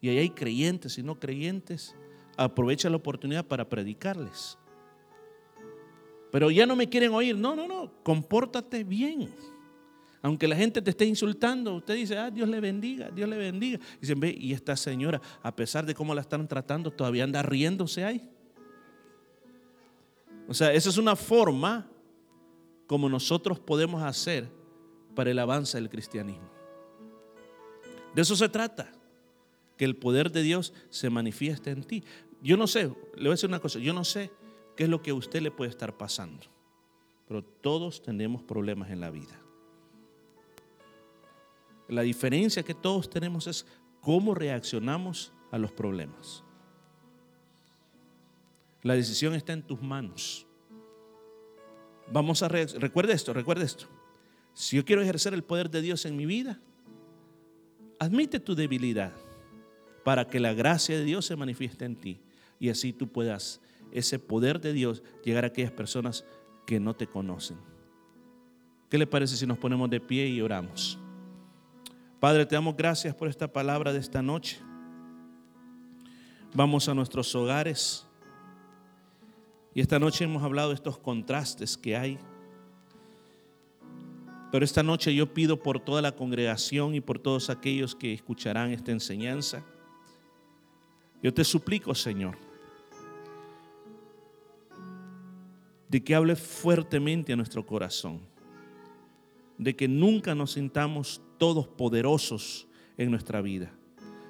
y 0.00 0.08
ahí 0.08 0.18
hay 0.18 0.30
creyentes 0.30 0.98
y 0.98 1.02
no 1.02 1.18
creyentes, 1.18 1.94
aprovecha 2.36 2.90
la 2.90 2.96
oportunidad 2.96 3.46
para 3.46 3.68
predicarles. 3.68 4.58
Pero 6.30 6.50
ya 6.50 6.66
no 6.66 6.74
me 6.74 6.88
quieren 6.88 7.12
oír. 7.12 7.38
No, 7.38 7.54
no, 7.54 7.68
no. 7.68 7.92
Compórtate 8.02 8.82
bien. 8.82 9.32
Aunque 10.20 10.48
la 10.48 10.56
gente 10.56 10.82
te 10.82 10.90
esté 10.90 11.04
insultando, 11.04 11.76
usted 11.76 11.94
dice, 11.94 12.18
ah, 12.18 12.30
Dios 12.30 12.48
le 12.48 12.58
bendiga, 12.58 13.10
Dios 13.10 13.28
le 13.28 13.36
bendiga. 13.36 13.78
Y 13.98 14.00
dicen, 14.00 14.18
ve, 14.18 14.36
y 14.36 14.52
esta 14.52 14.74
señora, 14.74 15.20
a 15.42 15.54
pesar 15.54 15.86
de 15.86 15.94
cómo 15.94 16.14
la 16.14 16.22
están 16.22 16.48
tratando, 16.48 16.90
todavía 16.90 17.24
anda 17.24 17.40
riéndose 17.42 18.04
ahí. 18.04 18.28
O 20.48 20.54
sea, 20.54 20.72
esa 20.72 20.88
es 20.88 20.98
una 20.98 21.14
forma 21.14 21.88
como 22.86 23.08
nosotros 23.08 23.58
podemos 23.58 24.02
hacer 24.02 24.50
para 25.14 25.30
el 25.30 25.38
avance 25.38 25.76
del 25.78 25.88
cristianismo. 25.88 26.50
De 28.14 28.22
eso 28.22 28.36
se 28.36 28.48
trata, 28.48 28.92
que 29.76 29.84
el 29.84 29.96
poder 29.96 30.30
de 30.30 30.42
Dios 30.42 30.72
se 30.90 31.10
manifieste 31.10 31.70
en 31.70 31.82
ti. 31.82 32.04
Yo 32.42 32.56
no 32.56 32.66
sé, 32.66 32.84
le 33.14 33.22
voy 33.22 33.28
a 33.28 33.30
decir 33.30 33.48
una 33.48 33.60
cosa, 33.60 33.78
yo 33.78 33.92
no 33.92 34.04
sé 34.04 34.30
qué 34.76 34.84
es 34.84 34.88
lo 34.88 35.02
que 35.02 35.10
a 35.10 35.14
usted 35.14 35.42
le 35.42 35.50
puede 35.50 35.70
estar 35.70 35.96
pasando. 35.96 36.46
Pero 37.26 37.42
todos 37.42 38.02
tenemos 38.02 38.42
problemas 38.42 38.90
en 38.90 39.00
la 39.00 39.10
vida. 39.10 39.40
La 41.88 42.02
diferencia 42.02 42.62
que 42.62 42.74
todos 42.74 43.10
tenemos 43.10 43.46
es 43.46 43.66
cómo 44.00 44.34
reaccionamos 44.34 45.32
a 45.50 45.58
los 45.58 45.72
problemas. 45.72 46.44
La 48.82 48.94
decisión 48.94 49.34
está 49.34 49.52
en 49.52 49.62
tus 49.62 49.80
manos. 49.82 50.46
Vamos 52.12 52.42
a 52.42 52.48
recuerda 52.48 53.12
esto, 53.12 53.32
recuerda 53.32 53.64
esto. 53.64 53.86
Si 54.52 54.76
yo 54.76 54.84
quiero 54.84 55.02
ejercer 55.02 55.34
el 55.34 55.42
poder 55.42 55.70
de 55.70 55.82
Dios 55.82 56.04
en 56.04 56.16
mi 56.16 56.26
vida, 56.26 56.60
admite 57.98 58.40
tu 58.40 58.54
debilidad 58.54 59.12
para 60.04 60.28
que 60.28 60.38
la 60.38 60.52
gracia 60.52 60.96
de 60.96 61.04
Dios 61.04 61.26
se 61.26 61.36
manifieste 61.36 61.84
en 61.84 61.96
ti 61.96 62.20
y 62.60 62.68
así 62.68 62.92
tú 62.92 63.08
puedas 63.08 63.60
ese 63.90 64.18
poder 64.18 64.60
de 64.60 64.72
Dios 64.72 65.02
llegar 65.24 65.44
a 65.44 65.48
aquellas 65.48 65.72
personas 65.72 66.24
que 66.66 66.78
no 66.78 66.94
te 66.94 67.06
conocen. 67.06 67.58
¿Qué 68.90 68.98
le 68.98 69.06
parece 69.06 69.36
si 69.36 69.46
nos 69.46 69.58
ponemos 69.58 69.90
de 69.90 70.00
pie 70.00 70.28
y 70.28 70.40
oramos? 70.40 70.98
Padre, 72.20 72.46
te 72.46 72.54
damos 72.54 72.76
gracias 72.76 73.14
por 73.14 73.28
esta 73.28 73.52
palabra 73.52 73.92
de 73.92 73.98
esta 73.98 74.22
noche. 74.22 74.58
Vamos 76.54 76.88
a 76.88 76.94
nuestros 76.94 77.34
hogares. 77.34 78.03
Y 79.74 79.80
esta 79.80 79.98
noche 79.98 80.24
hemos 80.24 80.42
hablado 80.42 80.68
de 80.68 80.76
estos 80.76 80.98
contrastes 80.98 81.76
que 81.76 81.96
hay. 81.96 82.18
Pero 84.52 84.64
esta 84.64 84.84
noche 84.84 85.12
yo 85.12 85.34
pido 85.34 85.60
por 85.60 85.80
toda 85.80 86.00
la 86.00 86.14
congregación 86.14 86.94
y 86.94 87.00
por 87.00 87.18
todos 87.18 87.50
aquellos 87.50 87.96
que 87.96 88.12
escucharán 88.12 88.70
esta 88.70 88.92
enseñanza. 88.92 89.64
Yo 91.20 91.34
te 91.34 91.42
suplico, 91.42 91.92
Señor, 91.92 92.36
de 95.88 96.04
que 96.04 96.14
hable 96.14 96.36
fuertemente 96.36 97.32
a 97.32 97.36
nuestro 97.36 97.66
corazón, 97.66 98.20
de 99.58 99.74
que 99.74 99.88
nunca 99.88 100.36
nos 100.36 100.52
sintamos 100.52 101.20
todos 101.36 101.66
poderosos 101.66 102.68
en 102.96 103.10
nuestra 103.10 103.40
vida, 103.40 103.72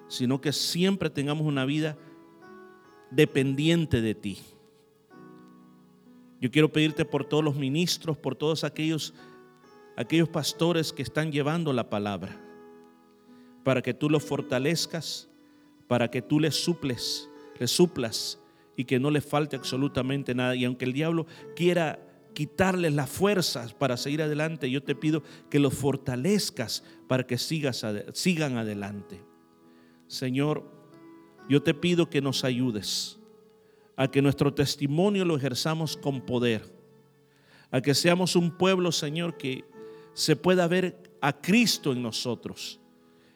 sino 0.08 0.40
que 0.40 0.52
siempre 0.52 1.10
tengamos 1.10 1.46
una 1.46 1.66
vida 1.66 1.98
dependiente 3.10 4.00
de 4.00 4.14
ti. 4.14 4.38
Yo 6.44 6.50
quiero 6.50 6.70
pedirte 6.70 7.06
por 7.06 7.24
todos 7.24 7.42
los 7.42 7.56
ministros, 7.56 8.18
por 8.18 8.36
todos 8.36 8.64
aquellos, 8.64 9.14
aquellos 9.96 10.28
pastores 10.28 10.92
que 10.92 11.00
están 11.00 11.32
llevando 11.32 11.72
la 11.72 11.88
palabra, 11.88 12.38
para 13.64 13.80
que 13.80 13.94
tú 13.94 14.10
los 14.10 14.22
fortalezcas, 14.22 15.30
para 15.88 16.10
que 16.10 16.20
tú 16.20 16.38
les 16.38 16.54
suples, 16.54 17.30
les 17.58 17.70
suplas 17.70 18.38
y 18.76 18.84
que 18.84 19.00
no 19.00 19.10
le 19.10 19.22
falte 19.22 19.56
absolutamente 19.56 20.34
nada. 20.34 20.54
Y 20.54 20.66
aunque 20.66 20.84
el 20.84 20.92
diablo 20.92 21.26
quiera 21.56 21.98
quitarles 22.34 22.92
las 22.92 23.08
fuerzas 23.08 23.72
para 23.72 23.96
seguir 23.96 24.20
adelante, 24.20 24.70
yo 24.70 24.82
te 24.82 24.94
pido 24.94 25.22
que 25.48 25.58
los 25.58 25.72
fortalezcas 25.72 26.84
para 27.08 27.26
que 27.26 27.38
sigas, 27.38 27.86
sigan 28.12 28.58
adelante. 28.58 29.24
Señor, 30.08 30.70
yo 31.48 31.62
te 31.62 31.72
pido 31.72 32.10
que 32.10 32.20
nos 32.20 32.44
ayudes 32.44 33.18
a 33.96 34.08
que 34.08 34.22
nuestro 34.22 34.52
testimonio 34.52 35.24
lo 35.24 35.36
ejerzamos 35.36 35.96
con 35.96 36.20
poder, 36.20 36.62
a 37.70 37.80
que 37.80 37.94
seamos 37.94 38.36
un 38.36 38.50
pueblo, 38.50 38.92
Señor, 38.92 39.36
que 39.36 39.64
se 40.14 40.36
pueda 40.36 40.66
ver 40.68 41.02
a 41.20 41.32
Cristo 41.40 41.92
en 41.92 42.02
nosotros 42.02 42.80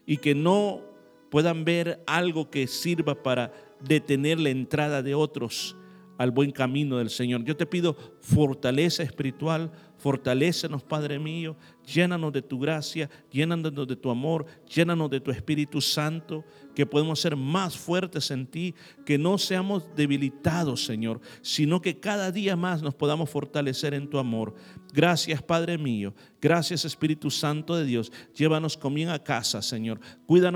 y 0.06 0.18
que 0.18 0.34
no 0.34 0.82
puedan 1.30 1.64
ver 1.64 2.02
algo 2.06 2.50
que 2.50 2.66
sirva 2.66 3.22
para 3.22 3.52
detener 3.80 4.40
la 4.40 4.50
entrada 4.50 5.02
de 5.02 5.14
otros 5.14 5.76
al 6.18 6.32
buen 6.32 6.50
camino 6.50 6.98
del 6.98 7.08
Señor. 7.08 7.44
Yo 7.44 7.56
te 7.56 7.64
pido 7.64 7.96
fortaleza 8.20 9.02
espiritual, 9.02 9.72
fortalécenos, 9.96 10.82
Padre 10.82 11.18
mío, 11.18 11.56
llénanos 11.86 12.32
de 12.32 12.42
tu 12.42 12.58
gracia, 12.58 13.08
llénanos 13.30 13.72
de 13.86 13.96
tu 13.96 14.10
amor, 14.10 14.44
llénanos 14.68 15.10
de 15.10 15.20
tu 15.20 15.30
Espíritu 15.30 15.80
Santo, 15.80 16.44
que 16.74 16.86
podemos 16.86 17.20
ser 17.20 17.34
más 17.34 17.76
fuertes 17.76 18.30
en 18.30 18.46
ti, 18.46 18.74
que 19.06 19.16
no 19.16 19.38
seamos 19.38 19.88
debilitados, 19.96 20.84
Señor, 20.84 21.20
sino 21.40 21.80
que 21.80 21.98
cada 21.98 22.30
día 22.30 22.56
más 22.56 22.82
nos 22.82 22.94
podamos 22.94 23.30
fortalecer 23.30 23.94
en 23.94 24.08
tu 24.08 24.18
amor. 24.18 24.54
Gracias, 24.92 25.42
Padre 25.42 25.78
mío, 25.78 26.14
gracias, 26.40 26.84
Espíritu 26.84 27.30
Santo 27.30 27.76
de 27.76 27.84
Dios. 27.84 28.12
Llévanos 28.34 28.76
con 28.76 28.98
a 29.06 29.22
casa, 29.22 29.62
Señor. 29.62 30.00
Cuídanos 30.26 30.48